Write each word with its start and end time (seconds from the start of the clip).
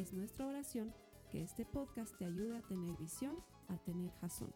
Es 0.00 0.14
nuestra 0.14 0.46
oración 0.46 0.94
que 1.30 1.42
este 1.42 1.66
podcast 1.66 2.16
te 2.16 2.24
ayude 2.24 2.56
a 2.56 2.62
tener 2.62 2.96
visión, 2.96 3.36
a 3.68 3.76
tener 3.76 4.10
jazón. 4.12 4.50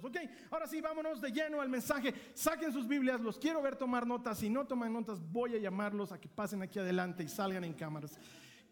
Ok, 0.00 0.16
ahora 0.50 0.66
sí, 0.66 0.80
vámonos 0.80 1.20
de 1.20 1.30
lleno 1.30 1.60
al 1.60 1.68
mensaje. 1.68 2.14
Saquen 2.32 2.72
sus 2.72 2.88
Biblias, 2.88 3.20
los 3.20 3.38
quiero 3.38 3.60
ver 3.60 3.76
tomar 3.76 4.06
notas. 4.06 4.38
Si 4.38 4.48
no 4.48 4.66
toman 4.66 4.94
notas, 4.94 5.20
voy 5.30 5.56
a 5.56 5.58
llamarlos 5.58 6.10
a 6.10 6.18
que 6.18 6.26
pasen 6.30 6.62
aquí 6.62 6.78
adelante 6.78 7.22
y 7.22 7.28
salgan 7.28 7.64
en 7.64 7.74
cámaras. 7.74 8.18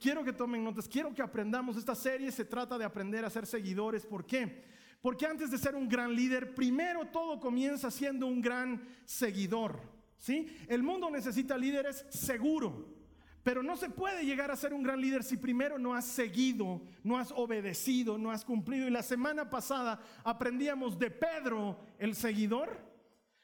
Quiero 0.00 0.24
que 0.24 0.32
tomen 0.32 0.64
notas, 0.64 0.88
quiero 0.88 1.12
que 1.12 1.20
aprendamos. 1.20 1.76
Esta 1.76 1.94
serie 1.94 2.32
se 2.32 2.46
trata 2.46 2.78
de 2.78 2.86
aprender 2.86 3.26
a 3.26 3.30
ser 3.30 3.44
seguidores. 3.44 4.06
¿Por 4.06 4.24
qué? 4.24 4.64
Porque 5.02 5.26
antes 5.26 5.50
de 5.50 5.58
ser 5.58 5.74
un 5.74 5.86
gran 5.86 6.16
líder, 6.16 6.54
primero 6.54 7.04
todo 7.08 7.38
comienza 7.38 7.90
siendo 7.90 8.26
un 8.26 8.40
gran 8.40 8.88
seguidor. 9.04 9.95
¿Sí? 10.18 10.46
El 10.68 10.82
mundo 10.82 11.10
necesita 11.10 11.56
líderes 11.56 12.04
seguros. 12.10 12.74
Pero 13.42 13.62
no 13.62 13.76
se 13.76 13.90
puede 13.90 14.24
llegar 14.24 14.50
a 14.50 14.56
ser 14.56 14.74
un 14.74 14.82
gran 14.82 15.00
líder 15.00 15.22
si 15.22 15.36
primero 15.36 15.78
no 15.78 15.94
has 15.94 16.04
seguido, 16.04 16.82
no 17.04 17.16
has 17.16 17.30
obedecido, 17.30 18.18
no 18.18 18.32
has 18.32 18.44
cumplido. 18.44 18.88
Y 18.88 18.90
la 18.90 19.04
semana 19.04 19.48
pasada 19.48 20.00
aprendíamos 20.24 20.98
de 20.98 21.12
Pedro, 21.12 21.78
el 22.00 22.16
seguidor. 22.16 22.76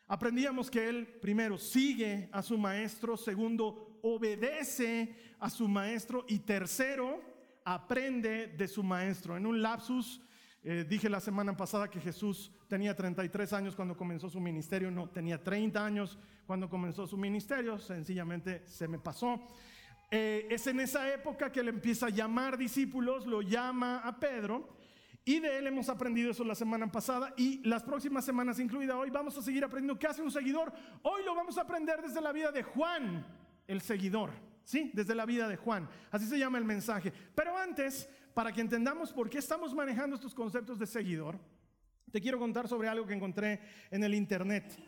Aprendíamos 0.09 0.71
que 0.71 0.89
él 0.89 1.07
primero 1.07 1.57
sigue 1.57 2.29
a 2.33 2.43
su 2.43 2.59
maestro, 2.59 3.17
segundo 3.17 4.01
obedece 4.03 5.15
a 5.39 5.49
su 5.49 5.69
maestro 5.69 6.25
y 6.29 6.41
tercero 6.41 7.21
aprende 7.65 8.49
de 8.49 8.67
su 8.67 8.83
maestro. 8.83 9.37
En 9.37 9.47
un 9.47 9.63
lapsus 9.63 10.21
eh, 10.65 10.87
dije 10.89 11.09
la 11.09 11.19
semana 11.19 11.57
pasada 11.57 11.91
que 11.91 12.01
Jesús 12.01 12.53
tenía 12.69 12.95
33 12.95 13.53
años 13.53 13.75
cuando 13.75 13.97
comenzó 13.97 14.31
su 14.31 14.41
ministerio, 14.41 14.93
no, 14.93 15.09
tenía 15.09 15.43
30 15.43 15.85
años 15.85 16.19
cuando 16.47 16.71
comenzó 16.71 17.05
su 17.07 17.17
ministerio, 17.17 17.79
sencillamente 17.79 18.63
se 18.67 18.87
me 18.87 19.01
pasó. 19.01 19.41
Eh, 20.09 20.47
es 20.51 20.67
en 20.69 20.79
esa 20.79 21.13
época 21.13 21.51
que 21.51 21.63
le 21.63 21.71
empieza 21.71 22.07
a 22.07 22.11
llamar 22.11 22.57
discípulos, 22.57 23.27
lo 23.27 23.43
llama 23.43 23.99
a 24.05 24.21
Pedro. 24.21 24.77
Y 25.25 25.41
de 25.41 25.59
él 25.59 25.67
hemos 25.67 25.89
aprendido 25.89 26.31
eso 26.31 26.45
la 26.45 26.55
semana 26.55 26.91
pasada 26.91 27.33
y 27.37 27.67
las 27.67 27.83
próximas 27.83 28.25
semanas, 28.25 28.59
incluida 28.59 28.97
hoy, 28.97 29.11
vamos 29.11 29.37
a 29.39 29.43
seguir 29.43 29.65
aprendiendo 29.65 29.99
qué 29.99 30.09
hace 30.09 30.23
un 30.23 30.31
seguidor. 30.31 30.73
Hoy 31.03 31.25
lo 31.25 31.35
vamos 31.35 31.59
a 31.59 31.63
aprender 31.63 32.03
desde 32.03 32.21
la 32.21 32.33
vida 32.33 32.53
de 32.53 32.63
Juan, 32.63 33.27
el 33.67 33.81
seguidor. 33.81 34.31
¿Sí? 34.65 34.93
Desde 34.95 35.15
la 35.17 35.27
vida 35.27 35.49
de 35.49 35.57
Juan. 35.57 35.89
Así 36.11 36.27
se 36.27 36.39
llama 36.39 36.59
el 36.59 36.65
mensaje. 36.65 37.13
Pero 37.35 37.57
antes, 37.59 38.09
para 38.35 38.53
que 38.53 38.61
entendamos 38.61 39.13
por 39.13 39.29
qué 39.29 39.39
estamos 39.39 39.75
manejando 39.75 40.17
estos 40.17 40.35
conceptos 40.35 40.79
de 40.79 40.87
seguidor, 40.87 41.39
te 42.11 42.21
quiero 42.21 42.39
contar 42.39 42.69
sobre 42.69 42.89
algo 42.89 43.07
que 43.07 43.15
encontré 43.15 43.61
en 43.91 44.05
el 44.05 44.15
internet. 44.15 44.79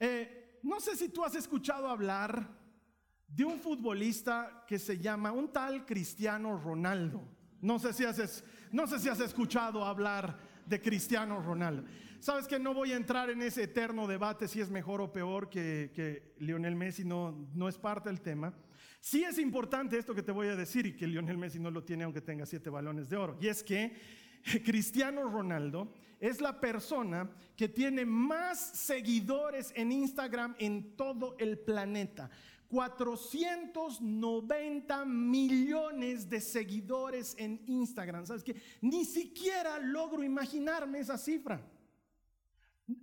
Eh, 0.00 0.58
no 0.62 0.80
sé 0.80 0.96
si 0.96 1.08
tú 1.08 1.24
has 1.24 1.34
escuchado 1.34 1.88
hablar 1.88 2.48
de 3.28 3.44
un 3.44 3.58
futbolista 3.58 4.64
que 4.66 4.78
se 4.78 4.98
llama 4.98 5.32
un 5.32 5.52
tal 5.52 5.84
Cristiano 5.84 6.58
Ronaldo. 6.58 7.22
No 7.60 7.78
sé 7.78 7.92
si 7.92 8.04
has, 8.04 8.18
escuchado 9.20 9.84
hablar 9.84 10.38
de 10.66 10.80
Cristiano 10.80 11.40
Ronaldo. 11.40 11.84
Sabes 12.20 12.46
que 12.46 12.58
no 12.58 12.74
voy 12.74 12.92
a 12.92 12.96
entrar 12.96 13.30
en 13.30 13.42
ese 13.42 13.64
eterno 13.64 14.06
debate 14.06 14.48
si 14.48 14.60
es 14.60 14.70
mejor 14.70 15.00
o 15.00 15.12
peor 15.12 15.48
que, 15.48 15.92
que 15.94 16.34
Lionel 16.38 16.76
Messi, 16.76 17.04
no, 17.04 17.48
no 17.54 17.68
es 17.68 17.78
parte 17.78 18.08
del 18.08 18.20
tema. 18.20 18.52
Sí 19.02 19.22
es 19.24 19.38
importante 19.40 19.98
esto 19.98 20.14
que 20.14 20.22
te 20.22 20.30
voy 20.30 20.46
a 20.46 20.54
decir 20.54 20.86
y 20.86 20.94
que 20.94 21.08
Lionel 21.08 21.36
Messi 21.36 21.58
no 21.58 21.72
lo 21.72 21.82
tiene 21.82 22.04
aunque 22.04 22.20
tenga 22.20 22.46
siete 22.46 22.70
balones 22.70 23.10
de 23.10 23.16
oro. 23.16 23.36
Y 23.40 23.48
es 23.48 23.64
que 23.64 23.92
Cristiano 24.64 25.24
Ronaldo 25.24 25.92
es 26.20 26.40
la 26.40 26.60
persona 26.60 27.28
que 27.56 27.68
tiene 27.68 28.06
más 28.06 28.60
seguidores 28.60 29.72
en 29.74 29.90
Instagram 29.90 30.54
en 30.60 30.96
todo 30.96 31.34
el 31.40 31.58
planeta. 31.58 32.30
490 32.68 35.04
millones 35.04 36.30
de 36.30 36.40
seguidores 36.40 37.34
en 37.38 37.60
Instagram. 37.66 38.24
¿Sabes 38.24 38.44
qué? 38.44 38.54
Ni 38.82 39.04
siquiera 39.04 39.80
logro 39.80 40.22
imaginarme 40.22 41.00
esa 41.00 41.18
cifra. 41.18 41.60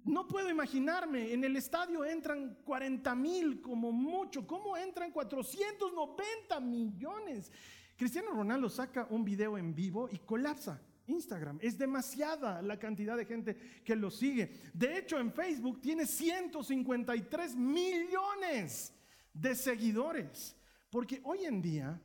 No 0.06 0.28
puedo 0.28 0.50
imaginarme, 0.50 1.34
en 1.34 1.44
el 1.44 1.56
estadio 1.56 2.04
entran 2.04 2.58
40 2.66 3.16
mil 3.16 3.62
como 3.62 3.92
mucho, 3.92 4.46
¿cómo 4.46 4.76
entran 4.76 5.12
490 5.12 6.60
millones? 6.60 7.52
Cristiano 7.96 8.32
Ronaldo 8.32 8.70
saca 8.70 9.08
un 9.10 9.24
video 9.24 9.58
en 9.58 9.76
vivo 9.76 10.10
y 10.12 10.20
colapsa. 10.20 10.82
Instagram. 11.10 11.58
Es 11.62 11.78
demasiada 11.78 12.62
la 12.62 12.78
cantidad 12.78 13.18
de 13.18 13.26
gente 13.26 13.82
que 13.84 13.96
lo 13.96 14.12
sigue. 14.12 14.52
De 14.74 14.98
hecho, 14.98 15.20
en 15.20 15.34
Facebook 15.34 15.82
tiene 15.82 16.06
153 16.06 17.56
millones 17.56 18.94
de 19.34 19.56
seguidores. 19.56 20.56
Porque 20.90 21.22
hoy 21.24 21.46
en 21.46 21.62
día 21.62 22.00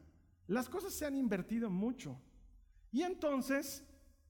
las 0.47 0.69
cosas 0.69 0.93
se 0.93 1.07
han 1.07 1.17
invertido 1.17 1.71
mucho. 1.71 2.19
Y 2.91 3.03
entonces 3.03 3.85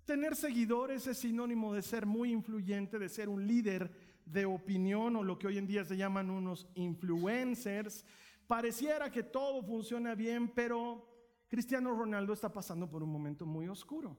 tener 0.05 0.37
seguidores 0.37 1.07
es 1.07 1.19
sinónimo 1.19 1.75
de 1.75 1.83
ser 1.83 2.07
muy 2.07 2.33
influyente, 2.33 2.99
de 2.99 3.09
ser 3.09 3.29
un 3.29 3.47
líder 3.47 3.91
de 4.25 4.47
opinión 4.47 5.17
o 5.17 5.23
lo 5.23 5.39
que 5.39 5.47
hoy 5.47 5.59
en 5.59 5.67
día 5.67 5.85
se 5.85 5.97
llaman 5.97 6.31
unos 6.31 6.69
influencers. 6.75 8.05
Pareciera 8.47 9.11
que 9.11 9.23
todo 9.23 9.63
funciona 9.63 10.15
bien, 10.15 10.49
pero 10.49 11.09
Cristiano 11.49 11.95
Ronaldo 11.95 12.33
está 12.33 12.53
pasando 12.53 12.89
por 12.89 13.03
un 13.03 13.11
momento 13.11 13.47
muy 13.47 13.69
oscuro. 13.69 14.17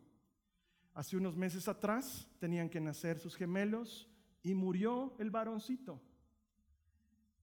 Hace 0.94 1.18
unos 1.18 1.36
meses 1.36 1.68
atrás 1.68 2.28
tenían 2.40 2.70
que 2.70 2.80
nacer 2.80 3.20
sus 3.20 3.36
gemelos 3.36 4.10
y 4.44 4.54
murió 4.54 5.16
el 5.20 5.30
varoncito 5.30 6.02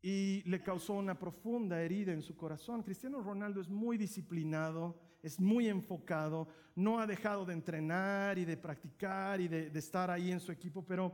y 0.02 0.42
le 0.46 0.62
causó 0.62 0.94
una 0.94 1.18
profunda 1.18 1.80
herida 1.80 2.12
en 2.12 2.22
su 2.22 2.36
corazón. 2.36 2.82
Cristiano 2.82 3.20
Ronaldo 3.20 3.60
es 3.60 3.68
muy 3.68 3.96
disciplinado, 3.96 5.00
es 5.22 5.38
muy 5.38 5.68
enfocado, 5.68 6.48
no 6.74 6.98
ha 6.98 7.06
dejado 7.06 7.44
de 7.44 7.52
entrenar 7.52 8.38
y 8.38 8.44
de 8.44 8.56
practicar 8.56 9.40
y 9.40 9.48
de, 9.48 9.78
estar 9.78 10.10
ahí 10.10 10.32
en 10.32 10.40
su 10.40 10.50
equipo, 10.50 10.84
pero 10.84 11.12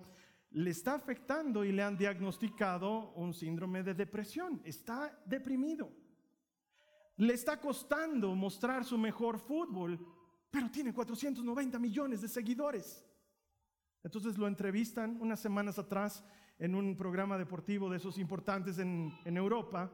le 0.50 0.70
está 0.70 0.94
afectando 0.94 1.64
y 1.64 1.72
le 1.72 1.82
han 1.82 1.96
diagnosticado 1.96 3.12
un 3.12 3.34
síndrome 3.34 3.82
de 3.82 3.94
depresión. 3.94 4.62
Está 4.64 5.20
deprimido. 5.26 5.92
Le 7.16 7.34
está 7.34 7.60
costando 7.60 8.34
mostrar 8.34 8.84
su 8.84 8.96
mejor 8.96 9.38
fútbol, 9.38 9.98
pero 10.50 10.70
tiene 10.70 10.94
490 10.94 11.78
millones 11.78 12.22
de 12.22 12.28
seguidores. 12.28 13.04
Entonces 14.02 14.38
lo 14.38 14.46
entrevistan 14.46 15.18
unas 15.20 15.40
semanas 15.40 15.78
atrás 15.78 16.24
en 16.58 16.74
un 16.74 16.96
programa 16.96 17.36
deportivo 17.36 17.90
de 17.90 17.98
esos 17.98 18.18
importantes 18.18 18.78
en, 18.78 19.12
Europa 19.24 19.92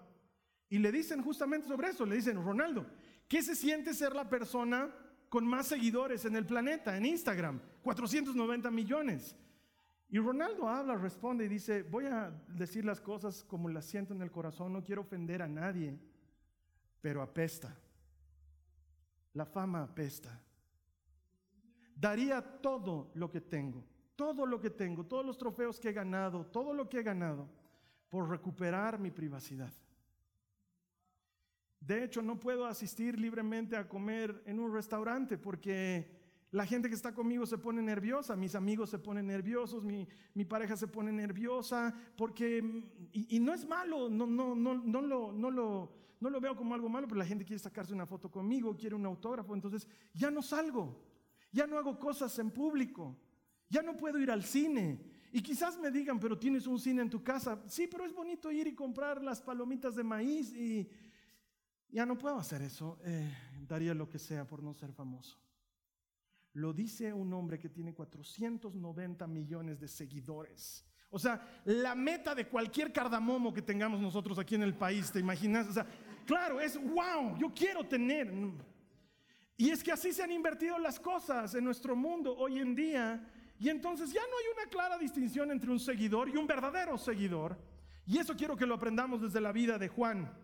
y 0.69 0.79
le 0.79 0.93
dicen 0.93 1.23
justamente 1.23 1.69
sobre 1.69 1.89
eso, 1.89 2.07
le 2.07 2.17
dicen, 2.17 2.43
Ronaldo, 2.43 2.87
¿qué 3.29 3.43
se 3.43 3.55
siente 3.55 3.95
ser 3.95 4.15
la 4.15 4.29
persona 4.29 4.95
con 5.29 5.47
más 5.47 5.67
seguidores 5.67 6.25
en 6.25 6.37
el 6.37 6.47
planeta, 6.47 6.97
en 6.97 7.07
Instagram? 7.07 7.61
490 7.83 8.71
millones. 8.71 9.37
Y 10.09 10.19
Ronaldo 10.19 10.69
habla, 10.69 10.97
responde 10.97 11.45
y 11.45 11.49
dice, 11.49 11.83
voy 11.83 12.07
a 12.07 12.31
decir 12.49 12.85
las 12.85 13.01
cosas 13.01 13.45
como 13.45 13.69
las 13.69 13.85
siento 13.85 14.15
en 14.15 14.23
el 14.23 14.31
corazón, 14.31 14.73
no 14.73 14.85
quiero 14.85 15.03
ofender 15.03 15.43
a 15.43 15.49
nadie, 15.49 15.99
pero 17.01 17.23
apesta. 17.23 17.77
La 19.33 19.45
fama 19.45 19.83
apesta. 19.83 20.41
Daría 21.97 22.41
todo 22.41 23.11
lo 23.15 23.31
que 23.31 23.41
tengo 23.41 23.85
todo 24.17 24.47
lo 24.47 24.61
que 24.61 24.71
tengo, 24.71 25.05
todos 25.05 25.25
los 25.25 25.39
trofeos 25.39 25.81
que 25.81 25.91
he 25.91 25.93
ganado, 25.93 26.47
todo 26.47 26.73
lo 26.73 26.89
que 26.89 27.01
he 27.01 27.03
ganado, 27.03 27.49
por 28.09 28.29
recuperar 28.29 28.99
mi 28.99 29.11
privacidad. 29.11 29.73
De 31.87 32.03
hecho, 32.03 32.23
no 32.23 32.41
puedo 32.41 32.67
asistir 32.67 33.19
libremente 33.19 33.77
a 33.77 33.89
comer 33.89 34.43
en 34.47 34.59
un 34.59 34.73
restaurante 34.73 35.37
porque 35.37 36.09
la 36.51 36.65
gente 36.65 36.89
que 36.89 36.95
está 36.95 37.13
conmigo 37.13 37.45
se 37.47 37.59
pone 37.59 37.83
nerviosa, 37.83 38.37
mis 38.37 38.55
amigos 38.55 38.89
se 38.89 38.99
ponen 38.99 39.27
nerviosos, 39.27 39.85
mi, 39.85 40.07
pareja 40.45 40.77
se 40.77 40.87
pone 40.87 41.13
nerviosa, 41.13 41.95
porque, 42.17 42.63
y, 43.13 43.41
no 43.41 43.53
es 43.53 43.67
malo, 43.67 44.09
no, 44.09 44.27
no, 44.27 44.55
no, 44.55 44.75
no, 44.75 45.03
lo, 45.03 45.33
no, 45.33 45.51
lo, 45.51 45.93
no 46.21 46.31
lo 46.31 46.41
veo 46.41 46.57
como 46.57 46.75
algo 46.75 46.89
malo, 46.89 47.07
pero 47.09 47.19
la 47.19 47.27
gente 47.27 47.45
quiere 47.45 47.59
sacarse 47.59 47.93
una 47.93 48.07
foto 48.07 48.31
conmigo, 48.31 48.77
quiere 48.77 48.95
un 48.95 49.05
autógrafo, 49.05 49.53
entonces 49.53 49.87
ya 50.15 50.31
no 50.31 50.43
salgo, 50.43 51.03
ya 51.53 51.67
no 51.67 51.77
hago 51.77 51.99
cosas 51.99 52.39
en 52.39 52.51
público. 52.51 53.17
Ya 53.69 53.83
no 53.83 53.97
puedo 53.97 54.19
ir 54.19 54.31
al 54.31 54.45
cine. 54.45 55.01
Y 55.33 55.43
quizás 55.43 55.79
me 55.79 55.91
digan, 55.91 56.21
pero 56.21 56.39
tienes 56.39 56.67
un 56.67 56.79
cine 56.79 57.03
en 57.03 57.11
tu 57.11 57.23
casa. 57.25 57.61
Sí, 57.67 57.89
pero 57.91 58.05
es 58.05 58.13
bonito 58.13 58.53
ir 58.53 58.69
y 58.69 58.75
comprar 58.75 59.23
las 59.23 59.41
palomitas 59.41 59.97
de 59.97 60.05
maíz 60.05 60.55
y 60.55 60.89
Ya 61.95 62.05
no 62.05 62.19
puedo 62.19 62.37
hacer 62.39 62.61
eso, 62.61 62.99
eh, 63.05 63.33
daría 63.69 63.95
lo 63.95 64.09
que 64.09 64.19
sea 64.19 64.45
por 64.45 64.65
no 64.65 64.75
ser 64.75 64.93
famoso. 64.93 65.39
Lo 66.55 66.73
dice 66.73 67.13
un 67.13 67.33
hombre 67.33 67.61
que 67.61 67.69
tiene 67.69 67.95
490 67.95 69.25
millones 69.29 69.79
de 69.79 69.87
seguidores. 69.87 70.85
O 71.09 71.21
sea, 71.21 71.63
la 71.67 71.95
meta 71.95 72.35
de 72.35 72.49
cualquier 72.49 72.93
cardamomo 72.93 73.55
que 73.55 73.63
tengamos 73.63 74.01
nosotros 74.01 74.41
aquí 74.41 74.57
en 74.57 74.65
el 74.65 74.75
país, 74.75 75.13
¿te 75.13 75.21
imaginas? 75.21 75.69
O 75.69 75.73
sea, 75.73 75.87
claro, 76.27 76.61
es 76.61 76.77
wow, 76.77 77.39
yo 77.39 77.55
quiero 77.55 77.85
tener. 77.85 78.29
Y 79.57 79.71
es 79.71 79.85
que 79.85 79.93
así 79.93 80.13
se 80.13 80.25
han 80.25 80.33
invertido 80.33 80.77
las 80.81 80.99
cosas 80.99 81.55
en 81.55 81.63
nuestro 81.63 81.95
mundo 81.95 82.37
hoy 82.37 82.59
en 82.59 82.75
día. 82.75 83.25
Y 83.57 83.69
entonces 83.69 84.13
ya 84.13 84.23
no 84.23 84.37
hay 84.37 84.53
una 84.53 84.69
clara 84.69 84.99
distinción 84.99 85.53
entre 85.53 85.71
un 85.71 85.79
seguidor 85.79 86.29
y 86.29 86.37
un 86.37 86.49
verdadero 86.49 86.99
seguidor. 86.99 87.57
Y 88.05 88.19
eso 88.19 88.35
quiero 88.35 88.57
que 88.57 88.67
lo 88.67 88.75
aprendamos 88.75 89.23
desde 89.23 89.41
la 89.41 89.53
vida 89.53 89.79
de 89.79 89.87
Juan. 89.87 90.44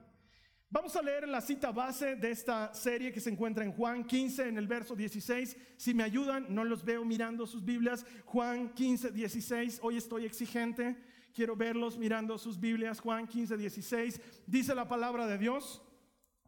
Vamos 0.73 0.95
a 0.95 1.03
leer 1.03 1.27
la 1.27 1.41
cita 1.41 1.73
base 1.73 2.15
de 2.15 2.31
esta 2.31 2.73
serie 2.73 3.11
que 3.11 3.19
se 3.19 3.29
encuentra 3.29 3.65
en 3.65 3.73
Juan 3.73 4.05
15, 4.05 4.51
en 4.51 4.57
el 4.57 4.69
verso 4.69 4.95
16. 4.95 5.57
Si 5.77 5.93
me 5.93 6.05
ayudan, 6.05 6.47
no 6.49 6.63
los 6.63 6.85
veo 6.85 7.05
mirando 7.05 7.45
sus 7.45 7.65
Biblias. 7.65 8.07
Juan 8.25 8.73
15, 8.73 9.11
16. 9.11 9.81
Hoy 9.83 9.97
estoy 9.97 10.27
exigente. 10.27 10.97
Quiero 11.35 11.57
verlos 11.57 11.99
mirando 11.99 12.39
sus 12.39 12.61
Biblias. 12.61 13.01
Juan 13.01 13.27
15, 13.27 13.57
16. 13.57 14.21
Dice 14.47 14.73
la 14.73 14.87
palabra 14.87 15.27
de 15.27 15.39
Dios. 15.39 15.83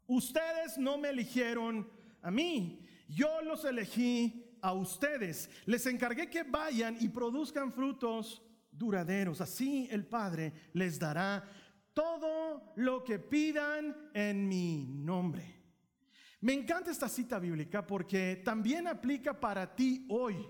Ustedes 0.07 0.79
no 0.79 0.99
me 0.99 1.09
eligieron 1.09 1.91
a 2.21 2.31
mí. 2.31 2.87
Yo 3.09 3.43
los 3.43 3.65
elegí 3.65 4.57
a 4.61 4.73
ustedes. 4.73 5.51
Les 5.67 5.85
encargué 5.87 6.31
que 6.31 6.45
vayan 6.45 6.97
y 7.01 7.09
produzcan 7.09 7.73
frutos 7.73 8.41
duraderos. 8.71 9.41
Así 9.41 9.89
el 9.91 10.07
Padre 10.07 10.53
les 10.75 11.01
dará 11.01 11.45
todo 11.95 12.73
lo 12.77 13.05
que 13.05 13.19
pidan 13.19 14.11
en 14.15 14.49
mi 14.49 14.85
nombre. 14.85 15.61
Me 16.41 16.53
encanta 16.55 16.91
esta 16.91 17.09
cita 17.09 17.39
bíblica 17.39 17.87
porque 17.87 18.43
también 18.45 18.89
aplica 18.89 19.39
para 19.39 19.77
ti 19.77 20.07
hoy 20.09 20.45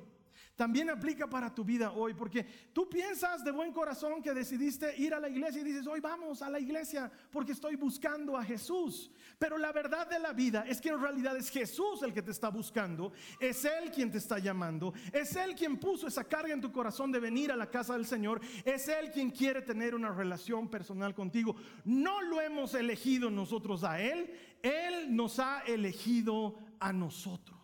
también 0.62 0.90
aplica 0.90 1.28
para 1.28 1.52
tu 1.52 1.64
vida 1.64 1.90
hoy, 1.90 2.14
porque 2.14 2.46
tú 2.72 2.88
piensas 2.88 3.42
de 3.42 3.50
buen 3.50 3.72
corazón 3.72 4.22
que 4.22 4.32
decidiste 4.32 4.96
ir 4.96 5.12
a 5.12 5.18
la 5.18 5.28
iglesia 5.28 5.60
y 5.60 5.64
dices, 5.64 5.88
hoy 5.88 5.98
vamos 5.98 6.40
a 6.40 6.48
la 6.48 6.60
iglesia 6.60 7.10
porque 7.32 7.50
estoy 7.50 7.74
buscando 7.74 8.36
a 8.36 8.44
Jesús. 8.44 9.10
Pero 9.40 9.58
la 9.58 9.72
verdad 9.72 10.08
de 10.08 10.20
la 10.20 10.32
vida 10.32 10.64
es 10.68 10.80
que 10.80 10.90
en 10.90 11.00
realidad 11.00 11.36
es 11.36 11.50
Jesús 11.50 12.04
el 12.04 12.12
que 12.12 12.22
te 12.22 12.30
está 12.30 12.48
buscando, 12.48 13.12
es 13.40 13.64
Él 13.64 13.90
quien 13.90 14.12
te 14.12 14.18
está 14.18 14.38
llamando, 14.38 14.94
es 15.12 15.34
Él 15.34 15.56
quien 15.56 15.80
puso 15.80 16.06
esa 16.06 16.22
carga 16.22 16.54
en 16.54 16.60
tu 16.60 16.70
corazón 16.70 17.10
de 17.10 17.18
venir 17.18 17.50
a 17.50 17.56
la 17.56 17.68
casa 17.68 17.94
del 17.94 18.06
Señor, 18.06 18.40
es 18.64 18.86
Él 18.86 19.10
quien 19.10 19.30
quiere 19.32 19.62
tener 19.62 19.96
una 19.96 20.12
relación 20.12 20.70
personal 20.70 21.12
contigo. 21.12 21.56
No 21.84 22.22
lo 22.22 22.40
hemos 22.40 22.74
elegido 22.74 23.30
nosotros 23.30 23.82
a 23.82 24.00
Él, 24.00 24.32
Él 24.62 25.16
nos 25.16 25.40
ha 25.40 25.62
elegido 25.66 26.56
a 26.78 26.92
nosotros. 26.92 27.61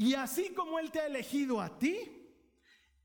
Y 0.00 0.14
así 0.14 0.54
como 0.54 0.78
Él 0.78 0.90
te 0.90 0.98
ha 0.98 1.06
elegido 1.06 1.60
a 1.60 1.78
ti, 1.78 1.98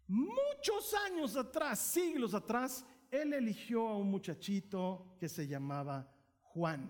muchos 0.08 0.94
años 1.06 1.36
atrás, 1.36 1.78
siglos 1.78 2.34
atrás, 2.34 2.86
Él 3.12 3.34
eligió 3.34 3.86
a 3.90 3.98
un 3.98 4.10
muchachito 4.10 5.18
que 5.20 5.28
se 5.28 5.46
llamaba 5.46 6.10
Juan. 6.40 6.90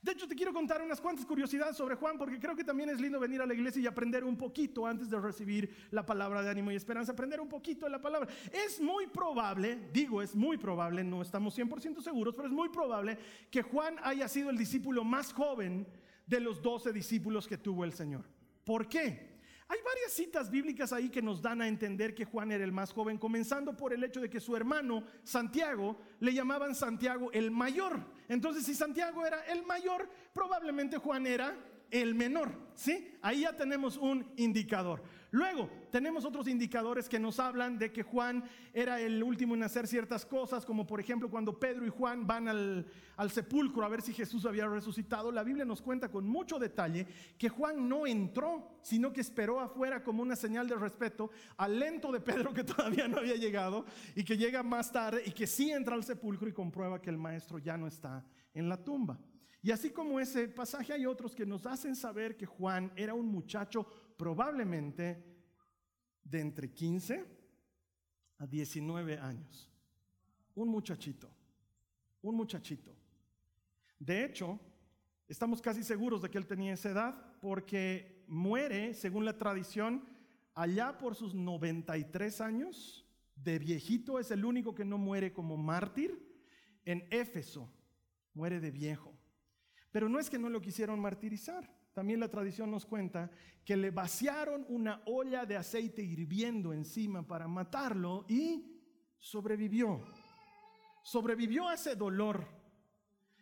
De 0.00 0.12
hecho, 0.12 0.26
te 0.26 0.34
quiero 0.34 0.54
contar 0.54 0.80
unas 0.80 1.02
cuantas 1.02 1.26
curiosidades 1.26 1.76
sobre 1.76 1.96
Juan, 1.96 2.16
porque 2.16 2.38
creo 2.38 2.56
que 2.56 2.64
también 2.64 2.88
es 2.88 2.98
lindo 2.98 3.20
venir 3.20 3.42
a 3.42 3.46
la 3.46 3.52
iglesia 3.52 3.82
y 3.82 3.86
aprender 3.86 4.24
un 4.24 4.38
poquito 4.38 4.86
antes 4.86 5.10
de 5.10 5.20
recibir 5.20 5.86
la 5.90 6.06
palabra 6.06 6.42
de 6.42 6.48
ánimo 6.48 6.72
y 6.72 6.76
esperanza, 6.76 7.12
aprender 7.12 7.38
un 7.38 7.48
poquito 7.50 7.84
de 7.84 7.90
la 7.90 8.00
palabra. 8.00 8.30
Es 8.50 8.80
muy 8.80 9.06
probable, 9.06 9.90
digo, 9.92 10.22
es 10.22 10.34
muy 10.34 10.56
probable, 10.56 11.04
no 11.04 11.20
estamos 11.20 11.58
100% 11.58 12.00
seguros, 12.00 12.34
pero 12.34 12.48
es 12.48 12.54
muy 12.54 12.70
probable 12.70 13.18
que 13.50 13.60
Juan 13.60 13.96
haya 14.02 14.28
sido 14.28 14.48
el 14.48 14.56
discípulo 14.56 15.04
más 15.04 15.30
joven 15.34 15.86
de 16.26 16.40
los 16.40 16.62
12 16.62 16.90
discípulos 16.94 17.46
que 17.46 17.58
tuvo 17.58 17.84
el 17.84 17.92
Señor. 17.92 18.24
¿Por 18.66 18.88
qué? 18.88 19.36
Hay 19.68 19.78
varias 19.84 20.12
citas 20.12 20.50
bíblicas 20.50 20.92
ahí 20.92 21.08
que 21.08 21.22
nos 21.22 21.40
dan 21.40 21.62
a 21.62 21.68
entender 21.68 22.16
que 22.16 22.24
Juan 22.24 22.50
era 22.50 22.64
el 22.64 22.72
más 22.72 22.92
joven, 22.92 23.16
comenzando 23.16 23.76
por 23.76 23.92
el 23.92 24.02
hecho 24.02 24.20
de 24.20 24.28
que 24.28 24.40
su 24.40 24.56
hermano 24.56 25.04
Santiago 25.22 26.00
le 26.18 26.34
llamaban 26.34 26.74
Santiago 26.74 27.30
el 27.32 27.52
mayor. 27.52 28.04
Entonces, 28.28 28.66
si 28.66 28.74
Santiago 28.74 29.24
era 29.24 29.44
el 29.46 29.64
mayor, 29.64 30.10
probablemente 30.32 30.98
Juan 30.98 31.28
era 31.28 31.56
el 31.92 32.16
menor, 32.16 32.50
¿sí? 32.74 33.16
Ahí 33.22 33.42
ya 33.42 33.56
tenemos 33.56 33.96
un 33.96 34.32
indicador. 34.36 35.00
Luego, 35.30 35.68
tenemos 35.90 36.24
otros 36.24 36.46
indicadores 36.46 37.08
que 37.08 37.18
nos 37.18 37.40
hablan 37.40 37.78
de 37.78 37.92
que 37.92 38.02
Juan 38.02 38.44
era 38.72 39.00
el 39.00 39.22
último 39.22 39.54
en 39.54 39.64
hacer 39.64 39.86
ciertas 39.86 40.24
cosas, 40.24 40.64
como 40.64 40.86
por 40.86 41.00
ejemplo 41.00 41.28
cuando 41.28 41.58
Pedro 41.58 41.84
y 41.84 41.90
Juan 41.90 42.26
van 42.26 42.48
al, 42.48 42.86
al, 43.16 43.30
sepulcro 43.30 43.84
a 43.84 43.88
ver 43.88 44.02
si 44.02 44.12
Jesús 44.12 44.46
había 44.46 44.68
resucitado. 44.68 45.32
La 45.32 45.42
Biblia 45.42 45.64
nos 45.64 45.82
cuenta 45.82 46.08
con 46.08 46.26
mucho 46.26 46.58
detalle 46.58 47.06
que 47.36 47.48
Juan 47.48 47.88
no 47.88 48.06
entró, 48.06 48.78
sino 48.82 49.12
que 49.12 49.20
esperó 49.20 49.60
afuera 49.60 50.02
como 50.02 50.22
una 50.22 50.36
señal 50.36 50.68
de 50.68 50.76
respeto 50.76 51.30
al 51.56 51.78
lento 51.78 52.12
de 52.12 52.20
Pedro 52.20 52.54
que 52.54 52.64
todavía 52.64 53.08
no 53.08 53.18
había 53.18 53.36
llegado 53.36 53.84
y 54.14 54.22
que 54.22 54.36
llega 54.36 54.62
más 54.62 54.92
tarde 54.92 55.22
y 55.26 55.32
que 55.32 55.46
sí 55.46 55.70
entra 55.70 55.94
al 55.94 56.04
sepulcro 56.04 56.48
y 56.48 56.52
comprueba 56.52 57.02
que 57.02 57.10
el 57.10 57.18
maestro 57.18 57.58
ya 57.58 57.76
no 57.76 57.86
está 57.88 58.24
en 58.54 58.68
la 58.68 58.82
tumba. 58.82 59.18
Y 59.62 59.72
así 59.72 59.90
como 59.90 60.20
ese 60.20 60.46
pasaje 60.46 60.92
hay 60.92 61.06
otros 61.06 61.34
que 61.34 61.44
nos 61.44 61.66
hacen 61.66 61.96
saber 61.96 62.36
que 62.36 62.46
Juan 62.46 62.92
era 62.94 63.14
un 63.14 63.26
muchacho 63.26 63.84
probablemente 64.16 65.22
de 66.24 66.40
entre 66.40 66.72
15 66.72 67.24
a 68.38 68.46
19 68.46 69.18
años. 69.18 69.70
Un 70.54 70.68
muchachito, 70.68 71.30
un 72.22 72.34
muchachito. 72.34 72.94
De 73.98 74.24
hecho, 74.24 74.58
estamos 75.28 75.60
casi 75.60 75.82
seguros 75.82 76.22
de 76.22 76.30
que 76.30 76.38
él 76.38 76.46
tenía 76.46 76.74
esa 76.74 76.90
edad 76.90 77.38
porque 77.40 78.24
muere, 78.26 78.94
según 78.94 79.24
la 79.24 79.38
tradición, 79.38 80.04
allá 80.54 80.98
por 80.98 81.14
sus 81.14 81.34
93 81.34 82.40
años. 82.40 83.06
De 83.34 83.58
viejito 83.58 84.18
es 84.18 84.30
el 84.30 84.44
único 84.44 84.74
que 84.74 84.84
no 84.84 84.98
muere 84.98 85.32
como 85.32 85.56
mártir. 85.56 86.24
En 86.84 87.06
Éfeso 87.10 87.70
muere 88.32 88.60
de 88.60 88.70
viejo. 88.70 89.14
Pero 89.90 90.08
no 90.08 90.18
es 90.18 90.30
que 90.30 90.38
no 90.38 90.48
lo 90.48 90.60
quisieron 90.60 91.00
martirizar. 91.00 91.75
También 91.96 92.20
la 92.20 92.28
tradición 92.28 92.70
nos 92.70 92.84
cuenta 92.84 93.30
que 93.64 93.74
le 93.74 93.90
vaciaron 93.90 94.66
una 94.68 95.00
olla 95.06 95.46
de 95.46 95.56
aceite 95.56 96.02
hirviendo 96.02 96.74
encima 96.74 97.26
para 97.26 97.48
matarlo 97.48 98.26
y 98.28 98.82
sobrevivió. 99.16 100.04
Sobrevivió 101.02 101.66
a 101.66 101.72
ese 101.72 101.96
dolor. 101.96 102.46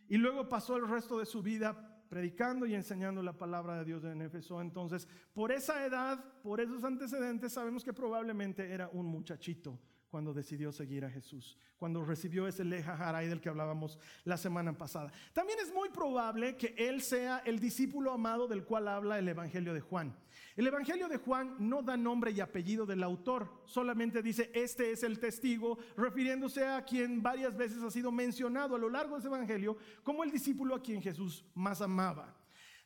Y 0.06 0.18
luego 0.18 0.48
pasó 0.48 0.76
el 0.76 0.86
resto 0.86 1.18
de 1.18 1.26
su 1.26 1.42
vida 1.42 2.06
predicando 2.08 2.64
y 2.64 2.76
enseñando 2.76 3.24
la 3.24 3.36
palabra 3.36 3.78
de 3.78 3.86
Dios 3.86 4.04
en 4.04 4.22
Éfeso. 4.22 4.60
Entonces, 4.60 5.08
por 5.32 5.50
esa 5.50 5.84
edad, 5.84 6.24
por 6.40 6.60
esos 6.60 6.84
antecedentes, 6.84 7.54
sabemos 7.54 7.82
que 7.82 7.92
probablemente 7.92 8.70
era 8.70 8.88
un 8.92 9.06
muchachito 9.06 9.80
cuando 10.14 10.32
decidió 10.32 10.70
seguir 10.70 11.04
a 11.04 11.10
Jesús, 11.10 11.58
cuando 11.76 12.04
recibió 12.04 12.46
ese 12.46 12.62
leja 12.62 12.92
haray 12.92 13.26
del 13.26 13.40
que 13.40 13.48
hablábamos 13.48 13.98
la 14.22 14.36
semana 14.36 14.78
pasada. 14.78 15.10
También 15.32 15.58
es 15.58 15.74
muy 15.74 15.88
probable 15.88 16.56
que 16.56 16.72
él 16.78 17.02
sea 17.02 17.42
el 17.44 17.58
discípulo 17.58 18.12
amado 18.12 18.46
del 18.46 18.62
cual 18.62 18.86
habla 18.86 19.18
el 19.18 19.28
Evangelio 19.28 19.74
de 19.74 19.80
Juan. 19.80 20.16
El 20.54 20.68
Evangelio 20.68 21.08
de 21.08 21.16
Juan 21.16 21.56
no 21.58 21.82
da 21.82 21.96
nombre 21.96 22.30
y 22.30 22.38
apellido 22.38 22.86
del 22.86 23.02
autor, 23.02 23.64
solamente 23.64 24.22
dice, 24.22 24.52
este 24.54 24.92
es 24.92 25.02
el 25.02 25.18
testigo, 25.18 25.78
refiriéndose 25.96 26.64
a 26.64 26.84
quien 26.84 27.20
varias 27.20 27.56
veces 27.56 27.82
ha 27.82 27.90
sido 27.90 28.12
mencionado 28.12 28.76
a 28.76 28.78
lo 28.78 28.88
largo 28.88 29.16
de 29.16 29.18
ese 29.18 29.26
Evangelio 29.26 29.76
como 30.04 30.22
el 30.22 30.30
discípulo 30.30 30.76
a 30.76 30.80
quien 30.80 31.02
Jesús 31.02 31.44
más 31.56 31.80
amaba. 31.80 32.36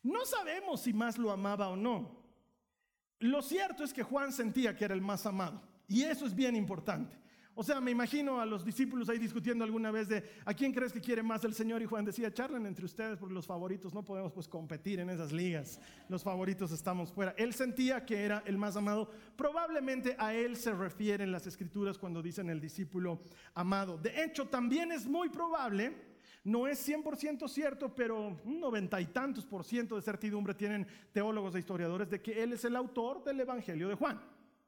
No 0.02 0.24
sabemos 0.24 0.80
si 0.80 0.94
más 0.94 1.18
lo 1.18 1.30
amaba 1.30 1.68
o 1.68 1.76
no. 1.76 2.24
Lo 3.18 3.42
cierto 3.42 3.84
es 3.84 3.92
que 3.92 4.02
Juan 4.02 4.32
sentía 4.32 4.74
que 4.74 4.86
era 4.86 4.94
el 4.94 5.02
más 5.02 5.26
amado. 5.26 5.68
Y 5.88 6.02
eso 6.02 6.26
es 6.26 6.34
bien 6.34 6.54
importante. 6.54 7.16
O 7.60 7.64
sea, 7.64 7.80
me 7.80 7.90
imagino 7.90 8.40
a 8.40 8.46
los 8.46 8.64
discípulos 8.64 9.08
ahí 9.08 9.18
discutiendo 9.18 9.64
alguna 9.64 9.90
vez 9.90 10.08
de 10.08 10.22
a 10.44 10.54
quién 10.54 10.72
crees 10.72 10.92
que 10.92 11.00
quiere 11.00 11.24
más 11.24 11.42
el 11.42 11.54
Señor 11.54 11.82
y 11.82 11.86
Juan 11.86 12.04
decía, 12.04 12.32
charlen 12.32 12.66
entre 12.66 12.84
ustedes 12.84 13.18
porque 13.18 13.34
los 13.34 13.48
favoritos 13.48 13.92
no 13.92 14.04
podemos 14.04 14.32
pues 14.32 14.46
competir 14.46 15.00
en 15.00 15.10
esas 15.10 15.32
ligas. 15.32 15.80
Los 16.08 16.22
favoritos 16.22 16.70
estamos 16.70 17.10
fuera. 17.10 17.34
Él 17.36 17.52
sentía 17.52 18.06
que 18.06 18.22
era 18.22 18.44
el 18.46 18.56
más 18.56 18.76
amado. 18.76 19.10
Probablemente 19.34 20.14
a 20.20 20.32
él 20.32 20.54
se 20.54 20.72
refieren 20.72 21.32
las 21.32 21.48
escrituras 21.48 21.98
cuando 21.98 22.22
dicen 22.22 22.48
el 22.48 22.60
discípulo 22.60 23.22
amado. 23.54 23.98
De 23.98 24.22
hecho, 24.22 24.46
también 24.46 24.92
es 24.92 25.04
muy 25.04 25.28
probable, 25.28 25.96
no 26.44 26.68
es 26.68 26.88
100% 26.88 27.48
cierto, 27.48 27.92
pero 27.92 28.38
un 28.44 28.60
noventa 28.60 29.00
y 29.00 29.06
tantos 29.06 29.44
por 29.44 29.64
ciento 29.64 29.96
de 29.96 30.02
certidumbre 30.02 30.54
tienen 30.54 30.86
teólogos 31.10 31.56
e 31.56 31.58
historiadores 31.58 32.08
de 32.08 32.22
que 32.22 32.40
él 32.40 32.52
es 32.52 32.64
el 32.64 32.76
autor 32.76 33.24
del 33.24 33.40
Evangelio 33.40 33.88
de 33.88 33.96
Juan. 33.96 34.20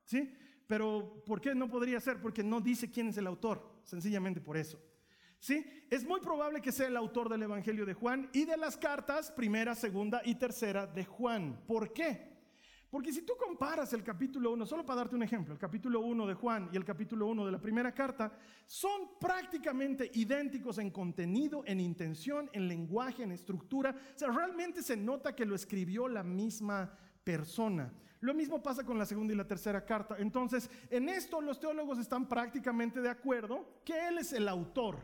¿Sí? 0.04 0.28
Pero 0.70 1.20
¿por 1.26 1.40
qué 1.40 1.52
no 1.52 1.68
podría 1.68 1.98
ser? 1.98 2.20
Porque 2.20 2.44
no 2.44 2.60
dice 2.60 2.92
quién 2.92 3.08
es 3.08 3.16
el 3.16 3.26
autor, 3.26 3.60
sencillamente 3.82 4.40
por 4.40 4.56
eso. 4.56 4.80
¿Sí? 5.40 5.66
Es 5.90 6.04
muy 6.04 6.20
probable 6.20 6.62
que 6.62 6.70
sea 6.70 6.86
el 6.86 6.96
autor 6.96 7.28
del 7.28 7.42
Evangelio 7.42 7.84
de 7.84 7.92
Juan 7.92 8.30
y 8.32 8.44
de 8.44 8.56
las 8.56 8.76
cartas 8.76 9.32
primera, 9.32 9.74
segunda 9.74 10.22
y 10.24 10.36
tercera 10.36 10.86
de 10.86 11.04
Juan. 11.04 11.60
¿Por 11.66 11.92
qué? 11.92 12.30
Porque 12.88 13.12
si 13.12 13.22
tú 13.22 13.32
comparas 13.36 13.92
el 13.94 14.04
capítulo 14.04 14.52
1, 14.52 14.64
solo 14.64 14.86
para 14.86 14.98
darte 14.98 15.16
un 15.16 15.24
ejemplo, 15.24 15.52
el 15.52 15.58
capítulo 15.58 16.02
1 16.02 16.28
de 16.28 16.34
Juan 16.34 16.68
y 16.72 16.76
el 16.76 16.84
capítulo 16.84 17.26
1 17.26 17.46
de 17.46 17.50
la 17.50 17.60
primera 17.60 17.92
carta, 17.92 18.32
son 18.64 19.18
prácticamente 19.18 20.08
idénticos 20.14 20.78
en 20.78 20.92
contenido, 20.92 21.64
en 21.66 21.80
intención, 21.80 22.48
en 22.52 22.68
lenguaje, 22.68 23.24
en 23.24 23.32
estructura. 23.32 23.92
O 24.14 24.18
sea, 24.20 24.28
realmente 24.28 24.84
se 24.84 24.96
nota 24.96 25.34
que 25.34 25.46
lo 25.46 25.56
escribió 25.56 26.06
la 26.06 26.22
misma 26.22 26.96
persona. 27.24 27.92
Lo 28.20 28.34
mismo 28.34 28.62
pasa 28.62 28.84
con 28.84 28.98
la 28.98 29.06
segunda 29.06 29.32
y 29.32 29.36
la 29.36 29.46
tercera 29.46 29.84
carta. 29.84 30.16
Entonces, 30.18 30.68
en 30.90 31.08
esto 31.08 31.40
los 31.40 31.58
teólogos 31.58 31.98
están 31.98 32.28
prácticamente 32.28 33.00
de 33.00 33.08
acuerdo 33.08 33.80
que 33.84 34.08
él 34.08 34.18
es 34.18 34.32
el 34.32 34.46
autor. 34.46 34.98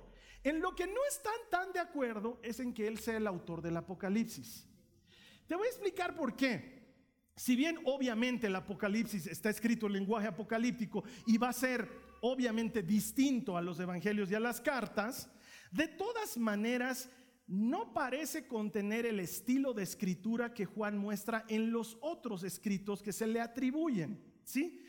En 0.44 0.60
lo 0.60 0.74
que 0.74 0.86
no 0.86 1.00
están 1.08 1.34
tan 1.50 1.72
de 1.72 1.80
acuerdo 1.80 2.38
es 2.42 2.60
en 2.60 2.74
que 2.74 2.86
él 2.86 2.98
sea 2.98 3.16
el 3.16 3.26
autor 3.26 3.62
del 3.62 3.76
Apocalipsis. 3.76 4.68
Te 5.46 5.56
voy 5.56 5.66
a 5.66 5.70
explicar 5.70 6.14
por 6.14 6.36
qué. 6.36 6.76
Si 7.34 7.56
bien 7.56 7.78
obviamente 7.84 8.46
el 8.46 8.56
Apocalipsis 8.56 9.26
está 9.26 9.50
escrito 9.50 9.86
en 9.86 9.94
lenguaje 9.94 10.26
apocalíptico 10.26 11.04
y 11.26 11.36
va 11.38 11.48
a 11.50 11.52
ser 11.52 11.88
obviamente 12.20 12.82
distinto 12.82 13.56
a 13.56 13.62
los 13.62 13.80
evangelios 13.80 14.30
y 14.30 14.34
a 14.34 14.40
las 14.40 14.60
cartas, 14.60 15.30
de 15.70 15.88
todas 15.88 16.36
maneras 16.38 17.10
no 17.46 17.92
parece 17.92 18.46
contener 18.46 19.06
el 19.06 19.20
estilo 19.20 19.72
de 19.72 19.84
escritura 19.84 20.52
que 20.52 20.64
Juan 20.64 20.98
muestra 20.98 21.44
en 21.48 21.70
los 21.70 21.96
otros 22.00 22.42
escritos 22.42 23.02
que 23.02 23.12
se 23.12 23.26
le 23.26 23.40
atribuyen, 23.40 24.20
¿sí? 24.44 24.80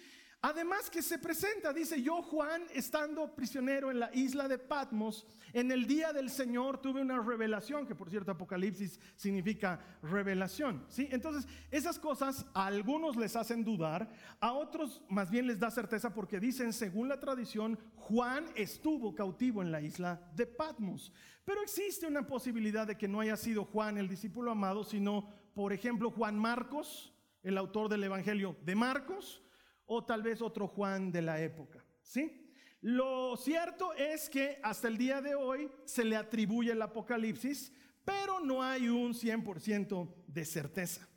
Además 0.41 0.89
que 0.91 1.01
se 1.01 1.17
presenta, 1.17 1.73
dice 1.73 2.01
yo 2.01 2.21
Juan, 2.21 2.61
estando 2.71 3.33
prisionero 3.33 3.89
en 3.89 3.99
la 3.99 4.13
isla 4.13 4.47
de 4.47 4.59
Patmos, 4.59 5.25
en 5.51 5.71
el 5.71 5.87
día 5.87 6.13
del 6.13 6.29
Señor 6.29 6.79
tuve 6.79 7.01
una 7.01 7.19
revelación, 7.19 7.87
que 7.87 7.95
por 7.95 8.11
cierto 8.11 8.31
Apocalipsis 8.31 8.99
significa 9.15 9.79
revelación, 10.03 10.85
¿sí? 10.89 11.07
Entonces, 11.11 11.47
esas 11.71 11.97
cosas 11.97 12.45
a 12.53 12.67
algunos 12.67 13.15
les 13.15 13.35
hacen 13.35 13.63
dudar, 13.63 14.11
a 14.39 14.53
otros 14.53 15.01
más 15.09 15.31
bien 15.31 15.47
les 15.47 15.59
da 15.59 15.71
certeza 15.71 16.13
porque 16.13 16.39
dicen, 16.39 16.71
según 16.71 17.09
la 17.09 17.19
tradición, 17.19 17.79
Juan 17.95 18.45
estuvo 18.53 19.15
cautivo 19.15 19.63
en 19.63 19.71
la 19.71 19.81
isla 19.81 20.21
de 20.35 20.45
Patmos. 20.45 21.11
Pero 21.45 21.63
existe 21.63 22.05
una 22.05 22.27
posibilidad 22.27 22.85
de 22.85 22.97
que 22.97 23.07
no 23.07 23.21
haya 23.21 23.37
sido 23.37 23.65
Juan 23.65 23.97
el 23.97 24.07
discípulo 24.07 24.51
amado, 24.51 24.83
sino, 24.83 25.27
por 25.55 25.73
ejemplo, 25.73 26.11
Juan 26.11 26.37
Marcos, 26.37 27.11
el 27.41 27.57
autor 27.57 27.89
del 27.89 28.03
Evangelio 28.03 28.55
de 28.63 28.75
Marcos, 28.75 29.41
o 29.87 30.03
tal 30.05 30.21
vez 30.21 30.41
otro 30.41 30.67
Juan 30.67 31.11
de 31.11 31.21
la 31.21 31.41
época. 31.41 31.83
¿Sí? 32.01 32.47
Lo 32.81 33.35
cierto 33.35 33.93
es 33.93 34.29
que 34.29 34.59
hasta 34.63 34.87
el 34.87 34.97
día 34.97 35.21
de 35.21 35.35
hoy 35.35 35.69
se 35.85 36.05
le 36.05 36.15
atribuye 36.15 36.71
el 36.71 36.81
Apocalipsis, 36.81 37.71
pero 38.05 38.39
no 38.39 38.63
hay 38.63 38.87
un 38.87 39.13
100% 39.13 40.13
de 40.27 40.45
certeza. 40.45 41.07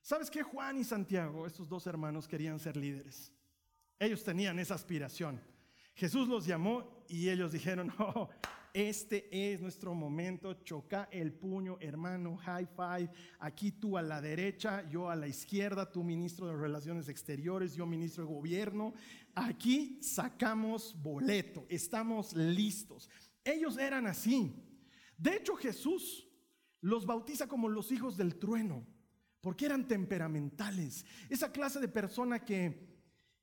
¿Sabes 0.00 0.30
qué? 0.30 0.42
Juan 0.42 0.78
y 0.78 0.84
Santiago, 0.84 1.46
estos 1.46 1.68
dos 1.68 1.86
hermanos, 1.86 2.28
querían 2.28 2.60
ser 2.60 2.76
líderes. 2.76 3.32
Ellos 3.98 4.22
tenían 4.22 4.58
esa 4.58 4.74
aspiración. 4.74 5.40
Jesús 5.94 6.28
los 6.28 6.46
llamó 6.46 7.04
y 7.08 7.28
ellos 7.28 7.52
dijeron, 7.52 7.92
oh, 7.98 8.28
este 8.76 9.54
es 9.54 9.62
nuestro 9.62 9.94
momento, 9.94 10.52
choca 10.62 11.08
el 11.10 11.32
puño, 11.32 11.78
hermano, 11.80 12.36
high 12.36 12.66
five, 12.66 13.10
aquí 13.38 13.72
tú 13.72 13.96
a 13.96 14.02
la 14.02 14.20
derecha, 14.20 14.86
yo 14.90 15.08
a 15.08 15.16
la 15.16 15.26
izquierda, 15.26 15.90
tú 15.90 16.04
ministro 16.04 16.46
de 16.46 16.56
Relaciones 16.56 17.08
Exteriores, 17.08 17.74
yo 17.74 17.86
ministro 17.86 18.26
de 18.26 18.34
Gobierno, 18.34 18.92
aquí 19.34 19.98
sacamos 20.02 20.94
boleto, 21.02 21.64
estamos 21.70 22.34
listos. 22.34 23.08
Ellos 23.42 23.78
eran 23.78 24.06
así. 24.06 24.54
De 25.16 25.36
hecho, 25.36 25.56
Jesús 25.56 26.28
los 26.82 27.06
bautiza 27.06 27.48
como 27.48 27.70
los 27.70 27.90
hijos 27.92 28.18
del 28.18 28.36
trueno, 28.36 28.86
porque 29.40 29.64
eran 29.64 29.88
temperamentales, 29.88 31.06
esa 31.30 31.50
clase 31.50 31.80
de 31.80 31.88
persona 31.88 32.44
que 32.44 32.94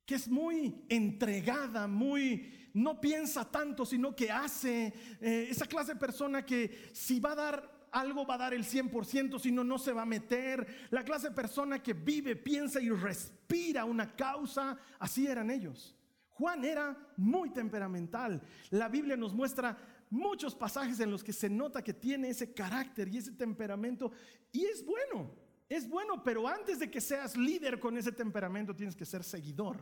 que 0.06 0.14
es 0.14 0.28
muy 0.28 0.84
entregada, 0.88 1.86
muy, 1.86 2.63
no 2.74 3.00
piensa 3.00 3.50
tanto, 3.50 3.86
sino 3.86 4.14
que 4.14 4.30
hace, 4.30 4.92
eh, 5.20 5.46
esa 5.50 5.66
clase 5.66 5.94
de 5.94 6.00
persona 6.00 6.44
que 6.44 6.90
si 6.92 7.20
va 7.20 7.32
a 7.32 7.36
dar 7.36 7.74
algo 7.92 8.26
va 8.26 8.34
a 8.34 8.38
dar 8.38 8.54
el 8.54 8.64
100%, 8.64 9.38
si 9.38 9.52
no, 9.52 9.62
no 9.62 9.78
se 9.78 9.92
va 9.92 10.02
a 10.02 10.06
meter, 10.06 10.88
la 10.90 11.04
clase 11.04 11.28
de 11.28 11.34
persona 11.34 11.82
que 11.82 11.92
vive, 11.92 12.34
piensa 12.34 12.80
y 12.80 12.90
respira 12.90 13.84
una 13.84 14.14
causa, 14.16 14.76
así 14.98 15.26
eran 15.26 15.50
ellos. 15.50 15.96
Juan 16.30 16.64
era 16.64 16.96
muy 17.16 17.50
temperamental. 17.50 18.42
La 18.70 18.88
Biblia 18.88 19.16
nos 19.16 19.32
muestra 19.32 19.78
muchos 20.10 20.56
pasajes 20.56 20.98
en 20.98 21.10
los 21.12 21.22
que 21.22 21.32
se 21.32 21.48
nota 21.48 21.82
que 21.82 21.94
tiene 21.94 22.28
ese 22.28 22.52
carácter 22.52 23.08
y 23.08 23.18
ese 23.18 23.32
temperamento 23.32 24.10
y 24.50 24.64
es 24.64 24.84
bueno. 24.84 25.32
Es 25.68 25.88
bueno, 25.88 26.22
pero 26.22 26.46
antes 26.46 26.78
de 26.78 26.90
que 26.90 27.00
seas 27.00 27.36
líder 27.36 27.80
con 27.80 27.96
ese 27.96 28.12
temperamento 28.12 28.74
tienes 28.74 28.94
que 28.96 29.06
ser 29.06 29.24
seguidor. 29.24 29.78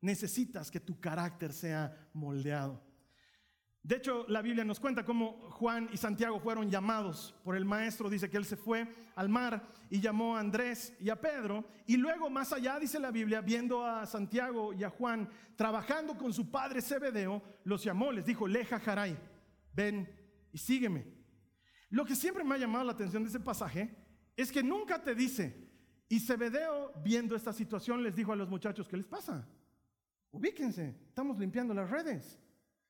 Necesitas 0.00 0.70
que 0.70 0.80
tu 0.80 0.98
carácter 0.98 1.52
sea 1.52 2.08
moldeado. 2.12 2.82
De 3.82 3.96
hecho, 3.96 4.26
la 4.28 4.42
Biblia 4.42 4.62
nos 4.64 4.78
cuenta 4.78 5.04
cómo 5.04 5.50
Juan 5.52 5.88
y 5.90 5.96
Santiago 5.96 6.38
fueron 6.38 6.70
llamados 6.70 7.34
por 7.42 7.56
el 7.56 7.64
maestro. 7.64 8.10
Dice 8.10 8.28
que 8.28 8.36
él 8.36 8.44
se 8.44 8.56
fue 8.56 8.86
al 9.16 9.30
mar 9.30 9.66
y 9.88 10.00
llamó 10.00 10.36
a 10.36 10.40
Andrés 10.40 10.94
y 11.00 11.08
a 11.08 11.18
Pedro. 11.18 11.64
Y 11.86 11.96
luego, 11.96 12.28
más 12.28 12.52
allá, 12.52 12.78
dice 12.78 13.00
la 13.00 13.10
Biblia, 13.10 13.40
viendo 13.40 13.84
a 13.84 14.04
Santiago 14.04 14.74
y 14.74 14.84
a 14.84 14.90
Juan 14.90 15.30
trabajando 15.56 16.16
con 16.16 16.34
su 16.34 16.50
padre 16.50 16.82
Zebedeo, 16.82 17.42
los 17.64 17.82
llamó, 17.82 18.12
les 18.12 18.26
dijo, 18.26 18.46
Leja 18.46 18.78
Jaray, 18.78 19.16
ven 19.72 20.08
y 20.52 20.58
sígueme. 20.58 21.06
Lo 21.88 22.04
que 22.04 22.14
siempre 22.14 22.44
me 22.44 22.54
ha 22.54 22.58
llamado 22.58 22.84
la 22.84 22.92
atención 22.92 23.22
de 23.22 23.30
ese 23.30 23.40
pasaje 23.40 23.96
es 24.36 24.52
que 24.52 24.62
nunca 24.62 25.02
te 25.02 25.14
dice, 25.14 25.70
y 26.08 26.20
Zebedeo, 26.20 26.92
viendo 27.02 27.34
esta 27.34 27.52
situación, 27.52 28.02
les 28.02 28.14
dijo 28.14 28.32
a 28.32 28.36
los 28.36 28.48
muchachos, 28.48 28.88
¿qué 28.88 28.98
les 28.98 29.06
pasa? 29.06 29.48
Ubíquense, 30.32 30.94
estamos 31.08 31.38
limpiando 31.38 31.74
las 31.74 31.90
redes. 31.90 32.38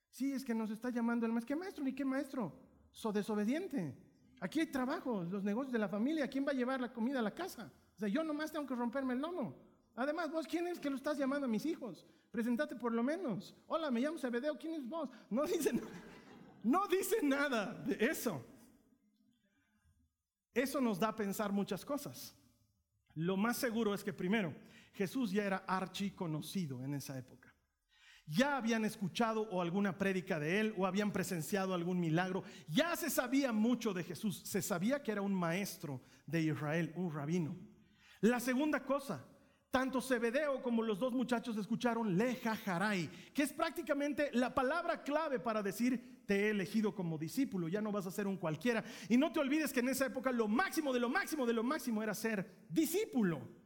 Sí, 0.09 0.33
es 0.33 0.43
que 0.43 0.53
nos 0.53 0.69
está 0.69 0.89
llamando 0.89 1.25
el 1.25 1.31
maestro. 1.31 1.55
¿Qué 1.55 1.59
maestro 1.59 1.83
ni 1.83 1.93
qué 1.93 2.05
maestro? 2.05 2.53
So 2.91 3.11
desobediente. 3.11 3.95
Aquí 4.39 4.59
hay 4.59 4.67
trabajo, 4.67 5.23
los 5.23 5.43
negocios 5.43 5.71
de 5.71 5.79
la 5.79 5.87
familia. 5.87 6.27
¿Quién 6.27 6.45
va 6.45 6.51
a 6.51 6.55
llevar 6.55 6.81
la 6.81 6.91
comida 6.91 7.19
a 7.19 7.21
la 7.21 7.33
casa? 7.33 7.71
O 7.95 7.99
sea, 7.99 8.09
yo 8.09 8.23
nomás 8.23 8.51
tengo 8.51 8.67
que 8.67 8.75
romperme 8.75 9.13
el 9.13 9.19
lomo. 9.19 9.55
Además, 9.95 10.31
vos, 10.31 10.47
¿quién 10.47 10.67
es 10.67 10.79
que 10.79 10.89
lo 10.89 10.95
estás 10.95 11.17
llamando 11.17 11.45
a 11.45 11.49
mis 11.49 11.65
hijos? 11.65 12.05
Presentate 12.31 12.75
por 12.75 12.93
lo 12.93 13.03
menos. 13.03 13.55
Hola, 13.67 13.91
me 13.91 13.99
llamo 13.99 14.17
Zebedeo, 14.17 14.57
¿quién 14.57 14.73
es 14.73 14.87
vos? 14.87 15.09
No 15.29 15.45
dice, 15.45 15.71
no 16.63 16.87
dice 16.87 17.17
nada 17.21 17.73
de 17.85 18.05
eso. 18.05 18.43
Eso 20.53 20.81
nos 20.81 20.99
da 20.99 21.09
a 21.09 21.15
pensar 21.15 21.51
muchas 21.51 21.85
cosas. 21.85 22.35
Lo 23.15 23.37
más 23.37 23.57
seguro 23.57 23.93
es 23.93 24.03
que 24.03 24.13
primero, 24.13 24.53
Jesús 24.93 25.31
ya 25.31 25.43
era 25.43 25.57
archi 25.67 26.11
conocido 26.11 26.83
en 26.83 26.93
esa 26.93 27.17
época. 27.17 27.53
Ya 28.25 28.55
habían 28.55 28.85
escuchado 28.85 29.41
o 29.49 29.61
alguna 29.61 29.97
prédica 29.97 30.39
de 30.39 30.59
él 30.59 30.73
o 30.77 30.85
habían 30.85 31.11
presenciado 31.11 31.73
algún 31.73 31.99
milagro. 31.99 32.43
Ya 32.67 32.95
se 32.95 33.09
sabía 33.09 33.51
mucho 33.51 33.93
de 33.93 34.03
Jesús. 34.03 34.41
Se 34.45 34.61
sabía 34.61 35.03
que 35.03 35.11
era 35.11 35.21
un 35.21 35.33
maestro 35.33 36.01
de 36.25 36.41
Israel, 36.41 36.93
un 36.95 37.13
rabino. 37.13 37.57
La 38.21 38.39
segunda 38.39 38.85
cosa, 38.85 39.25
tanto 39.69 39.99
Zebedeo 39.99 40.61
como 40.61 40.83
los 40.83 40.99
dos 40.99 41.13
muchachos 41.13 41.57
escucharon 41.57 42.17
Leja 42.17 42.55
Jaray, 42.55 43.09
que 43.33 43.43
es 43.43 43.51
prácticamente 43.51 44.29
la 44.33 44.53
palabra 44.53 45.03
clave 45.03 45.39
para 45.39 45.63
decir 45.63 46.23
te 46.25 46.45
he 46.45 46.49
elegido 46.51 46.95
como 46.95 47.17
discípulo, 47.17 47.67
ya 47.67 47.81
no 47.81 47.91
vas 47.91 48.05
a 48.05 48.11
ser 48.11 48.27
un 48.27 48.37
cualquiera. 48.37 48.83
Y 49.09 49.17
no 49.17 49.33
te 49.33 49.39
olvides 49.39 49.73
que 49.73 49.81
en 49.81 49.89
esa 49.89 50.05
época 50.05 50.31
lo 50.31 50.47
máximo 50.47 50.93
de 50.93 50.99
lo 50.99 51.09
máximo 51.09 51.45
de 51.45 51.53
lo 51.53 51.63
máximo 51.63 52.01
era 52.01 52.13
ser 52.13 52.65
discípulo. 52.69 53.60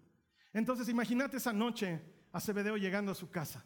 Entonces 0.55 0.87
imagínate 0.87 1.35
esa 1.35 1.51
noche 1.51 1.99
a 2.31 2.39
Zebedeo 2.39 2.77
llegando 2.77 3.11
a 3.11 3.15
su 3.15 3.29
casa. 3.29 3.65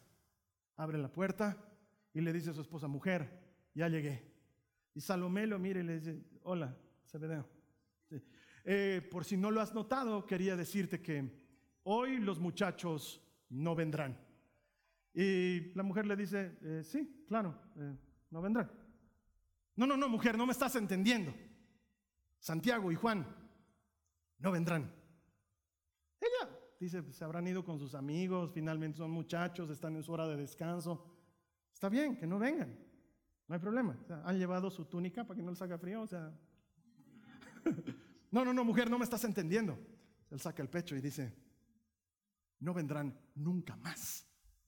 Abre 0.76 0.98
la 0.98 1.14
puerta 1.14 1.56
y 2.16 2.20
le 2.20 2.34
dice 2.34 2.50
a 2.50 2.54
su 2.54 2.62
esposa, 2.62 2.88
mujer, 2.88 3.30
ya 3.76 3.88
llegué. 3.88 4.34
Y 4.96 5.02
Salomé 5.02 5.46
lo 5.46 5.60
mira 5.60 5.82
y 5.82 5.84
le 5.84 6.00
dice, 6.00 6.20
hola, 6.42 6.76
Zebedeo. 7.06 7.48
Eh, 8.66 9.08
por 9.12 9.24
si 9.24 9.38
no 9.38 9.52
lo 9.52 9.62
has 9.62 9.72
notado, 9.76 10.26
quería 10.26 10.56
decirte 10.56 11.00
que 11.00 11.32
hoy 11.84 12.18
los 12.18 12.40
muchachos 12.40 13.22
no 13.50 13.76
vendrán. 13.76 14.18
Y 15.14 15.72
la 15.76 15.84
mujer 15.84 16.08
le 16.08 16.16
dice, 16.16 16.58
eh, 16.64 16.82
sí, 16.84 17.24
claro, 17.28 17.56
eh, 17.78 17.96
no 18.32 18.42
vendrán. 18.42 18.72
No, 19.76 19.86
no, 19.86 19.96
no, 19.96 20.10
mujer, 20.10 20.36
no 20.40 20.48
me 20.48 20.54
estás 20.54 20.76
entendiendo. 20.76 21.36
Santiago 22.40 22.92
y 22.92 22.96
Juan 22.96 23.28
no 24.40 24.52
vendrán. 24.52 24.99
Dice, 26.80 27.04
se 27.12 27.24
habrán 27.26 27.46
ido 27.46 27.66
con 27.66 27.78
sus 27.78 27.94
amigos, 27.94 28.52
finalmente 28.54 28.98
son 28.98 29.12
muchachos, 29.12 29.70
están 29.70 29.98
en 29.98 30.04
su 30.04 30.14
hora 30.14 30.28
de 30.28 30.38
descanso. 30.38 31.06
Está 31.74 31.90
bien, 31.90 32.16
que 32.16 32.26
no 32.26 32.40
vengan, 32.40 32.74
no 33.48 33.56
hay 33.56 33.60
problema. 33.60 33.98
han 34.24 34.40
llevado 34.40 34.72
su 34.72 34.86
túnica 34.86 35.26
para 35.26 35.36
que 35.38 35.44
no 35.44 35.52
les 35.52 35.62
haga 35.62 35.78
frío, 35.78 36.02
o 36.02 36.08
sea. 36.08 36.34
no, 38.32 38.46
no, 38.46 38.54
no, 38.54 38.64
mujer, 38.64 38.90
no 38.90 38.98
me 38.98 39.04
estás 39.04 39.26
entendiendo. 39.26 39.78
Él 40.30 40.40
saca 40.40 40.62
el 40.62 40.70
pecho 40.70 40.96
y 40.96 41.02
dice, 41.02 41.36
no 42.60 42.74
vendrán 42.74 43.20
nunca 43.36 43.76
más, 43.76 44.26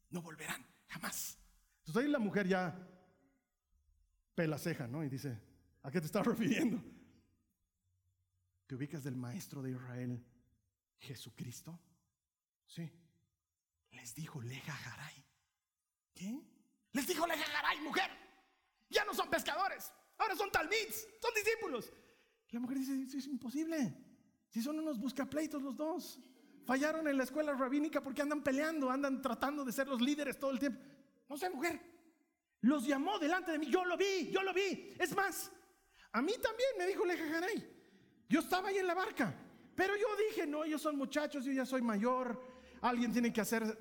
no 0.10 0.22
volverán 0.22 0.66
jamás. 0.88 1.40
Entonces 1.80 2.04
ahí 2.04 2.12
la 2.12 2.20
mujer 2.20 2.46
ya 2.46 2.88
pela 4.36 4.58
ceja, 4.58 4.86
¿no? 4.86 5.02
Y 5.04 5.10
dice, 5.10 5.40
¿a 5.82 5.92
qué 5.92 6.02
te 6.02 6.08
estás 6.08 6.26
refiriendo? 6.26 6.84
¿Te 8.68 8.76
ubicas 8.76 9.04
del 9.04 9.16
maestro 9.16 9.62
de 9.62 9.72
Israel, 9.72 10.26
Jesucristo? 10.98 11.80
Sí. 12.72 12.90
Les 13.92 14.16
dijo 14.16 14.42
Leja 14.42 14.72
Jaray. 14.72 15.26
¿Qué? 16.14 16.42
Les 16.94 17.06
dijo 17.06 17.28
Leja 17.28 17.44
Jaray, 17.44 17.82
mujer. 17.82 18.10
Ya 18.90 19.04
no 19.04 19.14
son 19.14 19.30
pescadores. 19.30 19.92
Ahora 20.18 20.36
son 20.36 20.50
talmids, 20.52 21.06
son 21.22 21.34
discípulos. 21.34 21.92
la 22.50 22.60
mujer 22.62 22.78
dice, 22.78 23.18
es 23.18 23.28
imposible. 23.28 23.94
Si 24.48 24.62
son 24.62 24.80
unos 24.80 25.00
buscapleitos 25.00 25.62
los 25.62 25.76
dos. 25.76 26.20
Fallaron 26.64 27.08
en 27.08 27.18
la 27.18 27.24
escuela 27.24 27.54
rabínica 27.54 28.02
porque 28.02 28.22
andan 28.22 28.42
peleando, 28.42 28.90
andan 28.90 29.22
tratando 29.22 29.66
de 29.66 29.72
ser 29.74 29.88
los 29.88 30.00
líderes 30.00 30.40
todo 30.40 30.52
el 30.52 30.60
tiempo. 30.60 30.80
No 31.28 31.38
sé, 31.38 31.50
mujer. 31.50 31.82
Los 32.62 32.86
llamó 32.86 33.20
delante 33.20 33.52
de 33.52 33.60
mí. 33.60 33.68
Yo 33.70 33.84
lo 33.84 33.98
vi, 33.98 34.30
yo 34.32 34.44
lo 34.44 34.54
vi. 34.54 34.94
Es 34.98 35.14
más, 35.14 35.52
a 36.14 36.22
mí 36.22 36.34
también 36.42 36.70
me 36.78 36.86
dijo 36.86 37.06
Leja 37.06 37.28
Jaray. 37.28 37.68
Yo 38.30 38.40
estaba 38.40 38.70
ahí 38.70 38.78
en 38.78 38.88
la 38.88 38.94
barca. 38.94 39.36
Pero 39.76 39.96
yo 39.98 40.08
dije, 40.30 40.46
no, 40.46 40.64
ellos 40.64 40.82
son 40.82 40.96
muchachos, 40.96 41.44
yo 41.44 41.52
ya 41.52 41.66
soy 41.66 41.82
mayor. 41.82 42.51
Alguien 42.82 43.12
tiene 43.12 43.32
que 43.32 43.42
hacer 43.42 43.78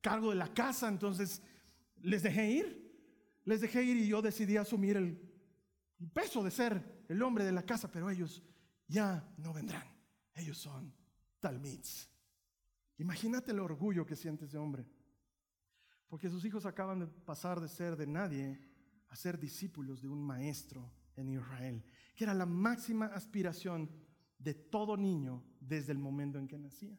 cargo 0.00 0.30
de 0.30 0.36
la 0.36 0.52
casa. 0.52 0.88
Entonces 0.88 1.42
les 2.02 2.22
dejé 2.22 2.50
ir. 2.50 2.90
Les 3.44 3.60
dejé 3.60 3.82
ir 3.84 3.96
y 3.96 4.08
yo 4.08 4.20
decidí 4.20 4.56
asumir 4.56 4.96
el 4.96 5.18
peso 6.12 6.42
de 6.42 6.50
ser 6.50 7.04
el 7.08 7.22
hombre 7.22 7.44
de 7.44 7.52
la 7.52 7.62
casa. 7.62 7.90
Pero 7.90 8.10
ellos 8.10 8.42
ya 8.86 9.32
no 9.36 9.52
vendrán. 9.52 9.86
Ellos 10.34 10.58
son 10.58 10.92
talmids. 11.38 12.08
Imagínate 12.98 13.52
el 13.52 13.60
orgullo 13.60 14.04
que 14.04 14.16
siente 14.16 14.44
ese 14.44 14.58
hombre. 14.58 14.86
Porque 16.08 16.28
sus 16.28 16.44
hijos 16.44 16.66
acaban 16.66 17.00
de 17.00 17.06
pasar 17.06 17.60
de 17.60 17.68
ser 17.68 17.96
de 17.96 18.06
nadie 18.06 18.60
a 19.08 19.16
ser 19.16 19.38
discípulos 19.38 20.02
de 20.02 20.08
un 20.08 20.22
maestro 20.22 20.92
en 21.16 21.28
Israel, 21.28 21.84
que 22.14 22.24
era 22.24 22.34
la 22.34 22.46
máxima 22.46 23.06
aspiración 23.06 23.90
de 24.38 24.54
todo 24.54 24.96
niño 24.96 25.44
desde 25.60 25.92
el 25.92 25.98
momento 25.98 26.38
en 26.38 26.48
que 26.48 26.58
nacía. 26.58 26.98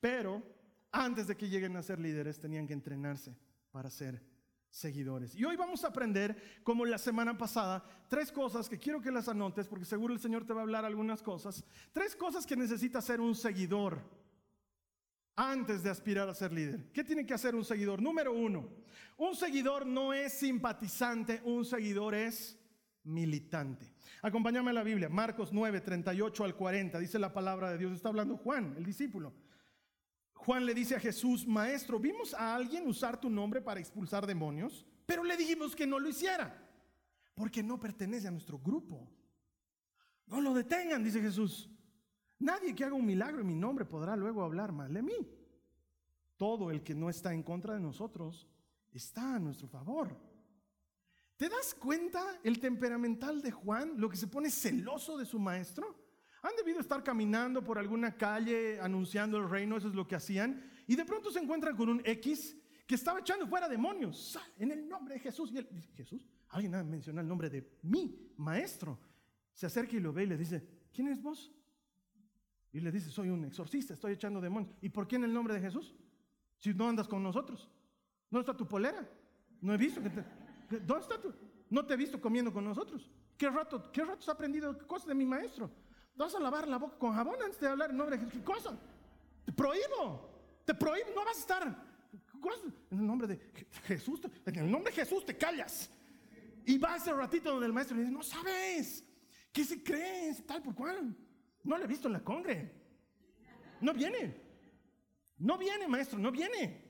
Pero 0.00 0.42
antes 0.92 1.26
de 1.26 1.36
que 1.36 1.48
lleguen 1.48 1.76
a 1.76 1.82
ser 1.82 1.98
líderes 1.98 2.40
tenían 2.40 2.66
que 2.66 2.72
entrenarse 2.72 3.36
para 3.70 3.90
ser 3.90 4.22
seguidores. 4.70 5.34
Y 5.34 5.44
hoy 5.44 5.56
vamos 5.56 5.84
a 5.84 5.88
aprender, 5.88 6.60
como 6.62 6.86
la 6.86 6.98
semana 6.98 7.36
pasada, 7.36 7.84
tres 8.08 8.30
cosas 8.30 8.68
que 8.68 8.78
quiero 8.78 9.00
que 9.00 9.10
las 9.10 9.28
anotes, 9.28 9.68
porque 9.68 9.84
seguro 9.84 10.14
el 10.14 10.20
Señor 10.20 10.46
te 10.46 10.52
va 10.52 10.60
a 10.60 10.62
hablar 10.62 10.84
algunas 10.84 11.22
cosas. 11.22 11.64
Tres 11.92 12.14
cosas 12.14 12.46
que 12.46 12.56
necesita 12.56 13.02
ser 13.02 13.20
un 13.20 13.34
seguidor 13.34 14.00
antes 15.36 15.82
de 15.82 15.90
aspirar 15.90 16.28
a 16.28 16.34
ser 16.34 16.52
líder. 16.52 16.92
¿Qué 16.92 17.02
tiene 17.02 17.26
que 17.26 17.34
hacer 17.34 17.54
un 17.54 17.64
seguidor? 17.64 18.00
Número 18.00 18.32
uno, 18.32 18.68
un 19.16 19.34
seguidor 19.34 19.86
no 19.86 20.12
es 20.12 20.34
simpatizante, 20.34 21.40
un 21.44 21.64
seguidor 21.64 22.14
es 22.14 22.58
militante. 23.04 23.92
Acompáñame 24.22 24.70
a 24.70 24.74
la 24.74 24.82
Biblia, 24.82 25.08
Marcos 25.08 25.52
9, 25.52 25.80
38 25.80 26.44
al 26.44 26.54
40, 26.54 26.98
dice 26.98 27.18
la 27.18 27.32
palabra 27.32 27.70
de 27.70 27.78
Dios, 27.78 27.92
está 27.92 28.10
hablando 28.10 28.36
Juan, 28.36 28.74
el 28.76 28.84
discípulo. 28.84 29.32
Juan 30.44 30.64
le 30.64 30.72
dice 30.72 30.96
a 30.96 31.00
Jesús, 31.00 31.46
maestro, 31.46 31.98
vimos 31.98 32.32
a 32.32 32.54
alguien 32.54 32.88
usar 32.88 33.20
tu 33.20 33.28
nombre 33.28 33.60
para 33.60 33.78
expulsar 33.78 34.26
demonios, 34.26 34.86
pero 35.04 35.22
le 35.22 35.36
dijimos 35.36 35.76
que 35.76 35.86
no 35.86 35.98
lo 35.98 36.08
hiciera, 36.08 36.66
porque 37.34 37.62
no 37.62 37.78
pertenece 37.78 38.26
a 38.26 38.30
nuestro 38.30 38.58
grupo. 38.58 39.06
No 40.26 40.40
lo 40.40 40.54
detengan, 40.54 41.04
dice 41.04 41.20
Jesús. 41.20 41.68
Nadie 42.38 42.74
que 42.74 42.84
haga 42.84 42.94
un 42.94 43.04
milagro 43.04 43.42
en 43.42 43.48
mi 43.48 43.54
nombre 43.54 43.84
podrá 43.84 44.16
luego 44.16 44.42
hablar 44.42 44.72
mal 44.72 44.94
de 44.94 45.02
mí. 45.02 45.28
Todo 46.38 46.70
el 46.70 46.82
que 46.82 46.94
no 46.94 47.10
está 47.10 47.34
en 47.34 47.42
contra 47.42 47.74
de 47.74 47.80
nosotros 47.80 48.48
está 48.92 49.34
a 49.34 49.38
nuestro 49.38 49.68
favor. 49.68 50.16
¿Te 51.36 51.50
das 51.50 51.74
cuenta 51.74 52.40
el 52.42 52.58
temperamental 52.60 53.42
de 53.42 53.50
Juan, 53.50 53.92
lo 53.98 54.08
que 54.08 54.16
se 54.16 54.26
pone 54.26 54.50
celoso 54.50 55.18
de 55.18 55.26
su 55.26 55.38
maestro? 55.38 56.09
Han 56.42 56.56
debido 56.56 56.80
estar 56.80 57.02
caminando 57.02 57.62
por 57.62 57.78
alguna 57.78 58.16
calle 58.16 58.80
anunciando 58.80 59.36
el 59.38 59.48
reino, 59.48 59.76
eso 59.76 59.88
es 59.88 59.94
lo 59.94 60.06
que 60.06 60.16
hacían, 60.16 60.70
y 60.86 60.96
de 60.96 61.04
pronto 61.04 61.30
se 61.30 61.38
encuentran 61.38 61.76
con 61.76 61.88
un 61.88 62.02
X 62.04 62.56
que 62.86 62.94
estaba 62.94 63.20
echando 63.20 63.46
fuera 63.46 63.68
demonios 63.68 64.38
en 64.58 64.72
el 64.72 64.88
nombre 64.88 65.14
de 65.14 65.20
Jesús. 65.20 65.52
Y 65.52 65.58
él 65.58 65.68
dice, 65.70 65.92
Jesús, 65.94 66.26
alguien 66.48 66.74
ha 66.74 66.82
mencionado 66.82 67.22
el 67.22 67.28
nombre 67.28 67.48
de 67.48 67.78
mi 67.82 68.32
maestro. 68.36 68.98
Se 69.52 69.66
acerca 69.66 69.94
y 69.94 70.00
lo 70.00 70.12
ve 70.12 70.24
y 70.24 70.26
le 70.26 70.36
dice, 70.36 70.66
¿quién 70.92 71.08
es 71.08 71.22
vos? 71.22 71.52
Y 72.72 72.80
le 72.80 72.90
dice, 72.90 73.10
soy 73.10 73.28
un 73.28 73.44
exorcista, 73.44 73.94
estoy 73.94 74.14
echando 74.14 74.40
demonios. 74.40 74.74
¿Y 74.80 74.88
por 74.88 75.06
qué 75.06 75.16
en 75.16 75.24
el 75.24 75.32
nombre 75.32 75.54
de 75.54 75.60
Jesús? 75.60 75.94
Si 76.58 76.72
no 76.74 76.88
andas 76.88 77.06
con 77.06 77.22
nosotros. 77.22 77.68
¿No 78.30 78.40
está 78.40 78.56
tu 78.56 78.66
polera? 78.66 79.08
No 79.60 79.74
he 79.74 79.76
visto 79.76 80.02
que 80.02 80.10
te... 80.10 80.24
¿Dónde 80.80 81.02
está 81.02 81.20
tú? 81.20 81.34
No 81.68 81.84
te 81.84 81.94
he 81.94 81.96
visto 81.96 82.20
comiendo 82.20 82.52
con 82.52 82.64
nosotros. 82.64 83.10
¿Qué 83.36 83.48
rato, 83.50 83.90
qué 83.92 84.04
rato 84.04 84.18
has 84.18 84.28
aprendido 84.28 84.76
cosas 84.86 85.08
de 85.08 85.14
mi 85.14 85.26
maestro? 85.26 85.70
Vas 86.20 86.34
a 86.34 86.38
lavar 86.38 86.68
la 86.68 86.76
boca 86.76 86.98
con 86.98 87.14
jabón 87.14 87.36
antes 87.42 87.58
de 87.58 87.66
hablar 87.66 87.88
en 87.88 87.96
nombre 87.96 88.18
de 88.18 88.24
Jesús. 88.26 88.40
¿Qué 88.40 88.44
cosa? 88.44 88.78
Te 89.42 89.52
prohíbo. 89.52 90.60
Te 90.66 90.74
prohíbo. 90.74 91.08
No 91.14 91.24
vas 91.24 91.38
a 91.38 91.40
estar. 91.40 91.90
En 92.90 92.98
el 92.98 93.06
nombre 93.06 93.26
de 93.26 93.38
Jesús. 93.84 94.20
En 94.44 94.58
el 94.58 94.70
nombre 94.70 94.92
de 94.92 95.00
Jesús 95.00 95.24
te 95.24 95.34
callas. 95.34 95.88
Y 96.66 96.76
va 96.76 96.96
ese 96.96 97.10
ratito 97.14 97.50
donde 97.50 97.64
el 97.64 97.72
maestro 97.72 97.96
le 97.96 98.02
dice, 98.02 98.12
no 98.12 98.22
sabes. 98.22 99.02
¿Qué 99.50 99.64
se 99.64 99.82
crees? 99.82 100.46
Tal 100.46 100.62
por 100.62 100.74
cual. 100.74 101.16
No 101.64 101.78
lo 101.78 101.84
he 101.84 101.86
visto 101.86 102.06
en 102.06 102.12
la 102.12 102.20
congre. 102.22 102.70
No 103.80 103.94
viene. 103.94 104.36
No 105.38 105.56
viene, 105.56 105.88
maestro. 105.88 106.18
No 106.18 106.30
viene. 106.30 106.84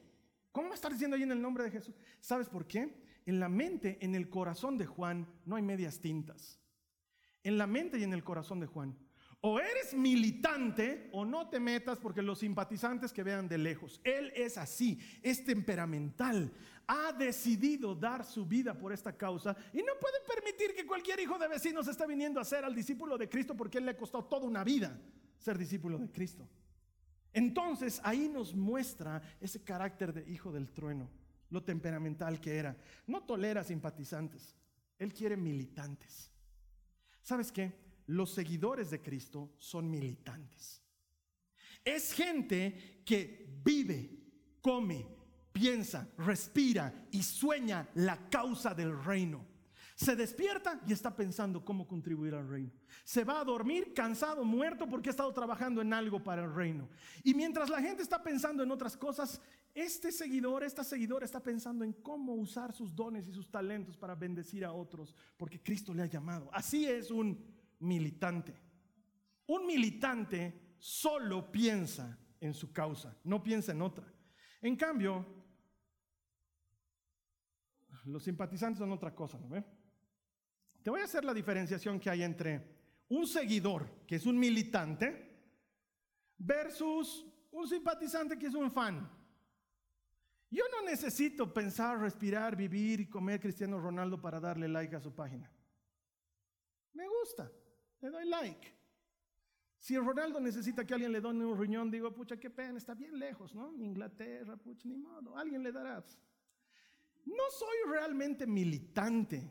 ¿Cómo 0.51 0.67
va 0.67 0.73
a 0.73 0.75
estar 0.75 0.91
diciendo 0.91 1.17
ahí 1.17 1.23
en 1.23 1.31
el 1.31 1.41
nombre 1.41 1.63
de 1.63 1.71
Jesús? 1.71 1.95
¿Sabes 2.21 2.49
por 2.49 2.67
qué? 2.67 3.01
en 3.27 3.39
la 3.39 3.49
mente, 3.49 3.97
en 4.01 4.17
el 4.17 4.29
corazón 4.29 4.77
de 4.77 4.87
Juan, 4.87 5.29
no 5.45 5.55
hay 5.55 5.63
medias 5.63 6.01
tintas. 6.01 6.59
En 7.45 7.59
la 7.59 7.69
mente 7.69 7.97
y 7.97 8.03
en 8.03 8.13
el 8.13 8.25
corazón 8.25 8.59
de 8.59 8.67
Juan. 8.67 8.99
O 9.43 9.59
eres 9.59 9.95
militante 9.95 11.09
o 11.13 11.25
no 11.25 11.49
te 11.49 11.59
metas 11.59 11.99
porque 11.99 12.21
los 12.21 12.41
simpatizantes 12.41 13.13
que 13.13 13.23
vean 13.23 13.49
de 13.49 13.57
lejos. 13.57 14.01
Él 14.05 14.33
es 14.37 14.59
así, 14.59 14.99
es 15.23 15.45
temperamental. 15.45 16.53
Ha 16.87 17.13
decidido 17.13 17.95
dar 17.95 18.25
su 18.25 18.45
vida 18.45 18.77
por 18.77 18.93
esta 18.93 19.17
causa 19.17 19.57
y 19.73 19.79
no 19.79 19.93
puede 19.99 20.19
permitir 20.27 20.75
que 20.75 20.87
cualquier 20.87 21.21
hijo 21.21 21.39
de 21.39 21.49
vecinos 21.49 21.89
esté 21.89 22.07
viniendo 22.07 22.41
a 22.41 22.45
ser 22.45 22.65
al 22.65 22.75
discípulo 22.75 23.17
de 23.17 23.29
Cristo 23.29 23.57
porque 23.57 23.79
él 23.79 23.87
le 23.87 23.93
ha 23.93 23.97
costado 23.97 24.25
toda 24.25 24.47
una 24.47 24.65
vida 24.65 25.01
ser 25.39 25.57
discípulo 25.57 25.99
de 25.99 26.11
Cristo. 26.11 26.47
Entonces 27.33 28.01
ahí 28.05 28.29
nos 28.29 28.55
muestra 28.55 29.23
ese 29.41 29.63
carácter 29.63 30.13
de 30.13 30.31
hijo 30.31 30.53
del 30.53 30.71
trueno 30.71 31.09
lo 31.51 31.63
temperamental 31.63 32.41
que 32.41 32.57
era. 32.57 32.77
No 33.07 33.23
tolera 33.25 33.63
simpatizantes, 33.63 34.57
él 34.99 35.13
quiere 35.13 35.37
militantes. 35.37 36.31
¿Sabes 37.23 37.53
qué? 37.53 37.90
Los 38.11 38.33
seguidores 38.33 38.91
de 38.91 39.01
Cristo 39.01 39.53
son 39.57 39.89
militantes. 39.89 40.83
Es 41.85 42.13
gente 42.13 43.03
que 43.07 43.47
vive, 43.63 44.11
come, 44.61 45.07
piensa, 45.53 46.09
respira 46.19 47.07
y 47.13 47.23
sueña 47.23 47.89
la 47.95 48.29
causa 48.29 48.75
del 48.75 49.01
reino. 49.01 49.47
Se 49.95 50.17
despierta 50.17 50.81
y 50.89 50.93
está 50.93 51.15
pensando 51.15 51.65
cómo 51.65 51.87
contribuir 51.87 52.35
al 52.35 52.49
reino. 52.49 52.73
Se 53.05 53.23
va 53.23 53.41
a 53.41 53.45
dormir 53.45 53.95
cansado, 53.95 54.45
muerto 54.45 54.89
porque 54.89 55.11
ha 55.11 55.13
estado 55.13 55.33
trabajando 55.33 55.81
en 55.81 55.93
algo 55.93 56.21
para 56.25 56.43
el 56.43 56.53
reino. 56.53 56.89
Y 57.23 57.35
mientras 57.35 57.71
la 57.71 57.81
gente 57.81 58.03
está 58.03 58.21
pensando 58.21 58.65
en 58.65 58.73
otras 58.73 58.97
cosas, 58.97 59.41
este 59.73 60.11
seguidor, 60.11 60.65
esta 60.65 60.83
seguidora 60.83 61.25
está 61.25 61.41
pensando 61.41 61.85
en 61.85 61.93
cómo 61.93 62.35
usar 62.35 62.73
sus 62.73 62.93
dones 62.93 63.29
y 63.29 63.33
sus 63.33 63.49
talentos 63.49 63.97
para 63.97 64.17
bendecir 64.17 64.65
a 64.65 64.73
otros, 64.73 65.15
porque 65.37 65.63
Cristo 65.63 65.95
le 65.95 66.03
ha 66.03 66.07
llamado. 66.07 66.51
Así 66.53 66.87
es 66.87 67.13
un 67.13 67.60
militante. 67.81 68.55
Un 69.47 69.67
militante 69.67 70.77
solo 70.79 71.51
piensa 71.51 72.19
en 72.41 72.55
su 72.55 72.73
causa, 72.73 73.17
no 73.25 73.43
piensa 73.43 73.73
en 73.73 73.83
otra. 73.83 74.07
En 74.63 74.77
cambio, 74.77 75.27
los 78.05 78.23
simpatizantes 78.23 78.79
son 78.79 78.93
otra 78.93 79.15
cosa, 79.15 79.39
¿no? 79.39 79.65
Te 80.83 80.91
voy 80.91 81.01
a 81.01 81.05
hacer 81.05 81.25
la 81.25 81.35
diferenciación 81.35 82.01
que 82.01 82.09
hay 82.09 82.23
entre 82.23 82.81
un 83.09 83.27
seguidor, 83.27 84.07
que 84.07 84.17
es 84.17 84.25
un 84.25 84.39
militante, 84.39 85.31
versus 86.39 87.27
un 87.51 87.69
simpatizante 87.69 88.39
que 88.39 88.47
es 88.47 88.55
un 88.55 88.71
fan. 88.71 89.11
Yo 90.51 90.65
no 90.73 90.83
necesito 90.83 91.53
pensar, 91.53 91.99
respirar, 91.99 92.57
vivir 92.57 93.01
y 93.01 93.09
comer 93.09 93.41
Cristiano 93.41 93.79
Ronaldo 93.79 94.21
para 94.21 94.41
darle 94.41 94.69
like 94.69 94.97
a 94.97 95.01
su 95.01 95.15
página. 95.15 95.53
Me 96.93 97.07
gusta, 97.07 97.51
le 98.01 98.11
doy 98.11 98.25
like. 98.27 98.81
Si 99.79 99.97
Ronaldo 99.97 100.41
necesita 100.41 100.85
que 100.85 100.93
alguien 100.93 101.13
le 101.13 101.21
done 101.21 101.45
un 101.45 101.59
riñón, 101.59 101.91
digo, 101.91 102.13
pucha, 102.13 102.39
qué 102.39 102.51
pena, 102.51 102.77
está 102.77 102.95
bien 102.95 103.19
lejos, 103.19 103.55
¿no? 103.55 103.73
Inglaterra, 103.79 104.57
pucha, 104.57 104.87
ni 104.87 104.97
modo, 104.97 105.37
alguien 105.37 105.63
le 105.63 105.73
dará. 105.73 106.05
No 107.25 107.45
soy 107.51 107.77
realmente 107.91 108.47
militante. 108.47 109.51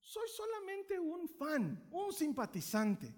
Soy 0.00 0.28
solamente 0.28 0.98
un 0.98 1.28
fan, 1.28 1.88
un 1.92 2.12
simpatizante. 2.12 3.14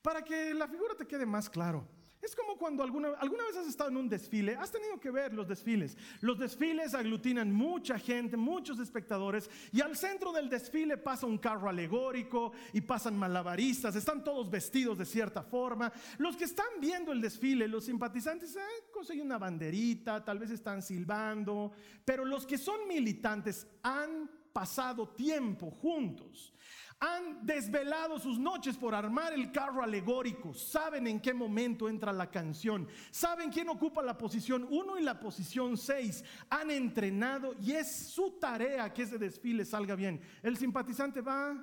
Para 0.00 0.22
que 0.22 0.54
la 0.54 0.66
figura 0.68 0.94
te 0.94 1.06
quede 1.06 1.26
más 1.26 1.50
claro, 1.50 1.86
Es 2.22 2.36
como 2.36 2.58
cuando 2.58 2.82
alguna, 2.82 3.08
alguna 3.18 3.44
vez 3.44 3.56
has 3.56 3.66
estado 3.66 3.88
en 3.88 3.96
un 3.96 4.08
desfile, 4.08 4.54
has 4.56 4.70
tenido 4.70 5.00
que 5.00 5.10
ver 5.10 5.32
los 5.32 5.48
desfiles. 5.48 5.96
Los 6.20 6.38
desfiles 6.38 6.94
aglutinan 6.94 7.50
mucha 7.50 7.98
gente, 7.98 8.36
muchos 8.36 8.78
espectadores, 8.78 9.48
y 9.72 9.80
al 9.80 9.96
centro 9.96 10.30
del 10.30 10.50
desfile 10.50 10.98
pasa 10.98 11.26
un 11.26 11.38
carro 11.38 11.68
alegórico 11.68 12.52
y 12.74 12.82
pasan 12.82 13.18
malabaristas, 13.18 13.96
están 13.96 14.22
todos 14.22 14.50
vestidos 14.50 14.98
de 14.98 15.06
cierta 15.06 15.42
forma. 15.42 15.90
Los 16.18 16.36
que 16.36 16.44
están 16.44 16.66
viendo 16.78 17.10
el 17.12 17.22
desfile, 17.22 17.66
los 17.66 17.84
simpatizantes, 17.84 18.54
eh, 18.54 18.60
consiguen 18.92 19.24
una 19.24 19.38
banderita, 19.38 20.22
tal 20.22 20.38
vez 20.38 20.50
están 20.50 20.82
silbando, 20.82 21.72
pero 22.04 22.26
los 22.26 22.46
que 22.46 22.58
son 22.58 22.86
militantes 22.86 23.66
han 23.82 24.30
pasado 24.52 25.08
tiempo 25.08 25.70
juntos 25.70 26.52
han 27.00 27.46
desvelado 27.46 28.18
sus 28.18 28.38
noches 28.38 28.76
por 28.76 28.94
armar 28.94 29.32
el 29.32 29.50
carro 29.50 29.82
alegórico. 29.82 30.52
Saben 30.52 31.06
en 31.06 31.18
qué 31.18 31.32
momento 31.32 31.88
entra 31.88 32.12
la 32.12 32.30
canción. 32.30 32.86
Saben 33.10 33.50
quién 33.50 33.70
ocupa 33.70 34.02
la 34.02 34.18
posición 34.18 34.68
1 34.70 34.98
y 34.98 35.02
la 35.02 35.18
posición 35.18 35.78
6. 35.78 36.22
Han 36.50 36.70
entrenado 36.70 37.54
y 37.58 37.72
es 37.72 37.90
su 38.10 38.38
tarea 38.38 38.92
que 38.92 39.04
ese 39.04 39.16
desfile 39.16 39.64
salga 39.64 39.94
bien. 39.94 40.20
El 40.42 40.58
simpatizante 40.58 41.22
va, 41.22 41.56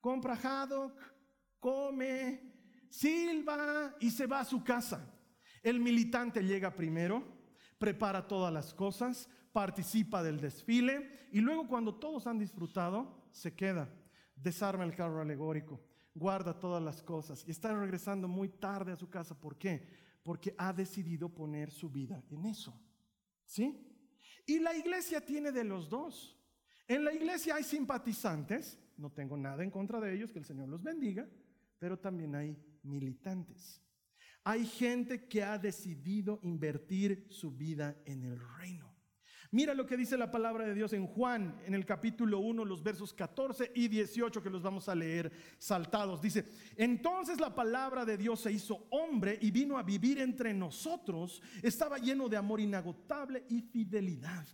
compra 0.00 0.38
haddock, 0.40 0.96
come, 1.58 2.40
silba 2.88 3.96
y 3.98 4.08
se 4.08 4.28
va 4.28 4.38
a 4.38 4.44
su 4.44 4.62
casa. 4.62 5.04
El 5.64 5.80
militante 5.80 6.44
llega 6.44 6.76
primero, 6.76 7.24
prepara 7.76 8.28
todas 8.28 8.52
las 8.52 8.72
cosas, 8.72 9.28
participa 9.52 10.22
del 10.22 10.40
desfile 10.40 11.26
y 11.32 11.40
luego 11.40 11.66
cuando 11.66 11.96
todos 11.96 12.28
han 12.28 12.38
disfrutado, 12.38 13.26
se 13.32 13.52
queda 13.56 13.88
desarma 14.42 14.84
el 14.84 14.94
carro 14.94 15.20
alegórico, 15.20 15.80
guarda 16.14 16.58
todas 16.58 16.82
las 16.82 17.02
cosas 17.02 17.44
y 17.46 17.50
está 17.50 17.72
regresando 17.78 18.28
muy 18.28 18.48
tarde 18.48 18.92
a 18.92 18.96
su 18.96 19.08
casa. 19.08 19.38
¿Por 19.38 19.56
qué? 19.56 19.86
Porque 20.22 20.54
ha 20.58 20.72
decidido 20.72 21.28
poner 21.28 21.70
su 21.70 21.90
vida 21.90 22.22
en 22.30 22.46
eso. 22.46 22.78
¿Sí? 23.44 23.86
Y 24.46 24.58
la 24.58 24.74
iglesia 24.74 25.24
tiene 25.24 25.52
de 25.52 25.64
los 25.64 25.88
dos. 25.88 26.36
En 26.86 27.04
la 27.04 27.12
iglesia 27.12 27.54
hay 27.54 27.64
simpatizantes, 27.64 28.78
no 28.96 29.10
tengo 29.10 29.36
nada 29.36 29.62
en 29.62 29.70
contra 29.70 30.00
de 30.00 30.14
ellos, 30.14 30.32
que 30.32 30.40
el 30.40 30.44
Señor 30.44 30.68
los 30.68 30.82
bendiga, 30.82 31.28
pero 31.78 31.98
también 31.98 32.34
hay 32.34 32.56
militantes. 32.82 33.80
Hay 34.42 34.66
gente 34.66 35.28
que 35.28 35.44
ha 35.44 35.58
decidido 35.58 36.40
invertir 36.42 37.26
su 37.30 37.52
vida 37.52 38.02
en 38.06 38.24
el 38.24 38.40
reino. 38.58 38.89
Mira 39.52 39.74
lo 39.74 39.84
que 39.84 39.96
dice 39.96 40.16
la 40.16 40.30
palabra 40.30 40.64
de 40.64 40.74
Dios 40.74 40.92
en 40.92 41.08
Juan, 41.08 41.60
en 41.66 41.74
el 41.74 41.84
capítulo 41.84 42.38
1, 42.38 42.64
los 42.64 42.84
versos 42.84 43.12
14 43.12 43.72
y 43.74 43.88
18 43.88 44.40
que 44.42 44.50
los 44.50 44.62
vamos 44.62 44.88
a 44.88 44.94
leer 44.94 45.32
saltados. 45.58 46.22
Dice, 46.22 46.44
entonces 46.76 47.40
la 47.40 47.52
palabra 47.52 48.04
de 48.04 48.16
Dios 48.16 48.40
se 48.40 48.52
hizo 48.52 48.86
hombre 48.90 49.38
y 49.42 49.50
vino 49.50 49.76
a 49.76 49.82
vivir 49.82 50.20
entre 50.20 50.54
nosotros. 50.54 51.42
Estaba 51.62 51.98
lleno 51.98 52.28
de 52.28 52.36
amor 52.36 52.60
inagotable 52.60 53.44
y 53.48 53.62
fidelidad. 53.62 54.46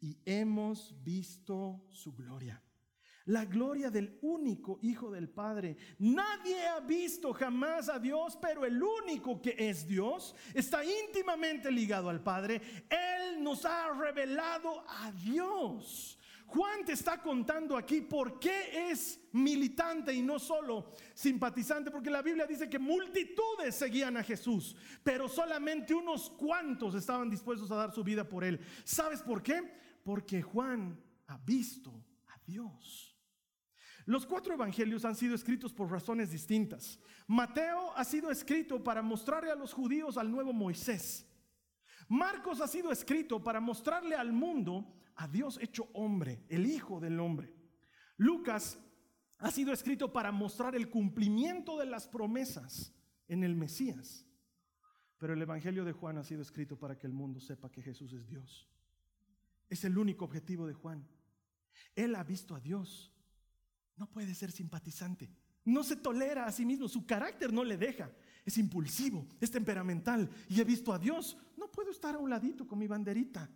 Y 0.00 0.16
hemos 0.24 0.94
visto 1.02 1.84
su 1.88 2.14
gloria 2.14 2.63
la 3.26 3.44
gloria 3.44 3.90
del 3.90 4.18
único 4.22 4.78
Hijo 4.82 5.10
del 5.10 5.28
Padre. 5.28 5.76
Nadie 5.98 6.66
ha 6.66 6.80
visto 6.80 7.32
jamás 7.32 7.88
a 7.88 7.98
Dios, 7.98 8.38
pero 8.40 8.64
el 8.64 8.82
único 8.82 9.40
que 9.40 9.54
es 9.58 9.86
Dios 9.86 10.34
está 10.52 10.84
íntimamente 10.84 11.70
ligado 11.70 12.08
al 12.08 12.22
Padre. 12.22 12.60
Él 12.88 13.42
nos 13.42 13.64
ha 13.64 13.92
revelado 13.92 14.84
a 14.88 15.10
Dios. 15.12 16.18
Juan 16.46 16.84
te 16.84 16.92
está 16.92 17.20
contando 17.20 17.76
aquí 17.76 18.02
por 18.02 18.38
qué 18.38 18.90
es 18.90 19.18
militante 19.32 20.12
y 20.12 20.22
no 20.22 20.38
solo 20.38 20.92
simpatizante, 21.14 21.90
porque 21.90 22.10
la 22.10 22.22
Biblia 22.22 22.46
dice 22.46 22.68
que 22.68 22.78
multitudes 22.78 23.74
seguían 23.74 24.16
a 24.18 24.22
Jesús, 24.22 24.76
pero 25.02 25.28
solamente 25.28 25.94
unos 25.94 26.30
cuantos 26.30 26.94
estaban 26.94 27.30
dispuestos 27.30 27.70
a 27.70 27.76
dar 27.76 27.92
su 27.92 28.04
vida 28.04 28.28
por 28.28 28.44
él. 28.44 28.60
¿Sabes 28.84 29.22
por 29.22 29.42
qué? 29.42 29.62
Porque 30.04 30.42
Juan 30.42 31.00
ha 31.26 31.38
visto 31.38 31.90
a 32.28 32.38
Dios. 32.46 33.13
Los 34.06 34.26
cuatro 34.26 34.52
evangelios 34.52 35.04
han 35.04 35.14
sido 35.14 35.34
escritos 35.34 35.72
por 35.72 35.90
razones 35.90 36.30
distintas. 36.30 36.98
Mateo 37.26 37.92
ha 37.96 38.04
sido 38.04 38.30
escrito 38.30 38.82
para 38.82 39.00
mostrarle 39.00 39.50
a 39.50 39.56
los 39.56 39.72
judíos 39.72 40.18
al 40.18 40.30
nuevo 40.30 40.52
Moisés. 40.52 41.26
Marcos 42.08 42.60
ha 42.60 42.68
sido 42.68 42.92
escrito 42.92 43.42
para 43.42 43.60
mostrarle 43.60 44.14
al 44.14 44.32
mundo 44.32 44.94
a 45.16 45.26
Dios 45.26 45.58
hecho 45.62 45.88
hombre, 45.94 46.44
el 46.48 46.66
Hijo 46.66 47.00
del 47.00 47.18
Hombre. 47.18 47.54
Lucas 48.18 48.78
ha 49.38 49.50
sido 49.50 49.72
escrito 49.72 50.12
para 50.12 50.32
mostrar 50.32 50.74
el 50.74 50.90
cumplimiento 50.90 51.78
de 51.78 51.86
las 51.86 52.06
promesas 52.06 52.94
en 53.26 53.42
el 53.42 53.54
Mesías. 53.54 54.26
Pero 55.18 55.32
el 55.32 55.40
Evangelio 55.40 55.84
de 55.84 55.92
Juan 55.92 56.18
ha 56.18 56.24
sido 56.24 56.42
escrito 56.42 56.78
para 56.78 56.98
que 56.98 57.06
el 57.06 57.14
mundo 57.14 57.40
sepa 57.40 57.70
que 57.70 57.82
Jesús 57.82 58.12
es 58.12 58.26
Dios. 58.26 58.68
Es 59.70 59.84
el 59.84 59.96
único 59.96 60.26
objetivo 60.26 60.66
de 60.66 60.74
Juan. 60.74 61.08
Él 61.96 62.14
ha 62.16 62.24
visto 62.24 62.54
a 62.54 62.60
Dios 62.60 63.13
no 63.96 64.06
puede 64.10 64.34
ser 64.34 64.50
simpatizante. 64.50 65.30
No 65.64 65.82
se 65.82 65.96
tolera 65.96 66.44
a 66.44 66.52
sí 66.52 66.64
mismo, 66.64 66.88
su 66.88 67.06
carácter 67.06 67.52
no 67.52 67.64
le 67.64 67.76
deja. 67.76 68.10
Es 68.44 68.58
impulsivo, 68.58 69.26
es 69.40 69.50
temperamental 69.50 70.28
y 70.48 70.60
he 70.60 70.64
visto 70.64 70.92
a 70.92 70.98
Dios. 70.98 71.36
No 71.56 71.70
puedo 71.70 71.90
estar 71.90 72.14
a 72.14 72.18
un 72.18 72.28
ladito 72.28 72.66
con 72.66 72.78
mi 72.78 72.86
banderita 72.86 73.48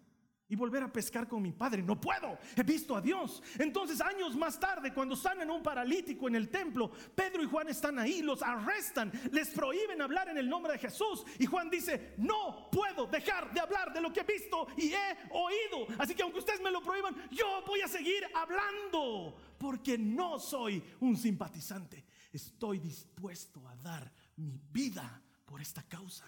y 0.48 0.56
volver 0.56 0.82
a 0.82 0.92
pescar 0.92 1.28
con 1.28 1.42
mi 1.42 1.52
padre. 1.52 1.82
No 1.82 2.00
puedo, 2.00 2.38
he 2.56 2.62
visto 2.62 2.96
a 2.96 3.00
Dios. 3.00 3.42
Entonces 3.58 4.00
años 4.00 4.34
más 4.34 4.58
tarde, 4.58 4.92
cuando 4.94 5.14
sanan 5.14 5.50
a 5.50 5.52
un 5.52 5.62
paralítico 5.62 6.26
en 6.28 6.36
el 6.36 6.48
templo, 6.48 6.90
Pedro 7.14 7.42
y 7.42 7.46
Juan 7.46 7.68
están 7.68 7.98
ahí, 7.98 8.22
los 8.22 8.42
arrestan, 8.42 9.12
les 9.30 9.48
prohíben 9.50 10.00
hablar 10.00 10.28
en 10.28 10.38
el 10.38 10.48
nombre 10.48 10.72
de 10.72 10.78
Jesús. 10.78 11.24
Y 11.38 11.46
Juan 11.46 11.68
dice, 11.68 12.14
no 12.16 12.70
puedo 12.70 13.06
dejar 13.06 13.52
de 13.52 13.60
hablar 13.60 13.92
de 13.92 14.00
lo 14.00 14.12
que 14.12 14.20
he 14.20 14.24
visto 14.24 14.66
y 14.76 14.92
he 14.92 15.18
oído. 15.30 15.86
Así 15.98 16.14
que 16.14 16.22
aunque 16.22 16.38
ustedes 16.38 16.62
me 16.62 16.70
lo 16.70 16.80
prohíban, 16.80 17.14
yo 17.30 17.62
voy 17.66 17.82
a 17.82 17.88
seguir 17.88 18.24
hablando, 18.34 19.36
porque 19.58 19.98
no 19.98 20.38
soy 20.38 20.82
un 21.00 21.16
simpatizante. 21.16 22.04
Estoy 22.32 22.78
dispuesto 22.78 23.66
a 23.68 23.76
dar 23.76 24.12
mi 24.36 24.58
vida 24.72 25.22
por 25.44 25.60
esta 25.60 25.82
causa. 25.82 26.24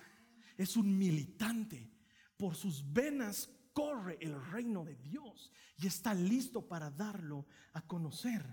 Es 0.57 0.77
un 0.77 0.97
militante. 0.99 1.91
Por 2.37 2.57
sus 2.57 2.93
venas 2.93 3.49
corre 3.73 4.19
el 4.21 4.43
reino 4.51 4.85
de 4.85 4.97
Dios 4.97 5.51
y 5.79 5.87
está 5.87 6.15
listo 6.15 6.67
para 6.67 6.91
darlo 6.91 7.47
a 7.75 7.87
conocer. 7.87 8.45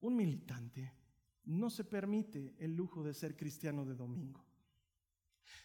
Un 0.00 0.16
militante 0.16 0.92
no 1.44 1.70
se 1.70 1.84
permite 1.84 2.54
el 2.58 2.74
lujo 2.74 3.02
de 3.02 3.14
ser 3.14 3.36
cristiano 3.36 3.84
de 3.84 3.94
domingo. 3.94 4.44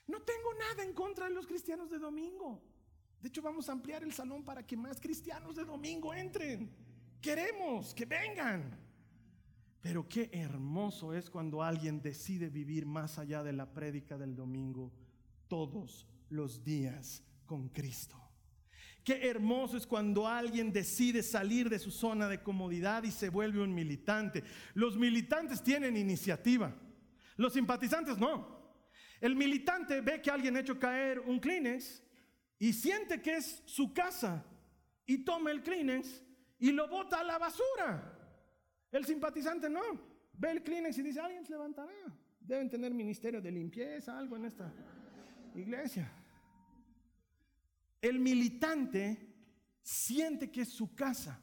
No 0.08 0.22
tengo 0.22 0.54
nada 0.54 0.84
en 0.84 0.94
contra 0.94 1.28
de 1.28 1.34
los 1.34 1.48
cristianos 1.48 1.90
de 1.90 2.00
domingo. 2.00 2.62
De 3.20 3.30
hecho, 3.30 3.42
vamos 3.42 3.68
a 3.68 3.72
ampliar 3.72 4.04
el 4.04 4.14
salón 4.14 4.44
para 4.44 4.66
que 4.66 4.78
más 4.78 5.00
cristianos 5.00 5.56
de 5.56 5.66
domingo 5.66 6.14
entren. 6.14 6.87
Queremos 7.22 7.94
que 7.94 8.06
vengan. 8.06 8.88
Pero 9.82 10.08
qué 10.08 10.30
hermoso 10.34 11.14
es 11.14 11.30
cuando 11.30 11.64
alguien 11.64 12.02
decide 12.02 12.50
vivir 12.50 12.86
más 12.86 13.20
allá 13.20 13.44
de 13.44 13.54
la 13.54 13.74
prédica 13.74 14.18
del 14.18 14.36
domingo 14.36 14.92
todos 15.48 16.08
los 16.30 16.64
días 16.64 17.24
con 17.46 17.70
Cristo. 17.70 18.22
Qué 19.04 19.30
hermoso 19.30 19.78
es 19.78 19.88
cuando 19.88 20.28
alguien 20.28 20.74
decide 20.74 21.24
salir 21.24 21.70
de 21.70 21.80
su 21.80 21.92
zona 21.92 22.28
de 22.28 22.44
comodidad 22.44 23.04
y 23.04 23.12
se 23.12 23.30
vuelve 23.30 23.62
un 23.62 23.74
militante. 23.74 24.44
Los 24.74 24.98
militantes 24.98 25.64
tienen 25.64 25.96
iniciativa, 25.96 26.76
los 27.38 27.54
simpatizantes 27.54 28.18
no. 28.18 28.76
El 29.22 29.36
militante 29.38 30.02
ve 30.02 30.22
que 30.22 30.30
alguien 30.30 30.58
ha 30.58 30.60
hecho 30.60 30.78
caer 30.78 31.22
un 31.22 31.40
Kleenex 31.40 32.04
y 32.60 32.74
siente 32.74 33.22
que 33.22 33.38
es 33.38 33.64
su 33.66 33.94
casa 33.94 34.46
y 35.06 35.20
toma 35.20 35.52
el 35.52 35.64
Kleenex 35.64 36.24
y 36.60 36.72
lo 36.72 36.88
bota 36.88 37.20
a 37.20 37.24
la 37.24 37.38
basura. 37.38 38.14
El 38.92 39.06
simpatizante 39.06 39.70
no. 39.70 39.82
Ve 40.34 40.52
el 40.52 40.64
Kleenex 40.64 40.98
y 40.98 41.04
dice, 41.04 41.20
alguien 41.20 41.46
se 41.46 41.52
levantará. 41.54 41.92
Deben 42.40 42.70
tener 42.70 42.94
ministerio 42.94 43.42
de 43.42 43.52
limpieza, 43.52 44.18
algo 44.18 44.36
en 44.36 44.46
esta 44.46 44.72
iglesia. 45.56 46.12
El 48.02 48.20
militante 48.20 49.36
siente 49.82 50.52
que 50.52 50.62
es 50.62 50.70
su 50.70 50.96
casa, 50.96 51.42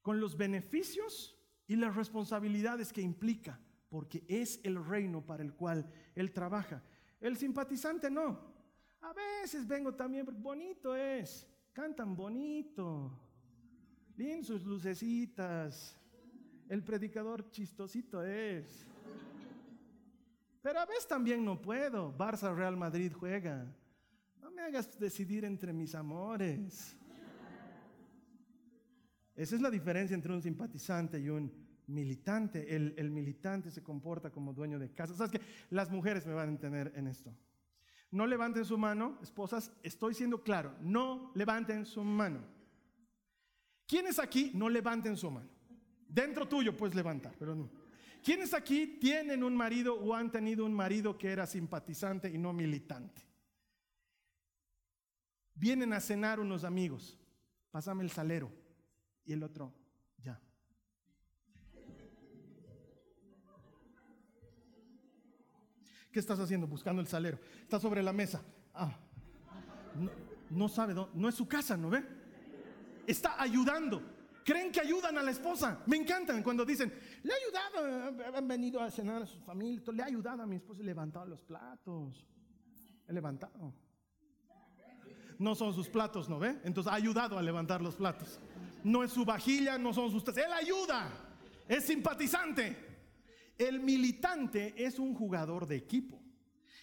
con 0.00 0.20
los 0.20 0.36
beneficios 0.36 1.36
y 1.66 1.76
las 1.76 1.94
responsabilidades 1.94 2.92
que 2.92 3.02
implica, 3.02 3.60
porque 3.88 4.24
es 4.28 4.60
el 4.64 4.84
reino 4.84 5.24
para 5.24 5.42
el 5.42 5.54
cual 5.54 5.90
él 6.14 6.32
trabaja. 6.32 6.82
El 7.20 7.36
simpatizante 7.36 8.10
no. 8.10 8.52
A 9.00 9.12
veces 9.12 9.66
vengo 9.66 9.94
también, 9.94 10.26
bonito 10.40 10.94
es, 10.94 11.48
cantan 11.72 12.14
bonito, 12.16 13.31
bien 14.16 14.44
sus 14.44 14.64
lucecitas, 14.64 15.98
el 16.68 16.82
predicador 16.82 17.50
chistosito 17.50 18.24
es. 18.24 18.86
Pero 20.62 20.80
a 20.80 20.86
veces 20.86 21.06
también 21.06 21.44
no 21.44 21.60
puedo. 21.60 22.16
Barça 22.16 22.54
Real 22.54 22.76
Madrid 22.76 23.12
juega 23.12 23.66
me 24.54 24.62
hagas 24.62 24.98
decidir 24.98 25.44
entre 25.44 25.72
mis 25.72 25.94
amores. 25.94 26.96
Esa 29.34 29.56
es 29.56 29.62
la 29.62 29.70
diferencia 29.70 30.14
entre 30.14 30.32
un 30.32 30.42
simpatizante 30.42 31.18
y 31.18 31.28
un 31.28 31.50
militante. 31.86 32.74
El, 32.74 32.94
el, 32.96 33.10
militante 33.10 33.70
se 33.70 33.82
comporta 33.82 34.30
como 34.30 34.52
dueño 34.52 34.78
de 34.78 34.92
casa. 34.92 35.14
¿Sabes 35.14 35.32
qué? 35.32 35.40
Las 35.70 35.90
mujeres 35.90 36.26
me 36.26 36.34
van 36.34 36.48
a 36.48 36.52
entender 36.52 36.92
en 36.94 37.06
esto. 37.06 37.34
No 38.10 38.26
levanten 38.26 38.64
su 38.66 38.76
mano, 38.76 39.18
esposas, 39.22 39.72
estoy 39.82 40.14
siendo 40.14 40.42
claro, 40.42 40.74
no 40.82 41.32
levanten 41.34 41.86
su 41.86 42.04
mano. 42.04 42.40
¿Quiénes 43.92 44.18
aquí 44.18 44.50
no 44.54 44.70
levanten 44.70 45.18
su 45.18 45.30
mano? 45.30 45.50
Dentro 46.08 46.48
tuyo 46.48 46.74
puedes 46.74 46.94
levantar, 46.94 47.34
pero 47.38 47.54
no. 47.54 47.68
¿Quiénes 48.24 48.54
aquí 48.54 48.86
tienen 48.98 49.44
un 49.44 49.54
marido 49.54 49.94
o 50.00 50.14
han 50.14 50.32
tenido 50.32 50.64
un 50.64 50.72
marido 50.72 51.18
que 51.18 51.30
era 51.30 51.46
simpatizante 51.46 52.30
y 52.30 52.38
no 52.38 52.54
militante? 52.54 53.22
Vienen 55.52 55.92
a 55.92 56.00
cenar 56.00 56.40
unos 56.40 56.64
amigos, 56.64 57.18
pásame 57.70 58.02
el 58.02 58.10
salero 58.10 58.50
y 59.26 59.34
el 59.34 59.42
otro, 59.42 59.74
ya. 60.16 60.40
¿Qué 66.10 66.18
estás 66.18 66.40
haciendo? 66.40 66.66
Buscando 66.66 67.02
el 67.02 67.08
salero. 67.08 67.38
Está 67.60 67.78
sobre 67.78 68.02
la 68.02 68.14
mesa. 68.14 68.42
Ah, 68.72 68.98
no, 70.48 70.66
sabe, 70.70 70.94
no, 70.94 71.10
no 71.12 71.28
es 71.28 71.34
su 71.34 71.46
casa, 71.46 71.76
¿no 71.76 71.90
ve? 71.90 72.21
Está 73.06 73.40
ayudando. 73.40 74.02
Creen 74.44 74.72
que 74.72 74.80
ayudan 74.80 75.16
a 75.18 75.22
la 75.22 75.30
esposa. 75.30 75.82
Me 75.86 75.96
encantan 75.96 76.42
cuando 76.42 76.64
dicen, 76.64 76.92
le 77.22 77.32
ha 77.32 77.36
ayudado, 77.36 78.36
han 78.36 78.48
venido 78.48 78.80
a 78.80 78.90
cenar 78.90 79.22
a 79.22 79.26
su 79.26 79.38
familia, 79.40 79.82
le 79.92 80.02
ha 80.02 80.06
ayudado 80.06 80.42
a 80.42 80.46
mi 80.46 80.56
esposa, 80.56 80.80
he 80.80 80.84
levantado 80.84 81.26
los 81.26 81.42
platos. 81.42 82.26
He 83.08 83.12
levantado. 83.12 83.72
No 85.38 85.54
son 85.54 85.74
sus 85.74 85.88
platos, 85.88 86.28
¿no 86.28 86.38
ve? 86.38 86.60
Entonces 86.64 86.92
ha 86.92 86.96
ayudado 86.96 87.38
a 87.38 87.42
levantar 87.42 87.80
los 87.82 87.96
platos. 87.96 88.38
No 88.84 89.04
es 89.04 89.12
su 89.12 89.24
vajilla, 89.24 89.78
no 89.78 89.92
son 89.92 90.10
sus... 90.10 90.26
Él 90.36 90.52
ayuda. 90.52 91.08
Es 91.68 91.84
simpatizante. 91.84 92.76
El 93.56 93.80
militante 93.80 94.74
es 94.76 94.98
un 94.98 95.14
jugador 95.14 95.66
de 95.66 95.76
equipo. 95.76 96.20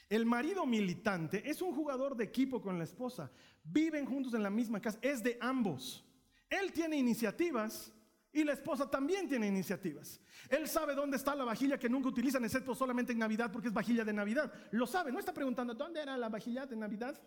El 0.09 0.25
marido 0.25 0.65
militante 0.65 1.47
es 1.49 1.61
un 1.61 1.73
jugador 1.73 2.15
de 2.15 2.23
equipo 2.23 2.61
con 2.61 2.77
la 2.77 2.83
esposa. 2.83 3.31
Viven 3.63 4.05
juntos 4.05 4.33
en 4.33 4.43
la 4.43 4.49
misma 4.49 4.81
casa. 4.81 4.97
Es 5.01 5.21
de 5.21 5.37
ambos. 5.39 6.05
Él 6.49 6.71
tiene 6.73 6.97
iniciativas 6.97 7.91
y 8.31 8.43
la 8.43 8.53
esposa 8.53 8.89
también 8.89 9.27
tiene 9.27 9.47
iniciativas. 9.47 10.19
Él 10.49 10.67
sabe 10.67 10.95
dónde 10.95 11.17
está 11.17 11.35
la 11.35 11.43
vajilla 11.43 11.77
que 11.77 11.89
nunca 11.89 12.09
utilizan, 12.09 12.43
excepto 12.45 12.75
solamente 12.75 13.11
en 13.11 13.19
Navidad, 13.19 13.51
porque 13.51 13.67
es 13.67 13.73
vajilla 13.73 14.05
de 14.05 14.13
Navidad. 14.13 14.51
Lo 14.71 14.85
sabe, 14.87 15.11
no 15.11 15.19
está 15.19 15.33
preguntando, 15.33 15.73
¿dónde 15.73 16.01
era 16.01 16.17
la 16.17 16.29
vajilla 16.29 16.65
de 16.65 16.75
Navidad? 16.75 17.19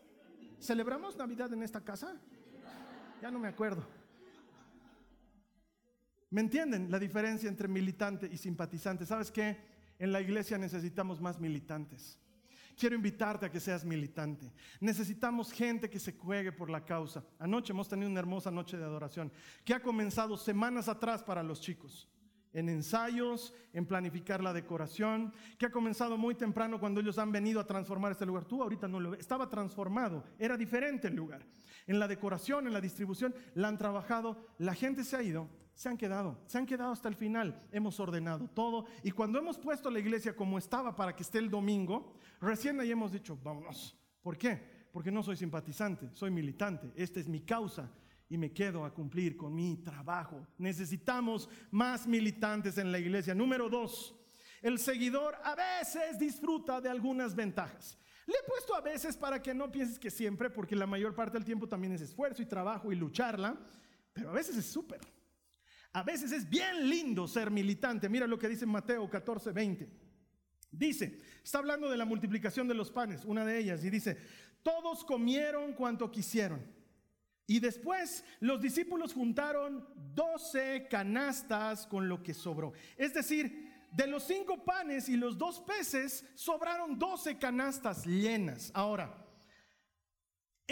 ¿Celebramos 0.61 1.17
Navidad 1.17 1.53
en 1.53 1.63
esta 1.63 1.81
casa? 1.81 2.17
Ya 3.21 3.31
no 3.31 3.39
me 3.39 3.49
acuerdo. 3.49 3.85
¿Me 6.31 6.41
entienden 6.41 6.91
la 6.91 6.99
diferencia 6.99 7.49
entre 7.49 7.69
militante 7.69 8.27
y 8.27 8.37
simpatizante? 8.37 9.05
¿Sabes 9.05 9.31
qué? 9.31 9.59
En 9.99 10.13
la 10.13 10.21
iglesia 10.21 10.57
necesitamos 10.57 11.21
más 11.21 11.39
militantes. 11.39 12.19
Quiero 12.77 12.97
invitarte 12.97 13.47
a 13.47 13.51
que 13.51 13.61
seas 13.61 13.85
militante. 13.85 14.53
Necesitamos 14.81 15.53
gente 15.53 15.89
que 15.89 15.99
se 15.99 16.13
juegue 16.13 16.53
por 16.53 16.71
la 16.71 16.85
causa. 16.85 17.25
Anoche 17.39 17.73
hemos 17.73 17.89
tenido 17.89 18.11
una 18.11 18.21
hermosa 18.21 18.51
noche 18.51 18.77
de 18.77 18.85
adoración 18.85 19.31
que 19.65 19.75
ha 19.75 19.83
comenzado 19.83 20.37
semanas 20.37 20.89
atrás 20.89 21.23
para 21.23 21.43
los 21.43 21.61
chicos 21.61 22.09
en 22.53 22.69
ensayos, 22.69 23.55
en 23.73 23.87
planificar 23.87 24.43
la 24.43 24.53
decoración, 24.53 25.33
que 25.59 25.67
ha 25.67 25.71
comenzado 25.71 26.19
muy 26.19 26.35
temprano 26.35 26.79
cuando 26.79 27.01
ellos 27.01 27.19
han 27.19 27.33
venido 27.33 27.61
a 27.61 27.67
transformar 27.67 28.13
este 28.13 28.27
lugar. 28.27 28.45
Tú 28.45 28.63
ahorita 28.63 28.89
no 28.89 29.01
lo 29.01 29.11
ves, 29.11 29.21
estaba 29.21 29.49
transformado, 29.49 30.25
era 30.39 30.57
diferente 30.57 31.09
el 31.09 31.17
lugar. 31.17 31.47
En 31.87 31.99
la 31.99 32.07
decoración, 32.07 32.67
en 32.67 32.73
la 32.73 32.81
distribución, 32.81 33.35
la 33.55 33.69
han 33.69 33.79
trabajado, 33.79 34.47
la 34.59 34.75
gente 34.75 35.05
se 35.05 35.17
ha 35.17 35.23
ido, 35.23 35.49
se 35.75 35.89
han 35.89 35.97
quedado, 35.97 36.39
se 36.47 36.59
han 36.59 36.67
quedado 36.67 36.93
hasta 36.93 37.09
el 37.09 37.17
final. 37.17 37.67
Hemos 37.73 37.99
ordenado 38.01 38.49
todo 38.49 38.87
y 39.03 39.11
cuando 39.11 39.39
hemos 39.39 39.59
puesto 39.59 39.91
la 39.91 39.99
iglesia 39.99 40.37
como 40.37 40.59
estaba 40.59 40.95
para 40.95 41.15
que 41.15 41.23
esté 41.23 41.39
el 41.39 41.51
domingo, 41.51 42.15
recién 42.41 42.81
ahí 42.81 42.91
hemos 42.91 43.13
dicho, 43.13 43.39
vámonos. 43.43 43.97
¿Por 44.23 44.39
qué? 44.39 44.63
Porque 44.93 45.11
no 45.11 45.23
soy 45.23 45.37
simpatizante, 45.37 46.11
soy 46.13 46.31
militante, 46.31 46.93
esta 46.95 47.19
es 47.21 47.29
mi 47.29 47.41
causa 47.41 47.91
y 48.29 48.39
me 48.39 48.53
quedo 48.53 48.85
a 48.85 48.95
cumplir 48.95 49.37
con 49.37 49.55
mi 49.55 49.77
trabajo. 49.79 50.47
Necesitamos 50.59 51.49
más 51.71 52.07
militantes 52.07 52.79
en 52.79 52.91
la 52.91 52.99
iglesia. 52.99 53.35
Número 53.35 53.69
dos, 53.69 54.15
el 54.63 54.79
seguidor 54.79 55.37
a 55.43 55.55
veces 55.55 56.19
disfruta 56.19 56.81
de 56.81 56.89
algunas 56.89 57.35
ventajas. 57.35 57.99
Le 58.27 58.35
he 58.35 58.49
puesto 58.49 58.75
a 58.75 58.81
veces 58.81 59.17
para 59.17 59.43
que 59.43 59.53
no 59.53 59.71
pienses 59.71 59.99
que 59.99 60.11
siempre, 60.11 60.49
porque 60.49 60.77
la 60.77 60.87
mayor 60.87 61.15
parte 61.15 61.37
del 61.37 61.45
tiempo 61.45 61.69
también 61.69 61.93
es 61.93 62.01
esfuerzo 62.01 62.41
y 62.41 62.47
trabajo 62.47 62.93
y 62.93 62.95
lucharla, 62.95 63.59
pero 64.13 64.31
a 64.31 64.33
veces 64.33 64.57
es 64.57 64.67
súper. 64.67 65.01
A 65.93 66.03
veces 66.03 66.33
es 66.33 66.49
bien 66.49 66.89
lindo 66.89 67.29
ser 67.29 67.51
militante. 67.51 68.09
Mira 68.09 68.27
lo 68.27 68.39
que 68.39 68.49
dice 68.49 68.65
Mateo 68.65 69.09
14, 69.11 69.53
20. 69.53 69.89
Dice, 70.71 71.21
está 71.45 71.59
hablando 71.59 71.91
de 71.91 71.99
la 71.99 72.07
multiplicación 72.07 72.67
de 72.67 72.75
los 72.75 72.91
panes, 72.91 73.25
una 73.27 73.45
de 73.45 73.59
ellas, 73.59 73.85
y 73.85 73.91
dice, 73.91 74.17
todos 74.63 75.05
comieron 75.05 75.75
cuanto 75.75 76.11
quisieron. 76.11 76.65
Y 77.47 77.61
después 77.61 78.25
los 78.41 78.63
discípulos 78.63 79.13
juntaron 79.13 79.87
12 80.15 80.87
canastas 80.89 81.87
con 81.87 82.09
lo 82.09 82.23
que 82.23 82.33
sobró. 82.33 82.73
Es 82.97 83.13
decir, 83.13 83.71
de 83.91 84.07
los 84.07 84.23
cinco 84.23 84.65
panes 84.65 85.11
y 85.11 85.17
los 85.19 85.37
dos 85.37 85.61
peces 85.61 86.25
sobraron 86.35 86.99
12 86.99 87.37
canastas 87.37 88.07
llenas. 88.07 88.71
Ahora, 88.73 89.22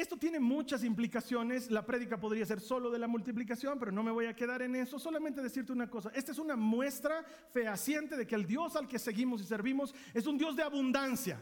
esto 0.01 0.17
tiene 0.17 0.41
muchas 0.41 0.85
implicaciones. 0.85 1.71
La 1.71 1.85
prédica 1.85 2.19
podría 2.19 2.47
ser 2.47 2.61
solo 2.61 2.91
de 2.91 2.99
la 2.99 3.07
multiplicación, 3.07 3.79
pero 3.79 3.93
no 3.93 4.03
me 4.03 4.11
voy 4.11 4.27
a 4.27 4.35
quedar 4.35 4.63
en 4.63 4.77
eso. 4.77 4.99
Solamente 4.99 5.43
decirte 5.43 5.73
una 5.73 5.89
cosa. 5.89 6.11
Esta 6.15 6.33
es 6.33 6.39
una 6.39 6.57
muestra 6.57 7.25
fehaciente 7.53 8.17
de 8.17 8.27
que 8.27 8.35
el 8.35 8.47
Dios 8.47 8.77
al 8.77 8.89
que 8.89 8.99
seguimos 8.99 9.41
y 9.43 9.45
servimos 9.45 9.95
es 10.15 10.27
un 10.27 10.39
Dios 10.39 10.57
de 10.57 10.63
abundancia. 10.63 11.41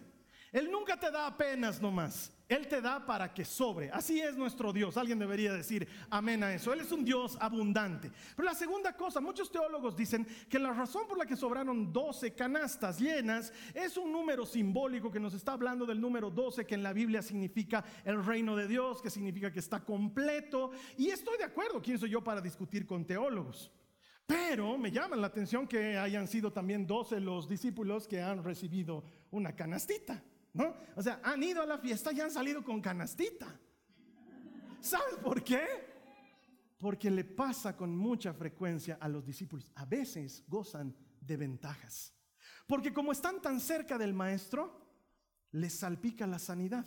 Él 0.52 0.70
nunca 0.70 0.98
te 0.98 1.10
da 1.10 1.26
apenas 1.26 1.80
nomás. 1.80 2.32
Él 2.48 2.66
te 2.66 2.80
da 2.80 3.04
para 3.04 3.34
que 3.34 3.44
sobre. 3.44 3.90
Así 3.90 4.20
es 4.20 4.34
nuestro 4.34 4.72
Dios. 4.72 4.96
Alguien 4.96 5.18
debería 5.18 5.52
decir 5.52 5.86
amén 6.08 6.42
a 6.42 6.54
eso. 6.54 6.72
Él 6.72 6.80
es 6.80 6.90
un 6.90 7.04
Dios 7.04 7.36
abundante. 7.40 8.10
Pero 8.34 8.48
la 8.48 8.54
segunda 8.54 8.96
cosa, 8.96 9.20
muchos 9.20 9.52
teólogos 9.52 9.94
dicen 9.94 10.26
que 10.48 10.58
la 10.58 10.72
razón 10.72 11.06
por 11.06 11.18
la 11.18 11.26
que 11.26 11.36
sobraron 11.36 11.92
12 11.92 12.32
canastas 12.32 12.98
llenas 12.98 13.52
es 13.74 13.98
un 13.98 14.10
número 14.10 14.46
simbólico 14.46 15.12
que 15.12 15.20
nos 15.20 15.34
está 15.34 15.52
hablando 15.52 15.84
del 15.84 16.00
número 16.00 16.30
12 16.30 16.64
que 16.64 16.74
en 16.74 16.82
la 16.82 16.94
Biblia 16.94 17.20
significa 17.20 17.84
el 18.04 18.24
reino 18.24 18.56
de 18.56 18.66
Dios, 18.66 19.02
que 19.02 19.10
significa 19.10 19.52
que 19.52 19.60
está 19.60 19.84
completo. 19.84 20.70
Y 20.96 21.10
estoy 21.10 21.36
de 21.36 21.44
acuerdo, 21.44 21.82
¿quién 21.82 21.98
soy 21.98 22.08
yo 22.08 22.24
para 22.24 22.40
discutir 22.40 22.86
con 22.86 23.04
teólogos? 23.04 23.70
Pero 24.26 24.78
me 24.78 24.90
llama 24.90 25.16
la 25.16 25.26
atención 25.26 25.66
que 25.66 25.98
hayan 25.98 26.26
sido 26.28 26.50
también 26.50 26.86
12 26.86 27.20
los 27.20 27.46
discípulos 27.46 28.08
que 28.08 28.22
han 28.22 28.42
recibido 28.42 29.04
una 29.30 29.54
canastita. 29.54 30.22
¿No? 30.52 30.74
O 30.96 31.02
sea, 31.02 31.20
han 31.22 31.42
ido 31.42 31.62
a 31.62 31.66
la 31.66 31.78
fiesta 31.78 32.12
y 32.12 32.20
han 32.20 32.30
salido 32.30 32.64
con 32.64 32.80
canastita. 32.80 33.58
¿Sabes 34.80 35.16
por 35.16 35.42
qué? 35.42 35.66
Porque 36.78 37.10
le 37.10 37.24
pasa 37.24 37.76
con 37.76 37.96
mucha 37.96 38.32
frecuencia 38.32 38.98
a 39.00 39.08
los 39.08 39.24
discípulos. 39.24 39.70
A 39.74 39.84
veces 39.84 40.44
gozan 40.46 40.94
de 41.20 41.36
ventajas. 41.36 42.14
Porque 42.66 42.92
como 42.92 43.12
están 43.12 43.42
tan 43.42 43.60
cerca 43.60 43.98
del 43.98 44.14
maestro, 44.14 44.86
les 45.52 45.74
salpica 45.74 46.26
la 46.26 46.38
sanidad. 46.38 46.86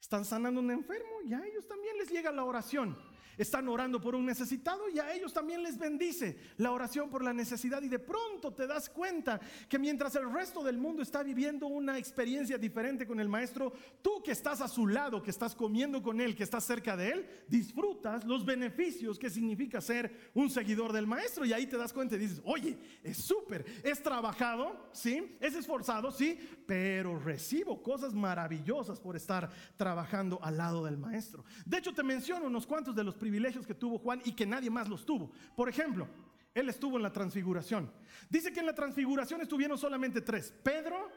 Están 0.00 0.24
sanando 0.24 0.60
un 0.60 0.70
enfermo 0.70 1.22
y 1.24 1.34
a 1.34 1.46
ellos 1.46 1.66
también 1.68 1.96
les 1.98 2.10
llega 2.10 2.32
la 2.32 2.44
oración 2.44 2.96
están 3.42 3.68
orando 3.68 4.00
por 4.00 4.14
un 4.14 4.26
necesitado 4.26 4.88
y 4.88 4.98
a 4.98 5.12
ellos 5.14 5.32
también 5.32 5.62
les 5.62 5.78
bendice 5.78 6.38
la 6.56 6.72
oración 6.72 7.10
por 7.10 7.22
la 7.22 7.32
necesidad 7.32 7.82
y 7.82 7.88
de 7.88 7.98
pronto 7.98 8.52
te 8.52 8.66
das 8.66 8.88
cuenta 8.88 9.40
que 9.68 9.78
mientras 9.78 10.14
el 10.16 10.32
resto 10.32 10.62
del 10.62 10.78
mundo 10.78 11.02
está 11.02 11.22
viviendo 11.22 11.66
una 11.66 11.98
experiencia 11.98 12.58
diferente 12.58 13.06
con 13.06 13.20
el 13.20 13.28
maestro, 13.28 13.72
tú 14.02 14.22
que 14.22 14.32
estás 14.32 14.60
a 14.60 14.68
su 14.68 14.86
lado, 14.86 15.22
que 15.22 15.30
estás 15.30 15.54
comiendo 15.54 16.02
con 16.02 16.20
él, 16.20 16.34
que 16.34 16.44
estás 16.44 16.64
cerca 16.64 16.96
de 16.96 17.10
él, 17.10 17.26
disfrutas 17.48 18.24
los 18.24 18.44
beneficios 18.44 19.18
que 19.18 19.30
significa 19.30 19.80
ser 19.80 20.30
un 20.34 20.50
seguidor 20.50 20.92
del 20.92 21.06
maestro 21.06 21.44
y 21.44 21.52
ahí 21.52 21.66
te 21.66 21.76
das 21.76 21.92
cuenta 21.92 22.16
y 22.16 22.18
dices, 22.18 22.40
oye, 22.44 22.78
es 23.02 23.18
súper, 23.18 23.64
es 23.82 24.02
trabajado, 24.02 24.88
sí, 24.92 25.36
es 25.40 25.54
esforzado, 25.54 26.10
sí, 26.10 26.38
pero 26.66 27.18
recibo 27.18 27.82
cosas 27.82 28.14
maravillosas 28.14 29.00
por 29.00 29.16
estar 29.16 29.50
trabajando 29.76 30.38
al 30.42 30.56
lado 30.56 30.84
del 30.84 30.96
maestro. 30.96 31.44
De 31.64 31.78
hecho, 31.78 31.92
te 31.92 32.02
menciono 32.02 32.46
unos 32.46 32.66
cuantos 32.66 32.94
de 32.94 33.04
los 33.04 33.14
privilegios 33.14 33.31
que 33.66 33.74
tuvo 33.74 33.98
Juan 33.98 34.20
y 34.24 34.32
que 34.32 34.46
nadie 34.46 34.70
más 34.70 34.88
los 34.88 35.04
tuvo. 35.04 35.30
Por 35.56 35.68
ejemplo, 35.68 36.08
él 36.54 36.68
estuvo 36.68 36.96
en 36.96 37.02
la 37.02 37.12
transfiguración. 37.12 37.90
Dice 38.28 38.52
que 38.52 38.60
en 38.60 38.66
la 38.66 38.74
transfiguración 38.74 39.40
estuvieron 39.40 39.78
solamente 39.78 40.20
tres, 40.20 40.52
Pedro, 40.62 41.08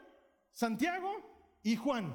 Santiago 0.50 1.58
y 1.62 1.76
Juan. 1.76 2.14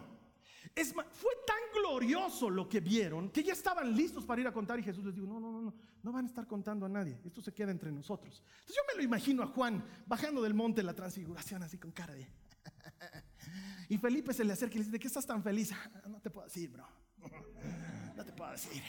Es 0.76 0.94
fue 0.94 1.32
tan 1.46 1.58
glorioso 1.82 2.50
lo 2.50 2.70
que 2.70 2.80
vieron 2.80 3.30
que 3.30 3.44
ya 3.44 3.54
estaban 3.54 3.96
listos 3.96 4.26
para 4.26 4.42
ir 4.42 4.48
a 4.48 4.54
contar 4.54 4.80
y 4.80 4.84
Jesús 4.84 5.04
les 5.04 5.16
dijo, 5.16 5.28
no, 5.28 5.40
no, 5.40 5.52
no, 5.52 5.62
no, 5.62 5.74
no 6.02 6.12
van 6.12 6.26
a 6.26 6.28
estar 6.28 6.48
contando 6.48 6.86
a 6.86 6.90
nadie, 6.90 7.20
esto 7.26 7.42
se 7.42 7.54
queda 7.54 7.72
entre 7.72 7.92
nosotros. 7.92 8.42
Entonces 8.46 8.76
yo 8.76 8.82
me 8.88 8.98
lo 8.98 9.04
imagino 9.04 9.44
a 9.44 9.48
Juan 9.48 9.84
bajando 10.06 10.42
del 10.42 10.54
monte 10.54 10.84
la 10.84 10.94
transfiguración 10.94 11.64
así 11.64 11.78
con 11.78 11.92
cara 11.92 12.14
de... 12.14 12.28
y 13.90 13.98
Felipe 13.98 14.34
se 14.34 14.46
le 14.46 14.54
acerca 14.54 14.76
y 14.76 14.78
le 14.78 14.84
dice, 14.86 14.92
¿de 14.92 15.00
qué 15.00 15.08
estás 15.08 15.26
tan 15.26 15.44
feliz? 15.44 15.74
no 16.08 16.22
te 16.22 16.30
puedo 16.30 16.46
decir, 16.46 16.70
bro. 16.70 16.88
No 18.16 18.26
te 18.26 18.34
puedo 18.34 18.52
decir. 18.52 18.84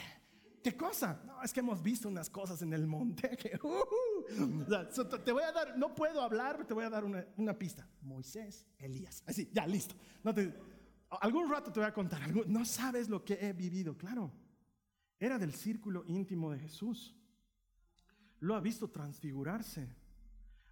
¿Qué 0.63 0.77
cosa? 0.77 1.21
No, 1.25 1.43
es 1.43 1.51
que 1.51 1.59
hemos 1.59 1.83
visto 1.83 2.07
unas 2.07 2.29
cosas 2.29 2.61
en 2.61 2.71
el 2.71 2.87
monte 2.87 3.35
que 3.35 3.59
uh, 3.61 5.19
te 5.23 5.31
voy 5.33 5.43
a 5.43 5.51
dar, 5.51 5.77
no 5.77 5.93
puedo 5.93 6.21
hablar, 6.21 6.65
te 6.65 6.73
voy 6.73 6.85
a 6.85 6.89
dar 6.89 7.03
una, 7.03 7.59
pista. 7.59 7.85
Moisés, 8.01 8.65
Elías. 8.77 9.23
Así, 9.27 9.49
ya, 9.51 9.67
listo. 9.67 9.93
No 10.23 10.33
te, 10.33 10.53
algún 11.19 11.49
rato 11.49 11.71
te 11.71 11.81
voy 11.81 11.89
a 11.89 11.93
contar. 11.93 12.33
no 12.47 12.65
sabes 12.65 13.09
lo 13.09 13.25
que 13.25 13.33
he 13.33 13.51
vivido, 13.51 13.97
claro. 13.97 14.31
Era 15.19 15.37
del 15.37 15.53
círculo 15.53 16.05
íntimo 16.07 16.49
de 16.51 16.59
Jesús. 16.59 17.13
Lo 18.39 18.55
ha 18.55 18.61
visto 18.61 18.89
transfigurarse. 18.89 19.87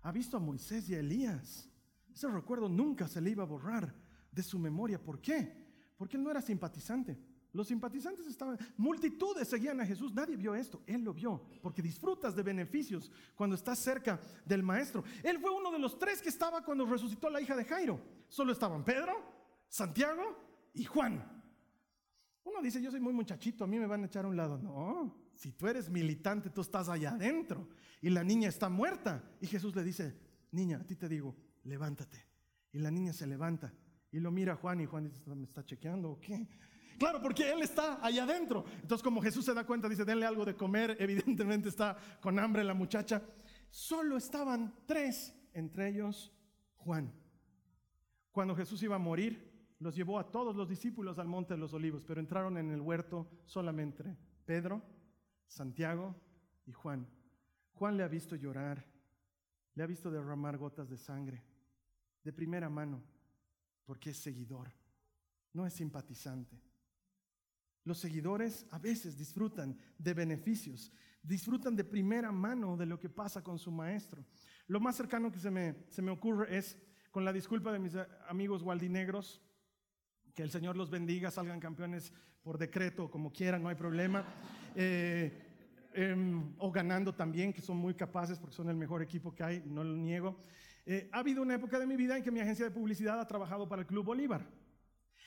Ha 0.03 0.11
visto 0.13 0.37
a 0.37 0.39
Moisés 0.39 0.89
y 0.89 0.95
a 0.95 0.99
Elías. 0.99 1.69
Ese 2.13 2.29
recuerdo 2.29 2.69
nunca 2.69 3.09
se 3.09 3.19
le 3.19 3.31
iba 3.31 3.43
a 3.43 3.47
borrar 3.47 3.93
de 4.31 4.43
su 4.43 4.57
memoria. 4.57 5.03
¿Por 5.03 5.21
qué? 5.21 5.93
Porque 5.97 6.15
él 6.15 6.23
no 6.23 6.31
era 6.31 6.41
simpatizante. 6.41 7.19
Los 7.53 7.67
simpatizantes 7.67 8.27
estaban, 8.27 8.57
multitudes 8.77 9.47
seguían 9.47 9.81
a 9.81 9.85
Jesús, 9.85 10.13
nadie 10.13 10.37
vio 10.37 10.55
esto, 10.55 10.81
él 10.87 11.03
lo 11.03 11.13
vio, 11.13 11.41
porque 11.61 11.81
disfrutas 11.81 12.33
de 12.33 12.43
beneficios 12.43 13.11
cuando 13.35 13.55
estás 13.55 13.79
cerca 13.79 14.21
del 14.45 14.63
maestro. 14.63 15.03
Él 15.21 15.37
fue 15.39 15.51
uno 15.51 15.69
de 15.71 15.79
los 15.79 15.99
tres 15.99 16.21
que 16.21 16.29
estaba 16.29 16.63
cuando 16.63 16.85
resucitó 16.85 17.29
la 17.29 17.41
hija 17.41 17.55
de 17.55 17.65
Jairo. 17.65 17.99
Solo 18.29 18.53
estaban 18.53 18.85
Pedro, 18.85 19.13
Santiago 19.67 20.23
y 20.73 20.85
Juan. 20.85 21.41
Uno 22.45 22.61
dice, 22.61 22.81
yo 22.81 22.89
soy 22.89 23.01
muy 23.01 23.13
muchachito, 23.13 23.65
a 23.65 23.67
mí 23.67 23.77
me 23.77 23.87
van 23.87 24.03
a 24.03 24.05
echar 24.05 24.23
a 24.23 24.29
un 24.29 24.37
lado. 24.37 24.57
No, 24.57 25.15
si 25.35 25.51
tú 25.51 25.67
eres 25.67 25.89
militante, 25.89 26.49
tú 26.49 26.61
estás 26.61 26.87
allá 26.87 27.11
adentro 27.11 27.67
y 28.01 28.09
la 28.09 28.23
niña 28.23 28.47
está 28.47 28.69
muerta. 28.69 29.23
Y 29.41 29.47
Jesús 29.47 29.75
le 29.75 29.83
dice, 29.83 30.17
niña, 30.51 30.77
a 30.77 30.85
ti 30.85 30.95
te 30.95 31.09
digo, 31.09 31.35
levántate. 31.63 32.25
Y 32.71 32.79
la 32.79 32.89
niña 32.89 33.11
se 33.11 33.27
levanta 33.27 33.73
y 34.11 34.19
lo 34.19 34.31
mira 34.31 34.53
a 34.53 34.55
Juan 34.57 34.81
y 34.81 34.85
Juan 34.85 35.05
dice, 35.05 35.21
¿me 35.33 35.45
está 35.45 35.65
chequeando 35.65 36.11
o 36.11 36.19
qué? 36.19 36.47
Claro, 37.01 37.19
porque 37.19 37.51
Él 37.51 37.63
está 37.63 37.97
allá 38.05 38.25
adentro. 38.25 38.63
Entonces, 38.79 39.01
como 39.01 39.23
Jesús 39.23 39.43
se 39.43 39.55
da 39.55 39.65
cuenta, 39.65 39.89
dice, 39.89 40.05
denle 40.05 40.27
algo 40.27 40.45
de 40.45 40.55
comer. 40.55 40.95
Evidentemente 40.99 41.67
está 41.67 41.97
con 42.21 42.37
hambre 42.37 42.63
la 42.63 42.75
muchacha. 42.75 43.23
Solo 43.71 44.17
estaban 44.17 44.71
tres, 44.85 45.33
entre 45.51 45.89
ellos 45.89 46.31
Juan. 46.75 47.11
Cuando 48.31 48.55
Jesús 48.55 48.83
iba 48.83 48.97
a 48.97 48.99
morir, 48.99 49.51
los 49.79 49.95
llevó 49.95 50.19
a 50.19 50.29
todos 50.29 50.55
los 50.55 50.69
discípulos 50.69 51.17
al 51.17 51.27
monte 51.27 51.55
de 51.55 51.59
los 51.59 51.73
olivos, 51.73 52.05
pero 52.05 52.19
entraron 52.19 52.55
en 52.59 52.69
el 52.69 52.81
huerto 52.81 53.27
solamente 53.45 54.15
Pedro, 54.45 54.83
Santiago 55.47 56.15
y 56.67 56.71
Juan. 56.71 57.07
Juan 57.73 57.97
le 57.97 58.03
ha 58.03 58.09
visto 58.09 58.35
llorar, 58.35 58.85
le 59.73 59.81
ha 59.81 59.87
visto 59.87 60.11
derramar 60.11 60.55
gotas 60.55 60.87
de 60.87 60.97
sangre, 60.97 61.43
de 62.23 62.31
primera 62.31 62.69
mano, 62.69 63.01
porque 63.85 64.11
es 64.11 64.17
seguidor, 64.17 64.71
no 65.51 65.65
es 65.65 65.73
simpatizante. 65.73 66.70
Los 67.83 67.97
seguidores 67.97 68.65
a 68.71 68.79
veces 68.79 69.17
disfrutan 69.17 69.77
de 69.97 70.13
beneficios, 70.13 70.91
disfrutan 71.23 71.75
de 71.75 71.83
primera 71.83 72.31
mano 72.31 72.77
de 72.77 72.85
lo 72.85 72.99
que 72.99 73.09
pasa 73.09 73.43
con 73.43 73.57
su 73.57 73.71
maestro. 73.71 74.23
Lo 74.67 74.79
más 74.79 74.95
cercano 74.95 75.31
que 75.31 75.39
se 75.39 75.51
me, 75.51 75.75
se 75.89 76.01
me 76.01 76.11
ocurre 76.11 76.57
es, 76.57 76.77
con 77.09 77.25
la 77.25 77.33
disculpa 77.33 77.71
de 77.71 77.79
mis 77.79 77.95
amigos 78.27 78.63
gualdinegros, 78.63 79.41
que 80.33 80.43
el 80.43 80.51
Señor 80.51 80.77
los 80.77 80.89
bendiga, 80.89 81.31
salgan 81.31 81.59
campeones 81.59 82.13
por 82.43 82.57
decreto, 82.57 83.09
como 83.09 83.31
quieran, 83.31 83.61
no 83.61 83.69
hay 83.69 83.75
problema. 83.75 84.25
Eh, 84.75 85.31
em, 85.93 86.53
o 86.57 86.71
ganando 86.71 87.13
también, 87.13 87.51
que 87.51 87.61
son 87.61 87.77
muy 87.77 87.93
capaces 87.93 88.39
porque 88.39 88.55
son 88.55 88.69
el 88.69 88.77
mejor 88.77 89.01
equipo 89.01 89.33
que 89.33 89.43
hay, 89.43 89.63
no 89.65 89.83
lo 89.83 89.95
niego. 89.95 90.39
Eh, 90.85 91.09
ha 91.11 91.19
habido 91.19 91.41
una 91.41 91.55
época 91.55 91.79
de 91.79 91.85
mi 91.85 91.95
vida 91.95 92.17
en 92.17 92.23
que 92.23 92.31
mi 92.31 92.39
agencia 92.39 92.65
de 92.65 92.71
publicidad 92.71 93.19
ha 93.19 93.27
trabajado 93.27 93.67
para 93.67 93.81
el 93.81 93.87
Club 93.87 94.05
Bolívar. 94.05 94.47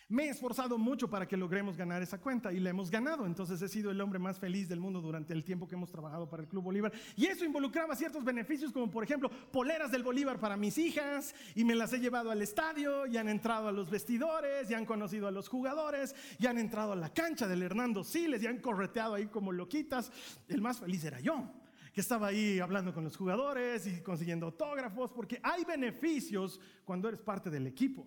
Me 0.09 0.25
he 0.25 0.29
esforzado 0.29 0.77
mucho 0.77 1.09
para 1.09 1.27
que 1.27 1.35
logremos 1.35 1.79
ganar 1.79 2.03
esa 2.03 2.21
cuenta 2.21 2.53
y 2.53 2.61
la 2.61 2.69
hemos 2.69 2.91
ganado. 2.91 3.25
Entonces 3.25 3.63
he 3.63 3.69
sido 3.69 3.91
el 3.91 4.01
hombre 4.03 4.19
más 4.19 4.39
feliz 4.39 4.69
del 4.69 4.79
mundo 4.79 5.01
durante 5.01 5.33
el 5.33 5.45
tiempo 5.45 5.67
que 5.67 5.77
hemos 5.77 5.91
trabajado 5.91 6.29
para 6.29 6.43
el 6.43 6.49
Club 6.49 6.65
Bolívar. 6.65 6.93
Y 7.17 7.25
eso 7.25 7.45
involucraba 7.45 7.97
ciertos 7.97 8.23
beneficios 8.23 8.71
como 8.71 8.91
por 8.91 9.03
ejemplo 9.03 9.31
poleras 9.51 9.91
del 9.91 10.03
Bolívar 10.03 10.39
para 10.39 10.59
mis 10.59 10.77
hijas 10.77 11.35
y 11.55 11.65
me 11.65 11.75
las 11.75 11.93
he 11.95 12.01
llevado 12.01 12.31
al 12.31 12.43
estadio 12.43 13.07
y 13.07 13.17
han 13.17 13.31
entrado 13.31 13.69
a 13.69 13.73
los 13.73 13.89
vestidores 13.89 14.71
y 14.71 14.75
han 14.75 14.85
conocido 14.85 15.27
a 15.27 15.31
los 15.31 15.49
jugadores 15.49 16.15
y 16.39 16.47
han 16.47 16.59
entrado 16.59 16.93
a 16.93 16.97
la 16.97 17.09
cancha 17.09 17.49
del 17.49 17.63
Hernando 17.63 18.05
Siles 18.05 18.43
y 18.43 18.47
han 18.47 18.59
correteado 18.59 19.15
ahí 19.15 19.29
como 19.29 19.53
loquitas. 19.53 20.13
El 20.49 20.61
más 20.61 20.81
feliz 20.81 21.03
era 21.05 21.21
yo 21.21 21.51
que 21.95 22.01
estaba 22.01 22.27
ahí 22.27 22.59
hablando 22.59 22.93
con 22.93 23.05
los 23.05 23.17
jugadores 23.17 23.87
y 23.87 24.03
consiguiendo 24.03 24.47
autógrafos, 24.47 25.13
porque 25.13 25.39
hay 25.45 25.65
beneficios 25.65 26.61
cuando 26.85 27.07
eres 27.07 27.23
parte 27.23 27.49
del 27.51 27.69
equipo. 27.69 28.05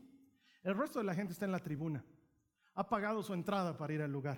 El 0.68 0.76
resto 0.76 1.00
de 1.00 1.06
la 1.06 1.16
gente 1.16 1.32
está 1.32 1.46
en 1.46 1.54
la 1.54 1.62
tribuna. 1.62 2.04
Ha 2.76 2.90
pagado 2.90 3.24
su 3.24 3.34
entrada 3.34 3.78
para 3.78 3.94
ir 3.94 4.02
al 4.02 4.12
lugar. 4.12 4.38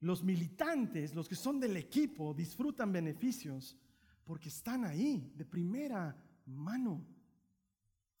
Los 0.00 0.24
militantes, 0.24 1.14
los 1.14 1.28
que 1.28 1.36
son 1.36 1.60
del 1.60 1.76
equipo, 1.76 2.34
disfrutan 2.34 2.90
beneficios 2.90 3.76
porque 4.24 4.48
están 4.48 4.86
ahí 4.86 5.32
de 5.36 5.44
primera 5.44 6.20
mano. 6.46 7.06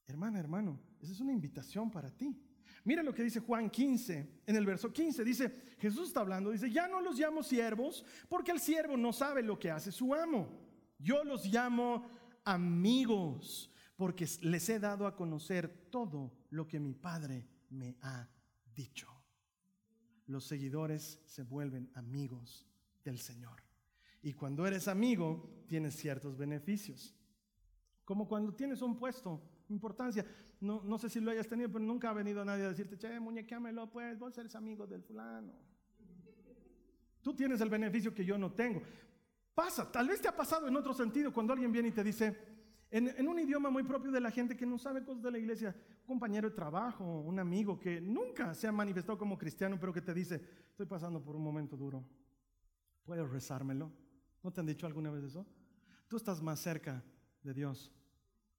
Hermana, 0.06 0.38
hermano, 0.38 0.78
esa 1.00 1.10
es 1.10 1.18
una 1.18 1.32
invitación 1.32 1.90
para 1.90 2.12
ti. 2.12 2.40
Mira 2.84 3.02
lo 3.02 3.12
que 3.12 3.24
dice 3.24 3.40
Juan 3.40 3.68
15, 3.68 4.42
en 4.46 4.54
el 4.54 4.64
verso 4.64 4.92
15, 4.92 5.24
dice, 5.24 5.74
Jesús 5.80 6.06
está 6.06 6.20
hablando, 6.20 6.52
dice, 6.52 6.70
ya 6.70 6.86
no 6.86 7.00
los 7.00 7.18
llamo 7.18 7.42
siervos 7.42 8.04
porque 8.28 8.52
el 8.52 8.60
siervo 8.60 8.96
no 8.96 9.12
sabe 9.12 9.42
lo 9.42 9.58
que 9.58 9.72
hace 9.72 9.90
su 9.90 10.14
amo. 10.14 10.60
Yo 10.96 11.24
los 11.24 11.44
llamo 11.46 12.06
amigos 12.44 13.73
porque 13.96 14.26
les 14.42 14.68
he 14.68 14.78
dado 14.78 15.06
a 15.06 15.16
conocer 15.16 15.88
todo 15.90 16.32
lo 16.50 16.66
que 16.66 16.80
mi 16.80 16.94
Padre 16.94 17.46
me 17.70 17.96
ha 18.02 18.28
dicho. 18.74 19.08
Los 20.26 20.44
seguidores 20.44 21.20
se 21.26 21.42
vuelven 21.42 21.90
amigos 21.94 22.66
del 23.04 23.18
Señor. 23.18 23.62
Y 24.22 24.32
cuando 24.32 24.66
eres 24.66 24.88
amigo, 24.88 25.64
tienes 25.68 25.96
ciertos 25.96 26.36
beneficios. 26.36 27.14
Como 28.04 28.26
cuando 28.26 28.54
tienes 28.54 28.80
un 28.82 28.96
puesto, 28.96 29.42
importancia. 29.68 30.24
No, 30.60 30.82
no 30.82 30.98
sé 30.98 31.10
si 31.10 31.20
lo 31.20 31.30
hayas 31.30 31.46
tenido, 31.46 31.70
pero 31.70 31.84
nunca 31.84 32.10
ha 32.10 32.14
venido 32.14 32.44
nadie 32.44 32.64
a 32.64 32.70
decirte, 32.70 32.96
che, 32.96 33.20
muñequéamelo, 33.20 33.90
pues, 33.90 34.18
vos 34.18 34.36
eres 34.38 34.54
amigo 34.54 34.86
del 34.86 35.02
fulano. 35.02 35.52
Tú 37.20 37.34
tienes 37.34 37.60
el 37.60 37.68
beneficio 37.68 38.14
que 38.14 38.24
yo 38.24 38.36
no 38.38 38.52
tengo. 38.52 38.82
Pasa, 39.54 39.90
tal 39.90 40.08
vez 40.08 40.20
te 40.20 40.28
ha 40.28 40.36
pasado 40.36 40.68
en 40.68 40.76
otro 40.76 40.92
sentido 40.92 41.32
cuando 41.32 41.52
alguien 41.52 41.70
viene 41.70 41.88
y 41.88 41.92
te 41.92 42.02
dice, 42.02 42.53
en, 42.96 43.26
un 43.26 43.40
idioma 43.40 43.70
muy 43.70 43.82
propio 43.82 44.12
de 44.12 44.20
la 44.20 44.30
gente 44.30 44.56
que 44.56 44.64
no 44.64 44.78
sabe 44.78 45.02
cosas 45.02 45.20
de 45.24 45.32
la 45.32 45.38
iglesia, 45.38 45.74
un 46.02 46.06
compañero 46.06 46.48
de 46.48 46.54
trabajo, 46.54 47.04
un 47.04 47.40
amigo 47.40 47.76
que 47.76 48.00
nunca 48.00 48.54
se 48.54 48.68
ha 48.68 48.72
manifestado 48.72 49.18
como 49.18 49.36
cristiano, 49.36 49.76
pero 49.80 49.92
que 49.92 50.00
te 50.00 50.14
dice, 50.14 50.40
estoy 50.70 50.86
pasando 50.86 51.20
por 51.20 51.34
un 51.34 51.42
momento 51.42 51.76
duro, 51.76 52.04
¿puedes 53.04 53.28
rezármelo? 53.28 53.90
¿No 54.44 54.52
te 54.52 54.60
han 54.60 54.66
dicho 54.66 54.86
alguna 54.86 55.10
vez 55.10 55.24
eso? 55.24 55.44
Tú 56.06 56.16
estás 56.16 56.40
más 56.40 56.60
cerca 56.60 57.02
de 57.42 57.52
Dios. 57.52 57.92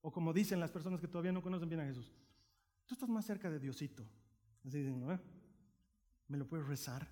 O 0.02 0.12
como 0.12 0.34
dicen 0.34 0.60
las 0.60 0.70
personas 0.70 1.00
que 1.00 1.08
todavía 1.08 1.32
no 1.32 1.40
conocen 1.40 1.70
bien 1.70 1.80
a 1.80 1.86
Jesús, 1.86 2.12
tú 2.84 2.92
estás 2.92 3.08
más 3.08 3.24
cerca 3.24 3.48
de 3.48 3.58
Diosito. 3.58 4.06
Así 4.66 4.78
dicen, 4.78 5.00
¿no? 5.00 5.18
¿Me 6.28 6.36
lo 6.36 6.46
puedes 6.46 6.66
rezar? 6.66 7.08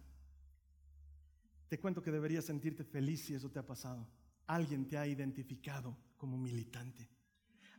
Te 1.68 1.80
cuento 1.80 2.02
que 2.02 2.12
deberías 2.12 2.44
sentirte 2.44 2.84
feliz 2.84 3.24
si 3.24 3.32
eso 3.32 3.50
te 3.50 3.58
ha 3.58 3.64
pasado. 3.64 4.06
Alguien 4.46 4.87
te 4.87 4.98
ha 4.98 5.06
identificado 5.06 5.96
como 6.24 6.38
militante. 6.38 7.06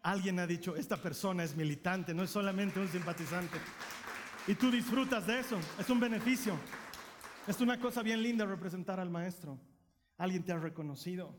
Alguien 0.04 0.38
ha 0.38 0.46
dicho, 0.46 0.76
esta 0.76 0.98
persona 0.98 1.44
es 1.44 1.56
militante, 1.56 2.14
no 2.14 2.22
es 2.22 2.30
solamente 2.30 2.80
un 2.80 2.88
simpatizante. 2.88 3.58
Y 4.46 4.54
tú 4.54 4.70
disfrutas 4.70 5.26
de 5.26 5.40
eso, 5.40 5.58
es 5.80 5.90
un 5.90 6.00
beneficio. 6.00 6.56
Es 7.48 7.60
una 7.60 7.80
cosa 7.80 8.04
bien 8.04 8.22
linda 8.22 8.46
representar 8.46 9.00
al 9.00 9.10
maestro. 9.10 9.60
Alguien 10.20 10.44
te 10.44 10.52
ha 10.52 10.60
reconocido. 10.60 11.36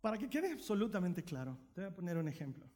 Para 0.00 0.18
que 0.18 0.28
quede 0.28 0.50
absolutamente 0.50 1.22
claro, 1.22 1.56
te 1.74 1.82
voy 1.82 1.90
a 1.90 1.94
poner 1.94 2.16
un 2.16 2.26
ejemplo. 2.26 2.68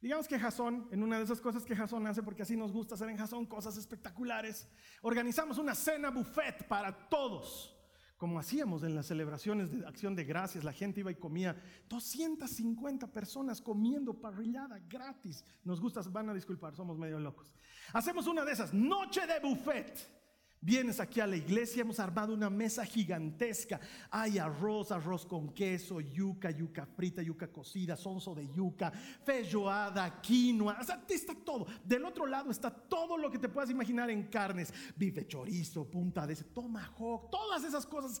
Digamos 0.00 0.26
que 0.26 0.40
Jason, 0.40 0.88
en 0.90 1.04
una 1.04 1.18
de 1.18 1.24
esas 1.24 1.40
cosas 1.40 1.64
que 1.64 1.76
Jason 1.76 2.04
hace, 2.08 2.24
porque 2.24 2.42
así 2.42 2.56
nos 2.56 2.72
gusta 2.72 2.96
hacer 2.96 3.10
en 3.10 3.16
Jason 3.16 3.46
cosas 3.46 3.76
espectaculares, 3.76 4.68
organizamos 5.02 5.56
una 5.56 5.76
cena 5.76 6.10
buffet 6.10 6.66
para 6.66 7.08
todos 7.08 7.79
como 8.20 8.38
hacíamos 8.38 8.82
en 8.82 8.94
las 8.94 9.06
celebraciones 9.06 9.70
de 9.70 9.86
acción 9.86 10.14
de 10.14 10.24
gracias, 10.24 10.62
la 10.62 10.74
gente 10.74 11.00
iba 11.00 11.10
y 11.10 11.14
comía, 11.14 11.56
250 11.88 13.06
personas 13.06 13.62
comiendo 13.62 14.12
parrillada 14.12 14.78
gratis. 14.90 15.42
Nos 15.64 15.80
gusta, 15.80 16.02
van 16.02 16.28
a 16.28 16.34
disculpar, 16.34 16.76
somos 16.76 16.98
medio 16.98 17.18
locos. 17.18 17.54
Hacemos 17.94 18.26
una 18.26 18.44
de 18.44 18.52
esas, 18.52 18.74
noche 18.74 19.26
de 19.26 19.40
buffet. 19.40 20.19
Vienes 20.62 21.00
aquí 21.00 21.20
a 21.20 21.26
la 21.26 21.36
iglesia, 21.36 21.80
hemos 21.80 21.98
armado 21.98 22.34
una 22.34 22.50
mesa 22.50 22.84
gigantesca. 22.84 23.80
Hay 24.10 24.38
arroz, 24.38 24.92
arroz 24.92 25.24
con 25.24 25.54
queso, 25.54 26.02
yuca, 26.02 26.50
yuca 26.50 26.84
frita, 26.84 27.22
yuca 27.22 27.48
cocida, 27.48 27.96
sonso 27.96 28.34
de 28.34 28.46
yuca, 28.52 28.92
feijoada, 29.24 30.20
quinoa. 30.20 30.76
O 30.78 30.84
sea, 30.84 31.02
está 31.08 31.34
todo. 31.34 31.66
Del 31.82 32.04
otro 32.04 32.26
lado 32.26 32.50
está 32.50 32.70
todo 32.70 33.16
lo 33.16 33.30
que 33.30 33.38
te 33.38 33.48
puedas 33.48 33.70
imaginar 33.70 34.10
en 34.10 34.24
carnes: 34.24 34.72
bife 34.96 35.26
chorizo, 35.26 35.88
punta 35.88 36.26
de 36.26 36.34
ese, 36.34 36.44
tomahawk, 36.44 37.30
todas 37.30 37.64
esas 37.64 37.86
cosas. 37.86 38.20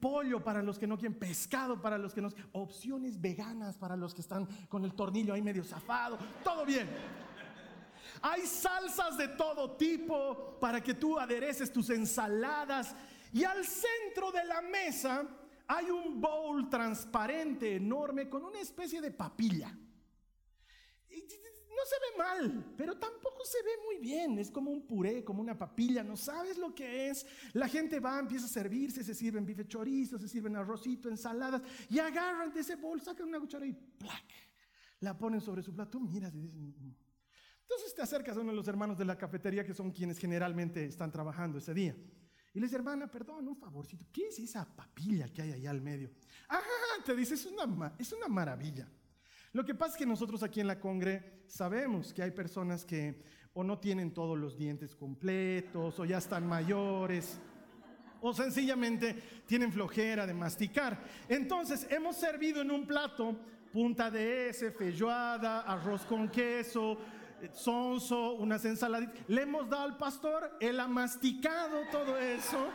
Pollo 0.00 0.42
para 0.42 0.62
los 0.62 0.78
que 0.78 0.86
no 0.86 0.96
quieren, 0.96 1.18
pescado 1.18 1.82
para 1.82 1.98
los 1.98 2.14
que 2.14 2.22
no 2.22 2.30
opciones 2.52 3.20
veganas 3.20 3.76
para 3.76 3.94
los 3.94 4.14
que 4.14 4.22
están 4.22 4.46
con 4.70 4.84
el 4.84 4.94
tornillo 4.94 5.34
ahí 5.34 5.42
medio 5.42 5.64
zafado. 5.64 6.18
Todo 6.42 6.64
bien. 6.64 6.88
Hay 8.22 8.46
salsas 8.46 9.18
de 9.18 9.28
todo 9.28 9.76
tipo 9.76 10.58
para 10.60 10.80
que 10.80 10.94
tú 10.94 11.18
adereces 11.18 11.72
tus 11.72 11.90
ensaladas. 11.90 12.94
Y 13.32 13.42
al 13.44 13.66
centro 13.66 14.30
de 14.30 14.44
la 14.44 14.62
mesa 14.62 15.26
hay 15.66 15.90
un 15.90 16.20
bowl 16.20 16.68
transparente 16.68 17.74
enorme 17.76 18.28
con 18.28 18.44
una 18.44 18.60
especie 18.60 19.00
de 19.00 19.10
papilla. 19.10 19.68
no 19.68 19.76
se 21.88 21.96
ve 21.96 22.18
mal, 22.18 22.74
pero 22.76 22.96
tampoco 22.96 23.44
se 23.44 23.60
ve 23.62 23.70
muy 23.86 23.98
bien. 23.98 24.38
Es 24.38 24.50
como 24.50 24.70
un 24.70 24.86
puré, 24.86 25.24
como 25.24 25.40
una 25.40 25.58
papilla. 25.58 26.04
No 26.04 26.16
sabes 26.16 26.58
lo 26.58 26.74
que 26.74 27.08
es. 27.08 27.26
La 27.54 27.68
gente 27.68 27.98
va, 27.98 28.20
empieza 28.20 28.46
a 28.46 28.50
servirse, 28.50 29.02
se 29.02 29.14
sirven 29.14 29.44
bife 29.44 29.66
chorizo, 29.66 30.18
se 30.18 30.28
sirven 30.28 30.54
arrocito, 30.54 31.08
ensaladas, 31.08 31.62
y 31.88 31.98
agarran 31.98 32.52
de 32.52 32.60
ese 32.60 32.76
bowl, 32.76 33.00
sacan 33.00 33.28
una 33.28 33.40
cuchara 33.40 33.66
y 33.66 33.72
¡plac! 33.72 34.26
la 35.00 35.18
ponen 35.18 35.40
sobre 35.40 35.62
su 35.62 35.74
plato. 35.74 35.98
Miras 35.98 36.32
y 36.34 36.40
dicen. 36.40 36.94
Mm". 37.62 37.72
Entonces 37.72 37.94
te 37.94 38.02
acercas 38.02 38.36
a 38.36 38.40
uno 38.40 38.50
de 38.50 38.56
los 38.56 38.68
hermanos 38.68 38.98
de 38.98 39.04
la 39.04 39.16
cafetería 39.16 39.64
que 39.64 39.74
son 39.74 39.90
quienes 39.90 40.18
generalmente 40.18 40.84
están 40.84 41.10
trabajando 41.10 41.58
ese 41.58 41.74
día. 41.74 41.96
Y 42.54 42.60
le 42.60 42.66
dice, 42.66 42.76
hermana, 42.76 43.10
perdón, 43.10 43.48
un 43.48 43.56
favorcito, 43.56 44.04
¿qué 44.12 44.28
es 44.28 44.38
esa 44.38 44.64
papilla 44.76 45.28
que 45.32 45.40
hay 45.40 45.52
allá 45.52 45.70
al 45.70 45.80
medio? 45.80 46.10
Ah, 46.48 46.60
te 47.04 47.16
dice, 47.16 47.34
es 47.34 47.46
una, 47.46 47.94
es 47.98 48.12
una 48.12 48.28
maravilla. 48.28 48.86
Lo 49.52 49.64
que 49.64 49.74
pasa 49.74 49.92
es 49.92 49.98
que 49.98 50.06
nosotros 50.06 50.42
aquí 50.42 50.60
en 50.60 50.66
la 50.66 50.78
Congre 50.78 51.44
sabemos 51.46 52.12
que 52.12 52.22
hay 52.22 52.30
personas 52.30 52.84
que 52.84 53.22
o 53.54 53.64
no 53.64 53.78
tienen 53.78 54.12
todos 54.12 54.38
los 54.38 54.56
dientes 54.56 54.94
completos, 54.94 55.98
o 55.98 56.04
ya 56.04 56.18
están 56.18 56.46
mayores, 56.46 57.38
o 58.20 58.32
sencillamente 58.32 59.14
tienen 59.46 59.72
flojera 59.72 60.26
de 60.26 60.32
masticar. 60.32 61.02
Entonces, 61.28 61.86
hemos 61.90 62.16
servido 62.16 62.62
en 62.62 62.70
un 62.70 62.86
plato 62.86 63.36
punta 63.72 64.10
de 64.10 64.50
ese, 64.50 64.70
feijoada, 64.70 65.62
arroz 65.62 66.04
con 66.06 66.28
queso, 66.28 66.98
sonso, 67.52 68.32
unas 68.32 68.64
ensaladitas. 68.64 69.16
Le 69.28 69.42
hemos 69.42 69.68
dado 69.68 69.84
al 69.84 69.96
pastor, 69.96 70.56
él 70.60 70.78
ha 70.80 70.88
masticado 70.88 71.80
todo 71.90 72.16
eso 72.18 72.68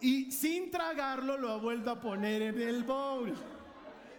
y 0.00 0.30
sin 0.32 0.70
tragarlo 0.70 1.36
lo 1.36 1.50
ha 1.50 1.56
vuelto 1.56 1.90
a 1.90 2.00
poner 2.00 2.42
en 2.42 2.60
el 2.60 2.84
bowl. 2.84 3.32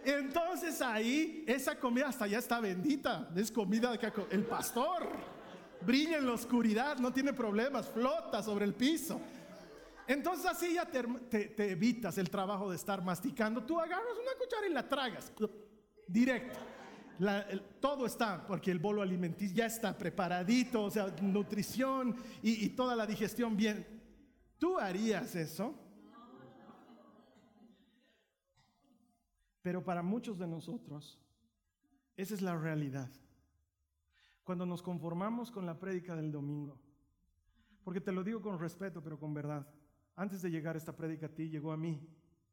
Entonces 0.04 0.82
ahí 0.82 1.44
esa 1.46 1.78
comida 1.78 2.08
hasta 2.08 2.26
ya 2.26 2.38
está 2.38 2.60
bendita, 2.60 3.28
es 3.36 3.52
comida 3.52 3.96
que 3.98 4.12
el 4.30 4.44
pastor 4.44 5.08
brilla 5.80 6.18
en 6.18 6.26
la 6.26 6.32
oscuridad, 6.32 6.98
no 6.98 7.12
tiene 7.12 7.32
problemas, 7.32 7.88
flota 7.88 8.42
sobre 8.42 8.64
el 8.64 8.74
piso. 8.74 9.20
Entonces 10.06 10.46
así 10.46 10.74
ya 10.74 10.84
te, 10.84 11.02
te 11.48 11.70
evitas 11.70 12.18
el 12.18 12.28
trabajo 12.28 12.68
de 12.70 12.76
estar 12.76 13.02
masticando. 13.02 13.62
Tú 13.62 13.78
agarras 13.78 14.16
una 14.20 14.38
cuchara 14.38 14.66
y 14.66 14.72
la 14.72 14.88
tragas 14.88 15.32
directo 16.06 16.71
todo 17.80 18.06
está, 18.06 18.46
porque 18.46 18.70
el 18.70 18.78
bolo 18.78 19.02
alimenticio 19.02 19.56
ya 19.56 19.66
está 19.66 19.96
preparadito, 19.96 20.84
o 20.84 20.90
sea, 20.90 21.14
nutrición 21.20 22.16
y, 22.42 22.68
toda 22.70 22.96
la 22.96 23.06
digestión 23.06 23.56
bien. 23.56 23.86
¿Tú 24.58 24.78
harías 24.78 25.34
eso? 25.34 25.74
Pero 29.60 29.84
para 29.84 30.02
muchos 30.02 30.38
de 30.38 30.46
nosotros, 30.46 31.20
esa 32.16 32.34
es 32.34 32.42
la 32.42 32.56
realidad. 32.56 33.10
Cuando 34.42 34.66
nos 34.66 34.82
conformamos 34.82 35.50
con 35.50 35.66
la 35.66 35.78
prédica 35.78 36.16
del 36.16 36.32
domingo, 36.32 36.80
porque 37.84 38.00
te 38.00 38.12
lo 38.12 38.24
digo 38.24 38.40
con 38.40 38.58
respeto, 38.58 39.02
pero 39.02 39.18
con 39.18 39.34
verdad. 39.34 39.66
Antes 40.16 40.42
de 40.42 40.50
llegar 40.50 40.76
esta 40.76 40.96
prédica 40.96 41.26
a 41.26 41.28
ti, 41.28 41.48
llegó 41.48 41.72
a 41.72 41.76
mí. 41.76 42.00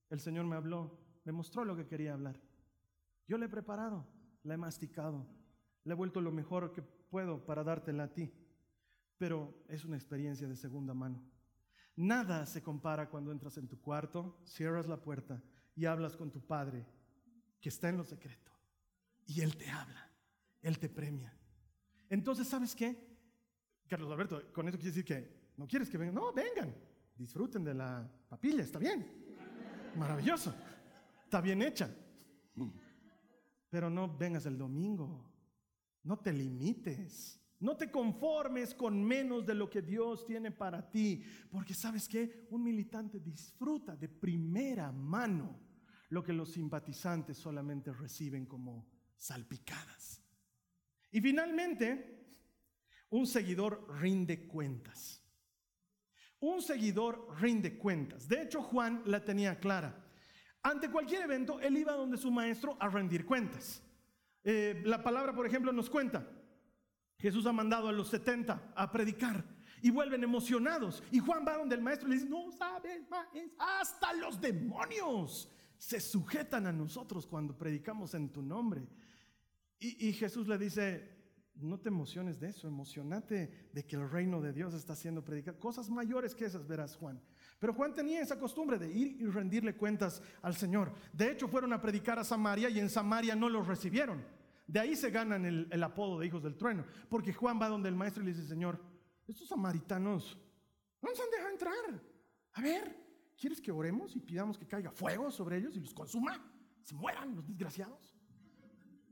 El 0.10 0.20
Señor 0.20 0.46
me 0.46 0.56
habló, 0.56 1.00
me 1.26 1.32
mostró 1.32 1.66
lo 1.66 1.76
que 1.76 1.88
quería 1.88 2.14
hablar. 2.14 2.40
Yo 3.28 3.38
le 3.38 3.46
he 3.46 3.50
preparado 3.50 4.08
la 4.44 4.54
he 4.54 4.58
masticado, 4.58 5.26
le 5.84 5.94
he 5.94 5.96
vuelto 5.96 6.22
lo 6.22 6.32
mejor 6.32 6.72
que 6.72 6.82
puedo 6.82 7.46
para 7.46 7.64
dártela 7.64 8.04
a 8.04 8.14
ti, 8.14 8.32
pero 9.18 9.64
es 9.68 9.86
una 9.86 9.98
experiencia 9.98 10.48
de 10.48 10.56
segunda 10.56 10.94
mano. 10.94 11.22
Nada 11.96 12.46
se 12.46 12.62
compara 12.62 13.10
cuando 13.10 13.32
entras 13.32 13.58
en 13.58 13.68
tu 13.68 13.82
cuarto, 13.82 14.40
cierras 14.46 14.88
la 14.88 15.02
puerta 15.02 15.44
y 15.76 15.86
hablas 15.86 16.16
con 16.16 16.32
tu 16.32 16.42
padre 16.42 16.86
que 17.60 17.70
está 17.70 17.90
en 17.90 17.98
lo 17.98 18.04
secreto. 18.04 18.52
Y 19.26 19.42
él 19.42 19.58
te 19.58 19.70
habla, 19.70 20.10
él 20.62 20.80
te 20.80 20.90
premia. 20.90 21.38
Entonces, 22.10 22.48
¿sabes 22.48 22.76
qué? 22.76 23.10
Carlos 23.88 24.12
Alberto, 24.12 24.42
con 24.54 24.68
eso 24.68 24.78
quiere 24.78 24.92
decir 24.92 25.06
que 25.06 25.52
no 25.58 25.68
quieres 25.68 25.90
que 25.90 25.98
vengan. 25.98 26.16
No, 26.16 26.32
vengan, 26.32 26.74
disfruten 27.16 27.64
de 27.64 27.74
la 27.74 28.10
papilla, 28.30 28.64
está 28.64 28.80
bien. 28.80 29.06
Maravilloso, 29.98 30.54
está 31.24 31.42
bien 31.42 31.62
hecha. 31.62 31.94
Pero 33.70 33.90
no 33.90 34.18
vengas 34.18 34.46
el 34.46 34.58
domingo. 34.58 35.32
No 36.04 36.18
te 36.20 36.34
limites. 36.34 37.40
No 37.60 37.76
te 37.76 37.92
conformes 37.92 38.74
con 38.74 39.04
menos 39.04 39.46
de 39.46 39.54
lo 39.54 39.70
que 39.70 39.82
Dios 39.82 40.26
tiene 40.26 40.52
para 40.52 40.90
ti. 40.90 41.24
Porque 41.52 41.74
sabes 41.74 42.08
que 42.08 42.48
un 42.50 42.64
militante 42.64 43.20
disfruta 43.20 43.96
de 43.96 44.08
primera 44.08 44.92
mano 44.92 45.60
lo 46.10 46.24
que 46.24 46.34
los 46.34 46.54
simpatizantes 46.54 47.38
solamente 47.38 47.92
reciben 47.94 48.46
como 48.46 48.90
salpicadas. 49.18 50.24
Y 51.12 51.22
finalmente, 51.22 52.20
un 53.10 53.28
seguidor 53.28 53.88
rinde 54.00 54.48
cuentas. 54.48 55.24
Un 56.40 56.62
seguidor 56.62 57.36
rinde 57.42 57.78
cuentas. 57.78 58.28
De 58.28 58.42
hecho, 58.42 58.62
Juan 58.62 59.04
la 59.06 59.24
tenía 59.24 59.60
clara. 59.60 60.09
Ante 60.62 60.90
cualquier 60.90 61.24
evento, 61.24 61.60
él 61.60 61.78
iba 61.78 61.94
donde 61.94 62.18
su 62.18 62.32
maestro 62.32 62.76
a 62.80 62.90
rendir 62.90 63.26
cuentas. 63.26 63.82
Eh, 64.44 64.82
la 64.86 65.02
palabra, 65.02 65.34
por 65.34 65.46
ejemplo, 65.46 65.72
nos 65.72 65.90
cuenta, 65.90 66.28
Jesús 67.18 67.46
ha 67.46 67.52
mandado 67.52 67.88
a 67.88 67.92
los 67.92 68.10
70 68.10 68.74
a 68.76 68.92
predicar 68.92 69.44
y 69.82 69.90
vuelven 69.90 70.24
emocionados. 70.24 71.04
Y 71.12 71.20
Juan 71.20 71.46
va 71.48 71.58
donde 71.58 71.76
el 71.76 71.82
maestro 71.82 72.08
y 72.08 72.12
le 72.12 72.18
dice, 72.18 72.30
no 72.30 72.52
sabes, 72.52 73.04
hasta 73.58 74.14
los 74.14 74.40
demonios 74.40 75.52
se 75.78 76.00
sujetan 76.00 76.68
a 76.68 76.74
nosotros 76.74 77.26
cuando 77.26 77.58
predicamos 77.58 78.14
en 78.14 78.30
tu 78.30 78.42
nombre. 78.42 78.88
Y, 79.80 80.10
y 80.10 80.14
Jesús 80.14 80.48
le 80.48 80.58
dice, 80.58 81.19
no 81.62 81.80
te 81.80 81.90
emociones 81.90 82.40
de 82.40 82.50
eso, 82.50 82.68
emocionate 82.68 83.70
de 83.74 83.86
que 83.86 83.96
el 83.96 84.10
reino 84.10 84.42
de 84.42 84.54
Dios 84.54 84.74
está 84.74 84.96
siendo 84.96 85.24
predicado. 85.24 85.60
Cosas 85.60 85.90
mayores 85.90 86.36
que 86.36 86.46
esas 86.46 86.68
verás, 86.68 86.96
Juan. 86.96 87.22
Pero 87.60 87.74
Juan 87.74 87.94
tenía 87.94 88.22
esa 88.22 88.40
costumbre 88.40 88.78
de 88.78 88.90
ir 88.90 89.22
y 89.22 89.26
rendirle 89.26 89.76
cuentas 89.76 90.22
al 90.42 90.56
Señor. 90.56 90.94
De 91.12 91.32
hecho, 91.32 91.48
fueron 91.48 91.74
a 91.74 91.82
predicar 91.82 92.18
a 92.20 92.24
Samaria 92.24 92.70
y 92.70 92.80
en 92.80 92.90
Samaria 92.90 93.36
no 93.36 93.50
los 93.50 93.68
recibieron. 93.68 94.24
De 94.66 94.80
ahí 94.80 94.96
se 94.96 95.10
ganan 95.10 95.46
el, 95.46 95.84
apodo 95.84 96.20
de 96.20 96.28
hijos 96.28 96.44
del 96.44 96.56
trueno. 96.56 96.86
Porque 97.10 97.34
Juan 97.34 97.60
va 97.62 97.68
donde 97.68 97.90
el 97.90 97.96
maestro 97.96 98.24
y 98.24 98.28
le 98.28 98.34
dice, 98.34 98.48
Señor, 98.48 98.80
estos 99.28 99.48
samaritanos 99.48 100.38
no 101.02 101.10
nos 101.10 101.20
han 101.20 101.30
dejado 101.32 101.50
entrar. 101.50 102.04
A 102.54 102.62
ver, 102.62 102.96
¿quieres 103.38 103.60
que 103.60 103.72
oremos 103.72 104.16
y 104.16 104.20
pidamos 104.20 104.58
que 104.58 104.68
caiga 104.68 104.92
fuego 104.92 105.32
sobre 105.32 105.58
ellos 105.58 105.76
y 105.76 105.80
los 105.80 105.94
consuma? 105.94 106.40
Se 106.84 106.96
mueran 106.96 107.36
los 107.36 107.48
desgraciados. 107.48 108.19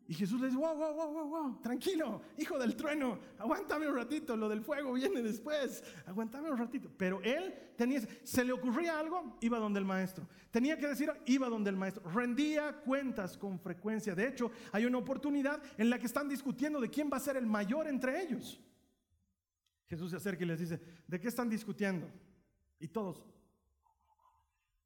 Y 0.09 0.13
Jesús 0.13 0.39
le 0.39 0.47
dice, 0.47 0.57
wow, 0.57 0.73
wow, 0.73 0.93
wow, 0.93 1.11
wow, 1.11 1.29
wow, 1.29 1.61
tranquilo, 1.61 2.21
hijo 2.37 2.57
del 2.57 2.77
trueno, 2.77 3.19
aguántame 3.37 3.89
un 3.89 3.95
ratito, 3.95 4.37
lo 4.37 4.47
del 4.47 4.61
fuego 4.61 4.93
viene 4.93 5.21
después, 5.21 5.83
aguántame 6.05 6.49
un 6.49 6.57
ratito. 6.57 6.89
Pero 6.97 7.21
él 7.23 7.53
tenía, 7.75 7.99
se 8.23 8.45
le 8.45 8.53
ocurría 8.53 8.97
algo, 8.97 9.37
iba 9.41 9.59
donde 9.59 9.79
el 9.79 9.85
maestro. 9.85 10.25
Tenía 10.49 10.77
que 10.77 10.87
decir, 10.87 11.11
iba 11.25 11.49
donde 11.49 11.71
el 11.71 11.75
maestro. 11.75 12.09
Rendía 12.09 12.77
cuentas 12.85 13.37
con 13.37 13.59
frecuencia. 13.59 14.15
De 14.15 14.29
hecho, 14.29 14.49
hay 14.71 14.85
una 14.85 14.97
oportunidad 14.97 15.61
en 15.77 15.89
la 15.89 15.99
que 15.99 16.05
están 16.05 16.29
discutiendo 16.29 16.79
de 16.79 16.89
quién 16.89 17.09
va 17.11 17.17
a 17.17 17.21
ser 17.21 17.35
el 17.35 17.45
mayor 17.45 17.89
entre 17.89 18.21
ellos. 18.21 18.61
Jesús 19.87 20.11
se 20.11 20.17
acerca 20.17 20.43
y 20.43 20.47
les 20.47 20.59
dice, 20.59 20.79
¿de 21.05 21.19
qué 21.19 21.27
están 21.27 21.49
discutiendo? 21.49 22.09
Y 22.79 22.87
todos. 22.87 23.25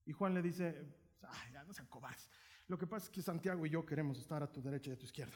Y 0.05 0.13
Juan 0.13 0.33
le 0.33 0.41
dice, 0.41 0.83
ay, 1.21 1.53
ya 1.53 1.63
no 1.63 1.73
sean 1.73 1.87
cobardes. 1.87 2.27
Lo 2.71 2.77
que 2.77 2.87
pasa 2.87 3.07
es 3.07 3.09
que 3.09 3.21
Santiago 3.21 3.65
y 3.65 3.69
yo 3.69 3.85
queremos 3.85 4.17
estar 4.17 4.41
a 4.41 4.49
tu 4.49 4.61
derecha 4.61 4.91
y 4.91 4.93
a 4.93 4.97
tu 4.97 5.03
izquierda. 5.03 5.35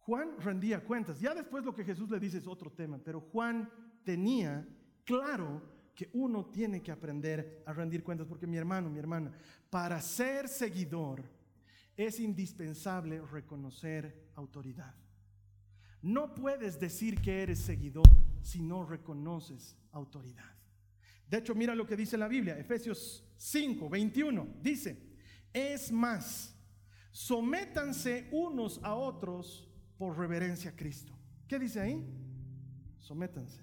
Juan 0.00 0.36
rendía 0.40 0.82
cuentas. 0.82 1.20
Ya 1.20 1.32
después 1.32 1.64
lo 1.64 1.72
que 1.72 1.84
Jesús 1.84 2.10
le 2.10 2.18
dice 2.18 2.38
es 2.38 2.48
otro 2.48 2.72
tema, 2.72 2.98
pero 2.98 3.20
Juan 3.20 3.70
tenía 4.02 4.66
claro 5.04 5.62
que 5.94 6.10
uno 6.14 6.46
tiene 6.46 6.82
que 6.82 6.90
aprender 6.90 7.62
a 7.64 7.72
rendir 7.72 8.02
cuentas, 8.02 8.26
porque 8.26 8.48
mi 8.48 8.56
hermano, 8.56 8.90
mi 8.90 8.98
hermana, 8.98 9.30
para 9.70 10.00
ser 10.00 10.48
seguidor 10.48 11.22
es 11.96 12.18
indispensable 12.18 13.20
reconocer 13.20 14.32
autoridad. 14.34 14.96
No 16.02 16.34
puedes 16.34 16.80
decir 16.80 17.20
que 17.20 17.40
eres 17.40 17.60
seguidor 17.60 18.08
si 18.42 18.60
no 18.60 18.84
reconoces 18.84 19.76
autoridad. 19.92 20.56
De 21.28 21.38
hecho, 21.38 21.54
mira 21.54 21.76
lo 21.76 21.86
que 21.86 21.94
dice 21.94 22.18
la 22.18 22.26
Biblia, 22.26 22.58
Efesios 22.58 23.24
5, 23.36 23.88
21, 23.88 24.56
dice, 24.60 25.09
es 25.52 25.90
más, 25.90 26.54
sométanse 27.10 28.28
unos 28.32 28.82
a 28.82 28.94
otros 28.94 29.68
por 29.98 30.16
reverencia 30.16 30.70
a 30.70 30.76
Cristo. 30.76 31.12
¿Qué 31.48 31.58
dice 31.58 31.80
ahí? 31.80 32.06
Sométanse. 32.98 33.60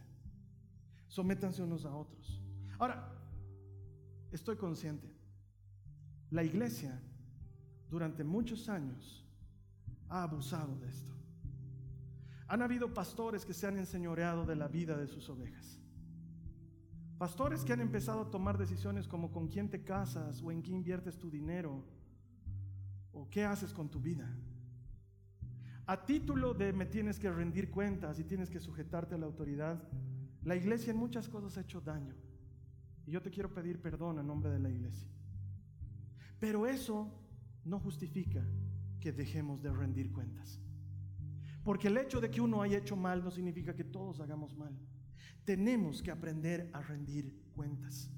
Sométanse 1.07 1.63
unos 1.63 1.85
a 1.85 1.95
otros. 1.95 2.41
Ahora, 2.77 3.11
estoy 4.31 4.57
consciente. 4.57 5.07
La 6.29 6.43
iglesia 6.43 7.01
durante 7.89 8.23
muchos 8.23 8.67
años 8.67 9.25
ha 10.09 10.23
abusado 10.23 10.77
de 10.77 10.89
esto. 10.89 11.13
Han 12.47 12.61
habido 12.61 12.93
pastores 12.93 13.45
que 13.45 13.53
se 13.53 13.67
han 13.67 13.77
enseñoreado 13.77 14.45
de 14.45 14.55
la 14.55 14.67
vida 14.67 14.97
de 14.97 15.07
sus 15.07 15.29
ovejas. 15.29 15.79
Pastores 17.17 17.65
que 17.65 17.73
han 17.73 17.81
empezado 17.81 18.21
a 18.21 18.29
tomar 18.29 18.57
decisiones 18.57 19.07
como 19.07 19.31
con 19.31 19.47
quién 19.47 19.69
te 19.69 19.83
casas 19.83 20.41
o 20.43 20.51
en 20.51 20.61
qué 20.61 20.71
inviertes 20.71 21.17
tu 21.17 21.31
dinero 21.31 21.83
o 23.11 23.27
qué 23.29 23.43
haces 23.43 23.73
con 23.73 23.89
tu 23.89 23.99
vida. 23.99 24.29
A 25.87 26.05
título 26.05 26.53
de 26.53 26.73
me 26.73 26.85
tienes 26.85 27.17
que 27.17 27.31
rendir 27.31 27.71
cuentas 27.71 28.19
y 28.19 28.23
tienes 28.23 28.49
que 28.49 28.59
sujetarte 28.59 29.15
a 29.15 29.17
la 29.17 29.25
autoridad, 29.25 29.81
la 30.43 30.55
iglesia 30.55 30.91
en 30.91 30.97
muchas 30.97 31.27
cosas 31.27 31.57
ha 31.57 31.61
hecho 31.61 31.81
daño. 31.81 32.13
Y 33.05 33.11
yo 33.11 33.21
te 33.21 33.31
quiero 33.31 33.53
pedir 33.53 33.81
perdón 33.81 34.19
a 34.19 34.23
nombre 34.23 34.51
de 34.51 34.59
la 34.59 34.69
iglesia. 34.69 35.09
Pero 36.39 36.67
eso 36.67 37.09
no 37.63 37.79
justifica 37.79 38.45
que 38.99 39.11
dejemos 39.11 39.63
de 39.63 39.71
rendir 39.71 40.11
cuentas. 40.11 40.61
Porque 41.63 41.87
el 41.87 41.97
hecho 41.97 42.21
de 42.21 42.29
que 42.29 42.41
uno 42.41 42.61
haya 42.61 42.77
hecho 42.77 42.95
mal 42.95 43.23
no 43.23 43.31
significa 43.31 43.73
que 43.73 43.83
todos 43.83 44.19
hagamos 44.19 44.55
mal. 44.55 44.77
Tenemos 45.47 46.03
que 46.03 46.11
aprender 46.11 46.69
a 46.73 46.81
rendir 46.81 47.33
cuentas. 47.55 48.11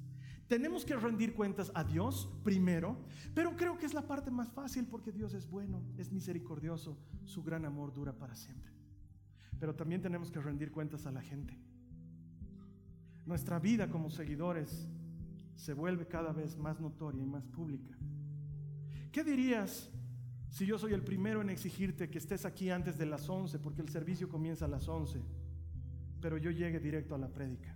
Tenemos 0.47 0.83
que 0.83 0.95
rendir 0.95 1.35
cuentas 1.35 1.71
a 1.75 1.83
Dios 1.83 2.27
primero, 2.43 2.97
pero 3.35 3.55
creo 3.55 3.77
que 3.77 3.85
es 3.85 3.93
la 3.93 4.07
parte 4.07 4.31
más 4.31 4.51
fácil 4.51 4.87
porque 4.87 5.11
Dios 5.11 5.35
es 5.35 5.47
bueno, 5.47 5.83
es 5.99 6.11
misericordioso, 6.11 6.97
su 7.25 7.43
gran 7.43 7.65
amor 7.65 7.93
dura 7.93 8.13
para 8.13 8.35
siempre. 8.35 8.71
Pero 9.59 9.75
también 9.75 10.01
tenemos 10.01 10.31
que 10.31 10.39
rendir 10.39 10.71
cuentas 10.71 11.05
a 11.05 11.11
la 11.11 11.21
gente. 11.21 11.55
Nuestra 13.27 13.59
vida 13.59 13.91
como 13.91 14.09
seguidores 14.09 14.89
se 15.53 15.73
vuelve 15.73 16.07
cada 16.07 16.33
vez 16.33 16.57
más 16.57 16.79
notoria 16.79 17.21
y 17.21 17.27
más 17.27 17.45
pública. 17.45 17.95
¿Qué 19.11 19.23
dirías 19.23 19.91
si 20.49 20.65
yo 20.65 20.79
soy 20.79 20.93
el 20.93 21.03
primero 21.03 21.43
en 21.43 21.51
exigirte 21.51 22.09
que 22.09 22.17
estés 22.17 22.45
aquí 22.45 22.71
antes 22.71 22.97
de 22.97 23.05
las 23.05 23.29
11 23.29 23.59
porque 23.59 23.83
el 23.83 23.89
servicio 23.89 24.27
comienza 24.27 24.65
a 24.65 24.67
las 24.67 24.87
11, 24.87 25.21
pero 26.21 26.37
yo 26.37 26.51
llegue 26.51 26.79
directo 26.79 27.15
a 27.15 27.17
la 27.17 27.29
prédica? 27.29 27.75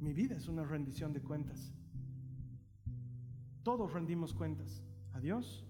Mi 0.00 0.12
vida 0.12 0.36
es 0.36 0.48
una 0.48 0.64
rendición 0.64 1.12
de 1.12 1.20
cuentas. 1.20 1.72
Todos 3.62 3.92
rendimos 3.92 4.34
cuentas 4.34 4.82
a 5.12 5.20
Dios, 5.20 5.64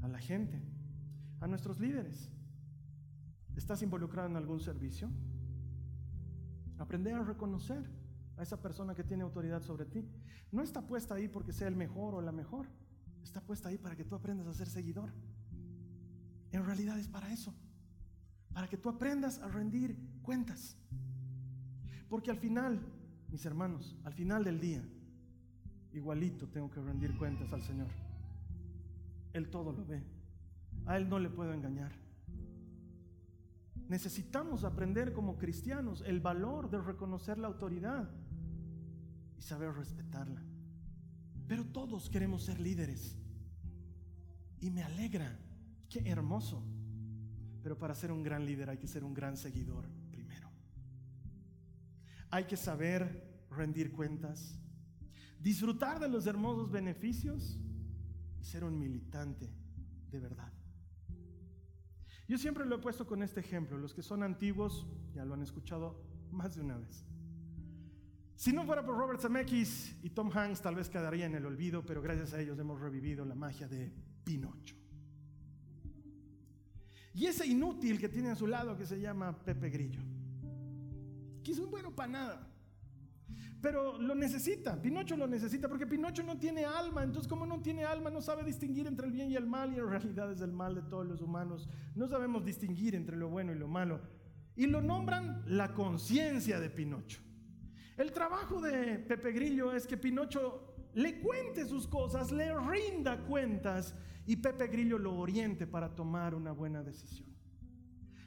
a 0.00 0.08
la 0.08 0.18
gente, 0.18 0.60
a 1.40 1.46
nuestros 1.46 1.80
líderes. 1.80 2.30
¿Estás 3.56 3.82
involucrado 3.82 4.28
en 4.28 4.36
algún 4.36 4.60
servicio? 4.60 5.10
Aprender 6.78 7.14
a 7.14 7.22
reconocer 7.22 7.88
a 8.36 8.42
esa 8.42 8.60
persona 8.60 8.94
que 8.94 9.04
tiene 9.04 9.22
autoridad 9.22 9.62
sobre 9.62 9.86
ti. 9.86 10.06
No 10.50 10.62
está 10.62 10.86
puesta 10.86 11.14
ahí 11.14 11.28
porque 11.28 11.52
sea 11.52 11.68
el 11.68 11.76
mejor 11.76 12.14
o 12.14 12.20
la 12.20 12.32
mejor. 12.32 12.66
Está 13.22 13.40
puesta 13.40 13.68
ahí 13.68 13.78
para 13.78 13.96
que 13.96 14.04
tú 14.04 14.14
aprendas 14.14 14.46
a 14.46 14.52
ser 14.52 14.68
seguidor. 14.68 15.10
En 16.50 16.64
realidad 16.66 16.98
es 16.98 17.08
para 17.08 17.32
eso. 17.32 17.54
Para 18.52 18.68
que 18.68 18.76
tú 18.76 18.88
aprendas 18.88 19.38
a 19.38 19.48
rendir 19.48 19.96
cuentas. 20.22 20.76
Porque 22.08 22.30
al 22.30 22.36
final, 22.36 22.80
mis 23.30 23.44
hermanos, 23.46 23.96
al 24.04 24.12
final 24.12 24.44
del 24.44 24.60
día, 24.60 24.82
igualito 25.92 26.48
tengo 26.48 26.70
que 26.70 26.80
rendir 26.80 27.16
cuentas 27.16 27.52
al 27.52 27.62
Señor. 27.62 27.88
Él 29.32 29.48
todo 29.48 29.72
lo 29.72 29.84
ve. 29.84 30.02
A 30.86 30.96
Él 30.96 31.08
no 31.08 31.18
le 31.18 31.30
puedo 31.30 31.52
engañar. 31.52 31.92
Necesitamos 33.88 34.64
aprender 34.64 35.12
como 35.12 35.36
cristianos 35.36 36.02
el 36.06 36.20
valor 36.20 36.70
de 36.70 36.80
reconocer 36.80 37.38
la 37.38 37.48
autoridad 37.48 38.10
y 39.38 39.42
saber 39.42 39.74
respetarla. 39.74 40.42
Pero 41.46 41.66
todos 41.66 42.08
queremos 42.08 42.44
ser 42.44 42.60
líderes. 42.60 43.18
Y 44.60 44.70
me 44.70 44.82
alegra. 44.82 45.38
Qué 45.88 46.08
hermoso. 46.08 46.62
Pero 47.62 47.78
para 47.78 47.94
ser 47.94 48.10
un 48.12 48.22
gran 48.22 48.44
líder 48.44 48.70
hay 48.70 48.78
que 48.78 48.88
ser 48.88 49.04
un 49.04 49.14
gran 49.14 49.36
seguidor 49.36 49.86
primero. 50.10 50.50
Hay 52.30 52.44
que 52.44 52.56
saber 52.56 53.46
rendir 53.50 53.92
cuentas, 53.92 54.58
disfrutar 55.38 56.00
de 56.00 56.08
los 56.08 56.26
hermosos 56.26 56.70
beneficios 56.70 57.58
y 58.40 58.44
ser 58.44 58.64
un 58.64 58.78
militante 58.78 59.48
de 60.10 60.18
verdad. 60.18 60.52
Yo 62.28 62.38
siempre 62.38 62.64
lo 62.64 62.76
he 62.76 62.78
puesto 62.78 63.06
con 63.06 63.22
este 63.22 63.40
ejemplo. 63.40 63.76
Los 63.76 63.92
que 63.94 64.02
son 64.02 64.22
antiguos 64.22 64.86
ya 65.12 65.24
lo 65.24 65.34
han 65.34 65.42
escuchado 65.42 66.02
más 66.30 66.54
de 66.54 66.62
una 66.62 66.78
vez. 66.78 67.04
Si 68.36 68.52
no 68.52 68.64
fuera 68.64 68.84
por 68.84 68.96
Robert 68.96 69.20
Zemeckis 69.20 69.96
y 70.02 70.10
Tom 70.10 70.30
Hanks, 70.32 70.62
tal 70.62 70.74
vez 70.74 70.88
quedaría 70.88 71.26
en 71.26 71.34
el 71.34 71.46
olvido, 71.46 71.84
pero 71.84 72.02
gracias 72.02 72.32
a 72.32 72.40
ellos 72.40 72.58
hemos 72.58 72.80
revivido 72.80 73.24
la 73.24 73.34
magia 73.34 73.68
de 73.68 73.92
Pinocho. 74.24 74.81
Y 77.14 77.26
ese 77.26 77.46
inútil 77.46 77.98
que 77.98 78.08
tiene 78.08 78.30
a 78.30 78.34
su 78.34 78.46
lado 78.46 78.76
que 78.76 78.86
se 78.86 79.00
llama 79.00 79.36
Pepe 79.44 79.70
Grillo, 79.70 80.00
que 81.42 81.52
es 81.52 81.58
un 81.58 81.70
bueno 81.70 81.94
para 81.94 82.12
nada. 82.12 82.48
Pero 83.60 83.96
lo 83.96 84.16
necesita, 84.16 84.80
Pinocho 84.82 85.16
lo 85.16 85.28
necesita, 85.28 85.68
porque 85.68 85.86
Pinocho 85.86 86.24
no 86.24 86.36
tiene 86.36 86.64
alma, 86.64 87.04
entonces 87.04 87.28
como 87.28 87.46
no 87.46 87.62
tiene 87.62 87.84
alma 87.84 88.10
no 88.10 88.20
sabe 88.20 88.42
distinguir 88.42 88.88
entre 88.88 89.06
el 89.06 89.12
bien 89.12 89.30
y 89.30 89.36
el 89.36 89.46
mal, 89.46 89.72
y 89.72 89.78
en 89.78 89.88
realidad 89.88 90.32
es 90.32 90.40
el 90.40 90.52
mal 90.52 90.74
de 90.74 90.82
todos 90.82 91.06
los 91.06 91.20
humanos, 91.20 91.68
no 91.94 92.08
sabemos 92.08 92.44
distinguir 92.44 92.96
entre 92.96 93.16
lo 93.16 93.28
bueno 93.28 93.52
y 93.52 93.58
lo 93.58 93.68
malo. 93.68 94.00
Y 94.56 94.66
lo 94.66 94.82
nombran 94.82 95.44
la 95.46 95.74
conciencia 95.74 96.58
de 96.58 96.70
Pinocho. 96.70 97.20
El 97.96 98.12
trabajo 98.12 98.60
de 98.60 98.98
Pepe 98.98 99.30
Grillo 99.30 99.72
es 99.72 99.86
que 99.86 99.96
Pinocho 99.96 100.74
le 100.94 101.20
cuente 101.20 101.64
sus 101.64 101.86
cosas, 101.86 102.32
le 102.32 102.52
rinda 102.58 103.18
cuentas 103.24 103.94
y 104.26 104.36
Pepe 104.36 104.68
Grillo 104.68 104.98
lo 104.98 105.16
oriente 105.18 105.66
para 105.66 105.94
tomar 105.94 106.34
una 106.34 106.52
buena 106.52 106.82
decisión. 106.82 107.28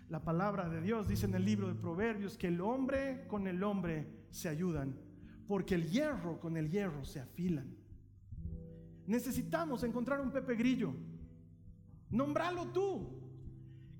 La 0.10 0.24
palabra 0.24 0.70
de 0.70 0.82
Dios 0.82 1.08
dice 1.08 1.26
en 1.26 1.34
el 1.36 1.46
libro 1.46 1.68
de 1.68 1.76
Proverbios 1.76 2.38
que 2.38 2.48
el 2.48 2.62
hombre 2.62 3.26
con 3.28 3.48
el 3.48 3.64
hombre 3.64 4.08
se 4.30 4.50
ayudan, 4.50 4.96
porque 5.48 5.76
el 5.76 5.90
hierro 5.90 6.40
con 6.40 6.58
el 6.58 6.70
hierro 6.70 7.04
se 7.06 7.20
afilan. 7.20 7.76
Necesitamos 9.08 9.84
encontrar 9.84 10.20
un 10.20 10.32
Pepe 10.32 10.56
Grillo. 10.56 10.94
Nombralo 12.10 12.68
tú. 12.68 13.25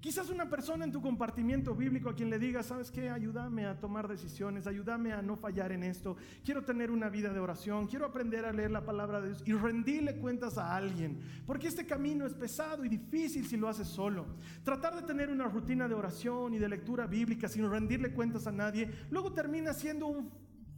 Quizás 0.06 0.30
una 0.30 0.48
persona 0.48 0.86
en 0.86 0.92
tu 0.92 1.02
compartimiento 1.02 1.74
bíblico 1.74 2.10
a 2.10 2.14
quien 2.14 2.30
le 2.30 2.38
digas, 2.38 2.68
¿sabes 2.68 2.92
qué? 2.92 3.10
Ayúdame 3.10 3.66
a 3.66 3.80
tomar 3.80 4.08
decisiones, 4.08 4.68
ayúdame 4.68 5.14
a 5.14 5.24
no 5.24 5.36
fallar 5.36 5.72
en 5.72 5.82
esto. 5.82 6.16
Quiero 6.44 6.64
tener 6.64 6.92
una 6.92 7.10
vida 7.10 7.34
de 7.34 7.40
oración, 7.40 7.88
quiero 7.88 8.06
aprender 8.06 8.46
a 8.46 8.54
leer 8.54 8.70
la 8.70 8.86
palabra 8.86 9.20
de 9.20 9.30
Dios 9.30 9.42
y 9.48 9.54
rendirle 9.54 10.18
cuentas 10.18 10.60
a 10.60 10.76
alguien. 10.76 11.22
Porque 11.48 11.68
este 11.68 11.88
camino 11.88 12.28
es 12.28 12.36
pesado 12.36 12.86
y 12.86 12.90
difícil 12.90 13.48
si 13.48 13.58
lo 13.58 13.68
haces 13.68 13.88
solo. 13.88 14.28
Tratar 14.64 14.96
de 14.96 15.02
tener 15.02 15.32
una 15.32 15.48
rutina 15.48 15.88
de 15.88 15.96
oración 15.96 16.54
y 16.54 16.60
de 16.60 16.70
lectura 16.70 17.08
bíblica 17.08 17.48
sin 17.48 17.68
rendirle 17.68 18.14
cuentas 18.14 18.46
a 18.46 18.52
nadie, 18.52 18.88
luego 19.10 19.34
termina 19.34 19.74
siendo 19.74 20.06
un 20.06 20.30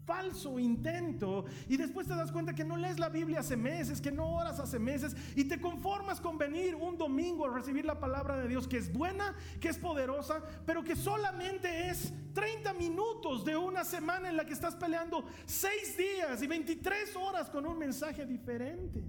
falso 0.07 0.57
intento 0.57 1.43
y 1.67 1.75
después 1.75 2.07
te 2.07 2.15
das 2.15 2.31
cuenta 2.31 2.55
que 2.55 2.63
no 2.63 2.77
lees 2.77 2.97
la 2.97 3.09
Biblia 3.09 3.41
hace 3.41 3.57
meses, 3.57 3.99
que 3.99 4.11
no 4.11 4.35
oras 4.35 4.59
hace 4.59 4.79
meses 4.79 5.15
y 5.35 5.43
te 5.43 5.59
conformas 5.59 6.21
con 6.21 6.37
venir 6.37 6.73
un 6.75 6.97
domingo 6.97 7.45
a 7.45 7.53
recibir 7.53 7.83
la 7.85 7.99
palabra 7.99 8.37
de 8.37 8.47
Dios 8.47 8.67
que 8.67 8.77
es 8.77 8.91
buena, 8.91 9.35
que 9.59 9.67
es 9.67 9.77
poderosa, 9.77 10.41
pero 10.65 10.81
que 10.81 10.95
solamente 10.95 11.89
es 11.89 12.13
30 12.33 12.73
minutos 12.73 13.43
de 13.43 13.57
una 13.57 13.83
semana 13.83 14.29
en 14.29 14.37
la 14.37 14.45
que 14.45 14.53
estás 14.53 14.75
peleando 14.75 15.25
6 15.45 15.97
días 15.97 16.41
y 16.41 16.47
23 16.47 17.15
horas 17.17 17.49
con 17.49 17.67
un 17.67 17.77
mensaje 17.77 18.25
diferente. 18.25 19.03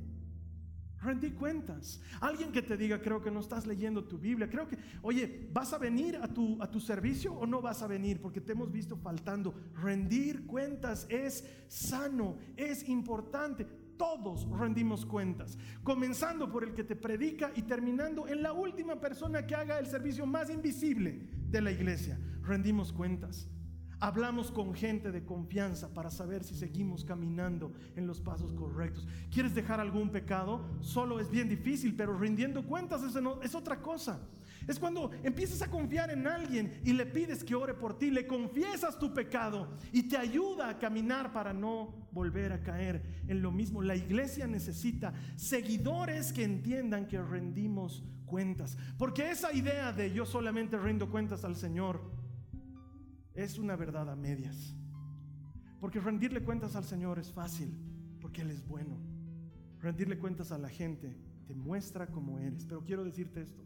Rendí 1.00 1.30
cuentas. 1.30 2.00
Alguien 2.20 2.50
que 2.50 2.62
te 2.62 2.76
diga, 2.76 3.00
creo 3.00 3.22
que 3.22 3.30
no 3.30 3.40
estás 3.40 3.66
leyendo 3.66 4.04
tu 4.04 4.18
Biblia. 4.18 4.50
Creo 4.50 4.66
que, 4.66 4.78
oye, 5.02 5.48
¿vas 5.52 5.72
a 5.72 5.78
venir 5.78 6.16
a 6.16 6.26
tu, 6.26 6.60
a 6.60 6.70
tu 6.70 6.80
servicio 6.80 7.32
o 7.34 7.46
no 7.46 7.62
vas 7.62 7.82
a 7.82 7.86
venir? 7.86 8.20
Porque 8.20 8.40
te 8.40 8.52
hemos 8.52 8.72
visto 8.72 8.96
faltando. 8.96 9.54
Rendir 9.80 10.44
cuentas 10.46 11.06
es 11.08 11.44
sano, 11.68 12.36
es 12.56 12.88
importante. 12.88 13.64
Todos 13.96 14.48
rendimos 14.50 15.06
cuentas. 15.06 15.56
Comenzando 15.84 16.50
por 16.50 16.64
el 16.64 16.74
que 16.74 16.84
te 16.84 16.96
predica 16.96 17.52
y 17.54 17.62
terminando 17.62 18.26
en 18.26 18.42
la 18.42 18.52
última 18.52 19.00
persona 19.00 19.46
que 19.46 19.54
haga 19.54 19.78
el 19.78 19.86
servicio 19.86 20.26
más 20.26 20.50
invisible 20.50 21.20
de 21.48 21.60
la 21.60 21.70
iglesia. 21.70 22.18
Rendimos 22.42 22.92
cuentas. 22.92 23.48
Hablamos 24.00 24.52
con 24.52 24.74
gente 24.74 25.10
de 25.10 25.24
confianza 25.24 25.92
para 25.92 26.10
saber 26.10 26.44
si 26.44 26.54
seguimos 26.54 27.04
caminando 27.04 27.72
en 27.96 28.06
los 28.06 28.20
pasos 28.20 28.52
correctos. 28.52 29.06
¿Quieres 29.30 29.54
dejar 29.54 29.80
algún 29.80 30.10
pecado? 30.10 30.64
Solo 30.80 31.18
es 31.18 31.30
bien 31.30 31.48
difícil, 31.48 31.96
pero 31.96 32.16
rindiendo 32.16 32.64
cuentas 32.64 33.02
es, 33.02 33.14
es 33.42 33.54
otra 33.56 33.82
cosa. 33.82 34.20
Es 34.68 34.78
cuando 34.78 35.10
empiezas 35.24 35.62
a 35.62 35.70
confiar 35.70 36.10
en 36.10 36.26
alguien 36.26 36.80
y 36.84 36.92
le 36.92 37.06
pides 37.06 37.42
que 37.42 37.54
ore 37.54 37.74
por 37.74 37.98
ti, 37.98 38.10
le 38.10 38.26
confiesas 38.26 38.98
tu 38.98 39.12
pecado 39.14 39.68
y 39.92 40.04
te 40.04 40.16
ayuda 40.16 40.68
a 40.68 40.78
caminar 40.78 41.32
para 41.32 41.52
no 41.52 42.06
volver 42.12 42.52
a 42.52 42.62
caer 42.62 43.02
en 43.26 43.42
lo 43.42 43.50
mismo. 43.50 43.82
La 43.82 43.96
iglesia 43.96 44.46
necesita 44.46 45.12
seguidores 45.36 46.32
que 46.32 46.44
entiendan 46.44 47.08
que 47.08 47.20
rendimos 47.20 48.04
cuentas. 48.26 48.76
Porque 48.96 49.30
esa 49.30 49.52
idea 49.52 49.92
de 49.92 50.12
yo 50.12 50.24
solamente 50.26 50.78
rindo 50.78 51.10
cuentas 51.10 51.44
al 51.44 51.56
Señor 51.56 52.17
es 53.44 53.56
una 53.56 53.76
verdad 53.76 54.10
a 54.10 54.16
medias. 54.16 54.74
Porque 55.80 56.00
rendirle 56.00 56.42
cuentas 56.42 56.74
al 56.74 56.84
Señor 56.84 57.20
es 57.20 57.30
fácil, 57.30 57.72
porque 58.20 58.42
Él 58.42 58.50
es 58.50 58.66
bueno. 58.66 58.98
Rendirle 59.80 60.18
cuentas 60.18 60.50
a 60.50 60.58
la 60.58 60.68
gente 60.68 61.16
te 61.46 61.54
muestra 61.54 62.08
cómo 62.08 62.40
eres. 62.40 62.66
Pero 62.66 62.84
quiero 62.84 63.04
decirte 63.04 63.40
esto. 63.40 63.64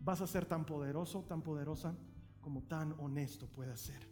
Vas 0.00 0.20
a 0.20 0.28
ser 0.28 0.46
tan 0.46 0.64
poderoso, 0.64 1.24
tan 1.24 1.42
poderosa, 1.42 1.96
como 2.40 2.62
tan 2.62 2.94
honesto 2.98 3.48
puedas 3.48 3.80
ser. 3.80 4.08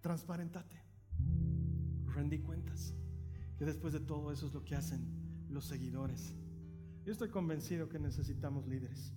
transparentate. 0.00 0.80
Rendí 2.14 2.38
cuentas. 2.38 2.94
Que 3.58 3.64
después 3.64 3.92
de 3.92 4.00
todo 4.00 4.30
eso 4.30 4.46
es 4.46 4.54
lo 4.54 4.62
que 4.62 4.76
hacen 4.76 5.04
los 5.48 5.64
seguidores. 5.64 6.32
Yo 7.04 7.10
estoy 7.10 7.30
convencido 7.30 7.88
que 7.88 7.98
necesitamos 7.98 8.68
líderes. 8.68 9.12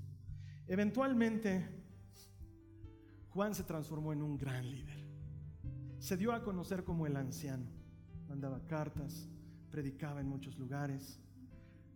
Eventualmente, 0.67 1.78
Juan 3.29 3.53
se 3.53 3.63
transformó 3.63 4.13
en 4.13 4.21
un 4.21 4.37
gran 4.37 4.69
líder. 4.69 5.05
Se 5.99 6.17
dio 6.17 6.33
a 6.33 6.43
conocer 6.43 6.83
como 6.83 7.05
el 7.05 7.15
anciano. 7.15 7.69
Mandaba 8.27 8.65
cartas, 8.65 9.29
predicaba 9.69 10.21
en 10.21 10.27
muchos 10.27 10.57
lugares. 10.57 11.19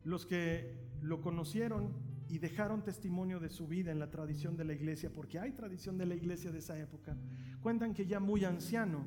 Los 0.04 0.26
que 0.26 0.78
lo 1.02 1.22
conocieron 1.22 1.94
y 2.30 2.40
dejaron 2.40 2.84
testimonio 2.84 3.40
de 3.40 3.50
su 3.50 3.68
vida 3.68 3.92
en 3.92 4.00
la 4.00 4.10
tradición 4.10 4.58
de 4.58 4.66
la 4.66 4.74
iglesia, 4.74 5.12
porque 5.14 5.40
hay 5.40 5.52
tradición 5.52 5.98
de 5.98 6.06
la 6.06 6.16
iglesia 6.16 6.52
de 6.52 6.60
esa 6.60 6.80
época, 6.80 7.16
cuentan 7.62 7.94
que 7.94 8.06
ya 8.06 8.20
muy 8.20 8.44
anciano 8.44 9.06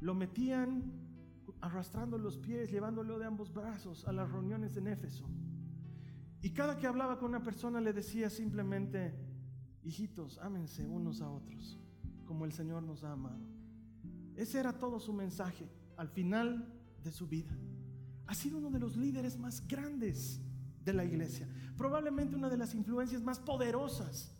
lo 0.00 0.14
metían 0.14 0.92
arrastrando 1.60 2.16
los 2.16 2.38
pies, 2.38 2.70
llevándolo 2.70 3.18
de 3.18 3.26
ambos 3.26 3.52
brazos 3.52 4.06
a 4.06 4.12
las 4.12 4.30
reuniones 4.30 4.76
en 4.76 4.86
Éfeso. 4.86 5.28
Y 6.42 6.50
cada 6.50 6.78
que 6.78 6.86
hablaba 6.86 7.18
con 7.18 7.30
una 7.30 7.42
persona 7.42 7.80
le 7.80 7.92
decía 7.92 8.30
simplemente, 8.30 9.14
hijitos, 9.84 10.38
ámense 10.38 10.86
unos 10.86 11.20
a 11.20 11.30
otros, 11.30 11.78
como 12.26 12.44
el 12.44 12.52
Señor 12.52 12.82
nos 12.82 13.04
ha 13.04 13.12
amado. 13.12 13.44
Ese 14.36 14.58
era 14.58 14.78
todo 14.78 15.00
su 15.00 15.12
mensaje 15.12 15.68
al 15.96 16.08
final 16.08 16.66
de 17.02 17.12
su 17.12 17.26
vida. 17.26 17.50
Ha 18.26 18.34
sido 18.34 18.58
uno 18.58 18.70
de 18.70 18.78
los 18.78 18.96
líderes 18.96 19.38
más 19.38 19.66
grandes 19.66 20.40
de 20.84 20.92
la 20.92 21.04
iglesia, 21.04 21.48
probablemente 21.76 22.36
una 22.36 22.48
de 22.48 22.56
las 22.56 22.74
influencias 22.74 23.22
más 23.22 23.38
poderosas 23.38 24.34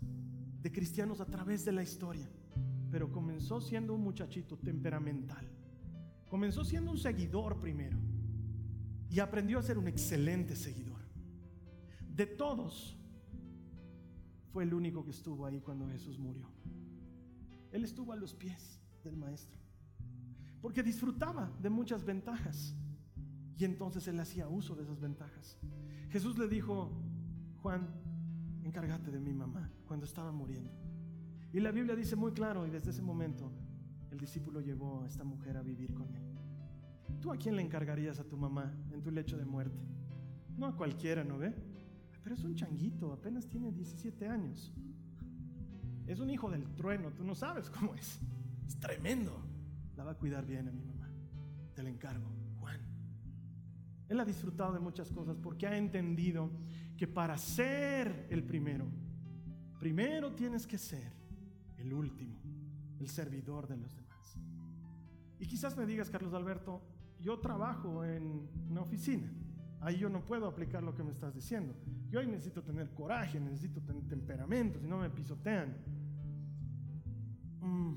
de 0.62 0.72
cristianos 0.72 1.20
a 1.20 1.26
través 1.26 1.64
de 1.64 1.72
la 1.72 1.82
historia, 1.82 2.28
pero 2.90 3.10
comenzó 3.10 3.60
siendo 3.60 3.94
un 3.94 4.02
muchachito 4.02 4.56
temperamental, 4.58 5.46
comenzó 6.28 6.64
siendo 6.64 6.90
un 6.90 6.98
seguidor 6.98 7.60
primero 7.60 7.98
y 9.10 9.20
aprendió 9.20 9.58
a 9.58 9.62
ser 9.62 9.78
un 9.78 9.88
excelente 9.88 10.54
seguidor. 10.54 11.00
De 12.14 12.26
todos, 12.26 12.99
fue 14.52 14.64
el 14.64 14.74
único 14.74 15.04
que 15.04 15.10
estuvo 15.10 15.46
ahí 15.46 15.60
cuando 15.60 15.88
Jesús 15.88 16.18
murió. 16.18 16.48
Él 17.72 17.84
estuvo 17.84 18.12
a 18.12 18.16
los 18.16 18.34
pies 18.34 18.80
del 19.04 19.16
Maestro, 19.16 19.58
porque 20.60 20.82
disfrutaba 20.82 21.50
de 21.60 21.70
muchas 21.70 22.04
ventajas 22.04 22.74
y 23.56 23.64
entonces 23.64 24.08
él 24.08 24.18
hacía 24.18 24.48
uso 24.48 24.74
de 24.74 24.82
esas 24.82 25.00
ventajas. 25.00 25.58
Jesús 26.10 26.38
le 26.38 26.48
dijo, 26.48 26.90
Juan, 27.62 27.88
encárgate 28.64 29.10
de 29.10 29.20
mi 29.20 29.32
mamá 29.32 29.70
cuando 29.86 30.06
estaba 30.06 30.32
muriendo. 30.32 30.70
Y 31.52 31.60
la 31.60 31.70
Biblia 31.70 31.94
dice 31.94 32.16
muy 32.16 32.32
claro, 32.32 32.66
y 32.66 32.70
desde 32.70 32.90
ese 32.90 33.02
momento 33.02 33.52
el 34.10 34.18
discípulo 34.18 34.60
llevó 34.60 35.02
a 35.02 35.08
esta 35.08 35.24
mujer 35.24 35.56
a 35.56 35.62
vivir 35.62 35.92
con 35.94 36.14
él. 36.14 36.22
¿Tú 37.20 37.30
a 37.30 37.36
quién 37.36 37.54
le 37.54 37.62
encargarías 37.62 38.18
a 38.18 38.24
tu 38.24 38.36
mamá 38.36 38.72
en 38.92 39.02
tu 39.02 39.10
lecho 39.10 39.36
de 39.36 39.44
muerte? 39.44 39.82
No 40.56 40.66
a 40.66 40.76
cualquiera, 40.76 41.22
¿no 41.22 41.38
ve? 41.38 41.54
Pero 42.22 42.34
es 42.34 42.44
un 42.44 42.54
changuito, 42.54 43.12
apenas 43.12 43.48
tiene 43.48 43.72
17 43.72 44.28
años. 44.28 44.72
Es 46.06 46.20
un 46.20 46.30
hijo 46.30 46.50
del 46.50 46.64
trueno, 46.74 47.12
tú 47.12 47.24
no 47.24 47.34
sabes 47.34 47.70
cómo 47.70 47.94
es. 47.94 48.20
Es 48.66 48.78
tremendo. 48.78 49.40
La 49.96 50.04
va 50.04 50.12
a 50.12 50.16
cuidar 50.16 50.44
bien 50.46 50.68
a 50.68 50.72
mi 50.72 50.82
mamá. 50.82 51.08
Te 51.74 51.82
la 51.82 51.90
encargo, 51.90 52.30
Juan. 52.58 52.80
Él 54.08 54.18
ha 54.18 54.24
disfrutado 54.24 54.72
de 54.72 54.80
muchas 54.80 55.10
cosas 55.12 55.36
porque 55.36 55.66
ha 55.66 55.76
entendido 55.76 56.50
que 56.96 57.06
para 57.06 57.38
ser 57.38 58.26
el 58.28 58.42
primero, 58.42 58.86
primero 59.78 60.34
tienes 60.34 60.66
que 60.66 60.78
ser 60.78 61.12
el 61.78 61.92
último, 61.92 62.40
el 62.98 63.08
servidor 63.08 63.66
de 63.66 63.76
los 63.76 63.94
demás. 63.94 64.36
Y 65.38 65.46
quizás 65.46 65.76
me 65.76 65.86
digas, 65.86 66.10
Carlos 66.10 66.34
Alberto, 66.34 66.82
yo 67.20 67.38
trabajo 67.38 68.04
en 68.04 68.48
una 68.68 68.82
oficina. 68.82 69.30
Ahí 69.80 69.96
yo 69.96 70.08
no 70.10 70.24
puedo 70.24 70.46
aplicar 70.46 70.82
lo 70.82 70.94
que 70.94 71.02
me 71.02 71.10
estás 71.10 71.34
diciendo. 71.34 71.74
Yo 72.10 72.20
ahí 72.20 72.26
necesito 72.26 72.62
tener 72.62 72.90
coraje, 72.90 73.40
necesito 73.40 73.80
tener 73.80 74.06
temperamento, 74.06 74.78
si 74.78 74.86
no 74.86 74.98
me 74.98 75.08
pisotean. 75.08 75.74
Mm, 77.60 77.94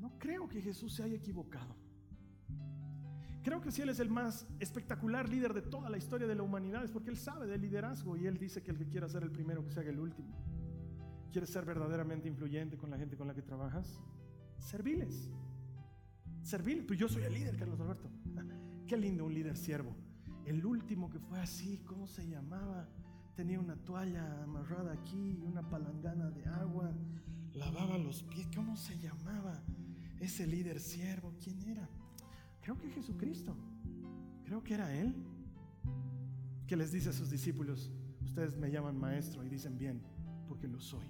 no 0.00 0.18
creo 0.18 0.48
que 0.48 0.60
Jesús 0.60 0.94
se 0.94 1.04
haya 1.04 1.14
equivocado. 1.14 1.76
Creo 3.44 3.60
que 3.60 3.70
si 3.70 3.82
Él 3.82 3.90
es 3.90 4.00
el 4.00 4.10
más 4.10 4.46
espectacular 4.58 5.28
líder 5.28 5.54
de 5.54 5.62
toda 5.62 5.88
la 5.88 5.96
historia 5.96 6.26
de 6.26 6.34
la 6.34 6.42
humanidad 6.42 6.84
es 6.84 6.90
porque 6.90 7.10
Él 7.10 7.16
sabe 7.16 7.46
de 7.46 7.56
liderazgo 7.58 8.16
y 8.16 8.26
Él 8.26 8.36
dice 8.36 8.62
que 8.62 8.72
el 8.72 8.76
que 8.76 8.88
quiera 8.88 9.08
ser 9.08 9.22
el 9.22 9.30
primero, 9.30 9.64
que 9.64 9.70
se 9.70 9.80
haga 9.80 9.90
el 9.90 10.00
último. 10.00 10.34
¿Quieres 11.30 11.50
ser 11.50 11.64
verdaderamente 11.64 12.26
influyente 12.26 12.76
con 12.76 12.90
la 12.90 12.98
gente 12.98 13.16
con 13.16 13.28
la 13.28 13.34
que 13.34 13.42
trabajas? 13.42 14.02
Serviles. 14.58 15.30
Serviles. 16.42 16.84
Pues 16.86 16.98
yo 16.98 17.08
soy 17.08 17.22
el 17.22 17.34
líder, 17.34 17.56
Carlos 17.56 17.78
Alberto. 17.80 18.10
Qué 18.86 18.96
lindo 18.96 19.24
un 19.24 19.34
líder 19.34 19.56
siervo. 19.56 19.94
El 20.48 20.64
último 20.64 21.10
que 21.10 21.18
fue 21.18 21.38
así, 21.38 21.82
¿cómo 21.84 22.06
se 22.06 22.26
llamaba? 22.26 22.88
Tenía 23.36 23.60
una 23.60 23.76
toalla 23.76 24.44
amarrada 24.44 24.94
aquí, 24.94 25.38
una 25.44 25.68
palangana 25.68 26.30
de 26.30 26.42
agua, 26.46 26.90
lavaba 27.52 27.98
los 27.98 28.22
pies. 28.22 28.48
¿Cómo 28.56 28.74
se 28.74 28.98
llamaba 28.98 29.62
ese 30.18 30.46
líder 30.46 30.80
siervo? 30.80 31.34
¿Quién 31.38 31.60
era? 31.68 31.86
Creo 32.62 32.78
que 32.78 32.88
Jesucristo. 32.88 33.54
Creo 34.46 34.64
que 34.64 34.72
era 34.72 34.94
Él. 34.94 35.14
Que 36.66 36.76
les 36.76 36.92
dice 36.92 37.10
a 37.10 37.12
sus 37.12 37.28
discípulos, 37.28 37.92
ustedes 38.24 38.56
me 38.56 38.70
llaman 38.70 38.98
maestro 38.98 39.44
y 39.44 39.50
dicen 39.50 39.76
bien, 39.76 40.00
porque 40.48 40.66
lo 40.66 40.80
soy. 40.80 41.04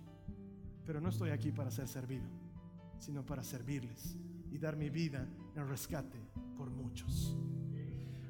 Pero 0.85 1.01
no 1.01 1.11
estoy 1.11 1.31
aquí 1.31 1.53
para 1.53 1.71
ser 1.71 1.87
servido, 1.87 2.27
sino 2.99 3.25
para 3.25 3.45
servirles 3.45 4.19
y 4.51 4.59
dar 4.59 4.77
mi 4.77 4.91
vida 4.91 5.29
en 5.55 5.69
rescate 5.69 6.19
por 6.57 6.71
muchos. 6.71 7.39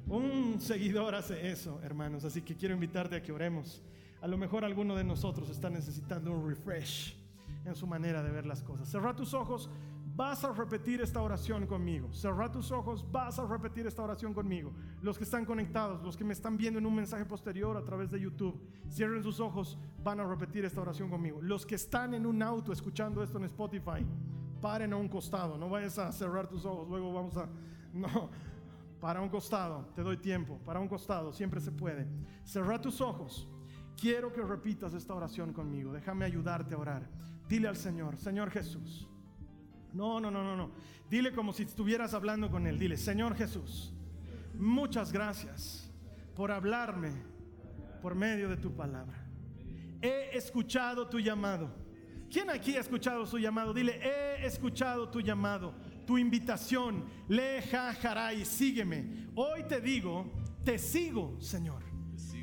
Un 0.09 0.59
seguidor 0.59 1.13
hace 1.13 1.51
eso, 1.51 1.79
hermanos, 1.83 2.25
así 2.25 2.41
que 2.41 2.55
quiero 2.55 2.73
invitarte 2.73 3.15
a 3.15 3.21
que 3.21 3.31
oremos. 3.31 3.83
A 4.21 4.27
lo 4.27 4.37
mejor 4.37 4.65
alguno 4.65 4.95
de 4.95 5.03
nosotros 5.03 5.49
está 5.51 5.69
necesitando 5.69 6.31
un 6.31 6.49
refresh 6.49 7.15
en 7.63 7.75
su 7.75 7.85
manera 7.85 8.23
de 8.23 8.31
ver 8.31 8.47
las 8.47 8.63
cosas. 8.63 8.89
Cerra 8.89 9.15
tus 9.15 9.35
ojos, 9.35 9.69
vas 10.15 10.43
a 10.43 10.51
repetir 10.51 10.99
esta 10.99 11.21
oración 11.21 11.67
conmigo. 11.67 12.11
Cerra 12.11 12.51
tus 12.51 12.71
ojos, 12.71 13.05
vas 13.11 13.37
a 13.37 13.45
repetir 13.45 13.85
esta 13.85 14.01
oración 14.01 14.33
conmigo. 14.33 14.73
Los 15.03 15.17
que 15.17 15.25
están 15.25 15.45
conectados, 15.45 16.01
los 16.01 16.17
que 16.17 16.23
me 16.23 16.33
están 16.33 16.57
viendo 16.57 16.79
en 16.79 16.87
un 16.87 16.95
mensaje 16.95 17.25
posterior 17.25 17.77
a 17.77 17.85
través 17.85 18.09
de 18.09 18.19
YouTube, 18.19 18.59
cierren 18.89 19.21
sus 19.21 19.39
ojos, 19.39 19.77
van 20.03 20.19
a 20.19 20.25
repetir 20.25 20.65
esta 20.65 20.81
oración 20.81 21.11
conmigo. 21.11 21.39
Los 21.39 21.67
que 21.67 21.75
están 21.75 22.15
en 22.15 22.25
un 22.25 22.41
auto 22.41 22.73
escuchando 22.73 23.21
esto 23.21 23.37
en 23.37 23.43
Spotify, 23.43 24.03
paren 24.59 24.91
a 24.91 24.97
un 24.97 25.07
costado, 25.07 25.55
no 25.55 25.69
vayas 25.69 25.99
a 25.99 26.11
cerrar 26.11 26.47
tus 26.47 26.65
ojos, 26.65 26.89
luego 26.89 27.13
vamos 27.13 27.37
a... 27.37 27.47
No, 27.91 28.29
para 28.99 29.21
un 29.21 29.29
costado, 29.29 29.85
te 29.95 30.01
doy 30.01 30.17
tiempo, 30.17 30.59
para 30.65 30.79
un 30.79 30.87
costado, 30.87 31.31
siempre 31.31 31.61
se 31.61 31.71
puede. 31.71 32.07
Cerra 32.43 32.79
tus 32.81 33.01
ojos. 33.01 33.47
Quiero 33.99 34.31
que 34.31 34.41
repitas 34.41 34.93
esta 34.93 35.13
oración 35.13 35.53
conmigo. 35.53 35.91
Déjame 35.91 36.25
ayudarte 36.25 36.75
a 36.75 36.77
orar. 36.77 37.09
Dile 37.47 37.67
al 37.67 37.75
Señor, 37.75 38.17
Señor 38.17 38.49
Jesús. 38.49 39.07
No, 39.93 40.19
no, 40.19 40.29
no, 40.29 40.43
no, 40.43 40.55
no. 40.55 40.71
Dile 41.09 41.33
como 41.33 41.51
si 41.53 41.63
estuvieras 41.63 42.13
hablando 42.13 42.49
con 42.49 42.67
Él. 42.67 42.77
Dile, 42.77 42.97
Señor 42.97 43.35
Jesús, 43.35 43.93
muchas 44.53 45.11
gracias 45.11 45.91
por 46.35 46.51
hablarme 46.51 47.11
por 48.01 48.15
medio 48.15 48.49
de 48.49 48.57
tu 48.57 48.73
palabra. 48.73 49.25
He 50.01 50.37
escuchado 50.37 51.07
tu 51.07 51.19
llamado. 51.19 51.69
¿Quién 52.29 52.49
aquí 52.49 52.77
ha 52.77 52.81
escuchado 52.81 53.25
su 53.25 53.39
llamado? 53.39 53.73
Dile, 53.73 53.99
he 54.01 54.45
escuchado 54.45 55.09
tu 55.09 55.19
llamado, 55.19 55.73
tu 56.09 56.17
invitación. 56.17 57.05
Leja, 57.27 57.93
jaray, 57.93 58.43
sígueme. 58.43 59.27
Hoy 59.35 59.61
te 59.69 59.79
digo, 59.79 60.25
te 60.65 60.79
sigo, 60.79 61.39
Señor. 61.39 61.83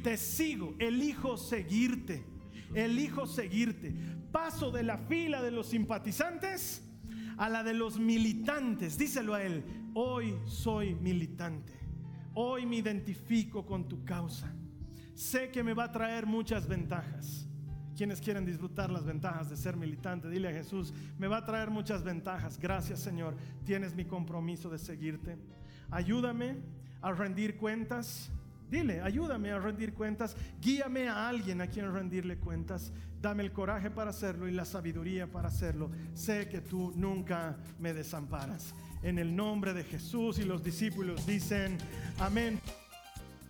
Te 0.05 0.17
sigo, 0.17 0.77
elijo 0.79 1.37
seguirte. 1.37 2.25
Elijo 2.77 3.27
seguirte. 3.27 3.93
Paso 4.31 4.71
de 4.71 4.85
la 4.85 4.99
fila 4.99 5.43
de 5.43 5.51
los 5.51 5.67
simpatizantes 5.67 6.89
a 7.39 7.49
la 7.49 7.64
de 7.64 7.75
los 7.75 7.99
militantes. 7.99 8.97
Díselo 8.97 9.35
a 9.35 9.43
él, 9.43 9.64
hoy 9.95 10.39
soy 10.45 10.95
militante. 10.95 11.73
Hoy 12.35 12.67
me 12.67 12.77
identifico 12.77 13.67
con 13.67 13.89
tu 13.89 14.05
causa. 14.05 14.55
Sé 15.12 15.51
que 15.51 15.64
me 15.64 15.75
va 15.75 15.87
a 15.87 15.93
traer 15.93 16.25
muchas 16.25 16.69
ventajas. 16.69 17.49
Quienes 17.97 18.20
quieren 18.20 18.44
disfrutar 18.44 18.90
las 18.90 19.07
ventajas 19.07 19.49
de 19.49 19.57
ser 19.57 19.76
militante, 19.76 20.28
dile 20.28 20.49
a 20.49 20.53
Jesús, 20.53 20.92
me 21.18 21.28
va 21.28 21.38
a 21.38 21.44
traer 21.47 21.70
muchas 21.70 22.05
ventajas. 22.05 22.59
Gracias 22.59 23.01
Señor, 23.01 23.34
tienes 23.64 23.94
mi 23.94 24.05
compromiso 24.05 24.68
de 24.68 24.78
seguirte. 24.78 25.38
Ayúdame 25.90 26.57
a 27.01 27.12
rendir 27.12 27.57
cuentas. 27.57 28.30
Dile, 28.70 29.01
ayúdame 29.01 29.51
a 29.53 29.59
rendir 29.59 29.94
cuentas. 29.94 30.36
Guíame 30.61 31.09
a 31.09 31.28
alguien 31.28 31.61
a 31.62 31.68
quien 31.68 31.90
rendirle 31.92 32.36
cuentas. 32.36 32.92
Dame 33.22 33.44
el 33.44 33.53
coraje 33.53 33.90
para 33.90 34.11
hacerlo 34.11 34.47
y 34.47 34.53
la 34.53 34.64
sabiduría 34.64 35.30
para 35.30 35.49
hacerlo. 35.49 35.90
Sé 36.12 36.49
que 36.49 36.61
tú 36.61 36.92
nunca 36.97 37.57
me 37.78 37.94
desamparas. 37.94 38.74
En 39.03 39.18
el 39.18 39.34
nombre 39.34 39.72
de 39.72 39.84
Jesús 39.84 40.38
y 40.38 40.44
los 40.44 40.62
discípulos 40.62 41.26
dicen, 41.26 41.78
amén. 42.18 42.61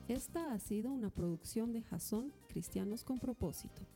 Esta 0.06 0.52
ha 0.52 0.58
sido 0.60 0.92
una 0.92 1.10
producción 1.10 1.72
de 1.72 1.82
Jason 1.82 2.32
Cristianos 2.48 3.02
con 3.02 3.18
propósito. 3.18 3.95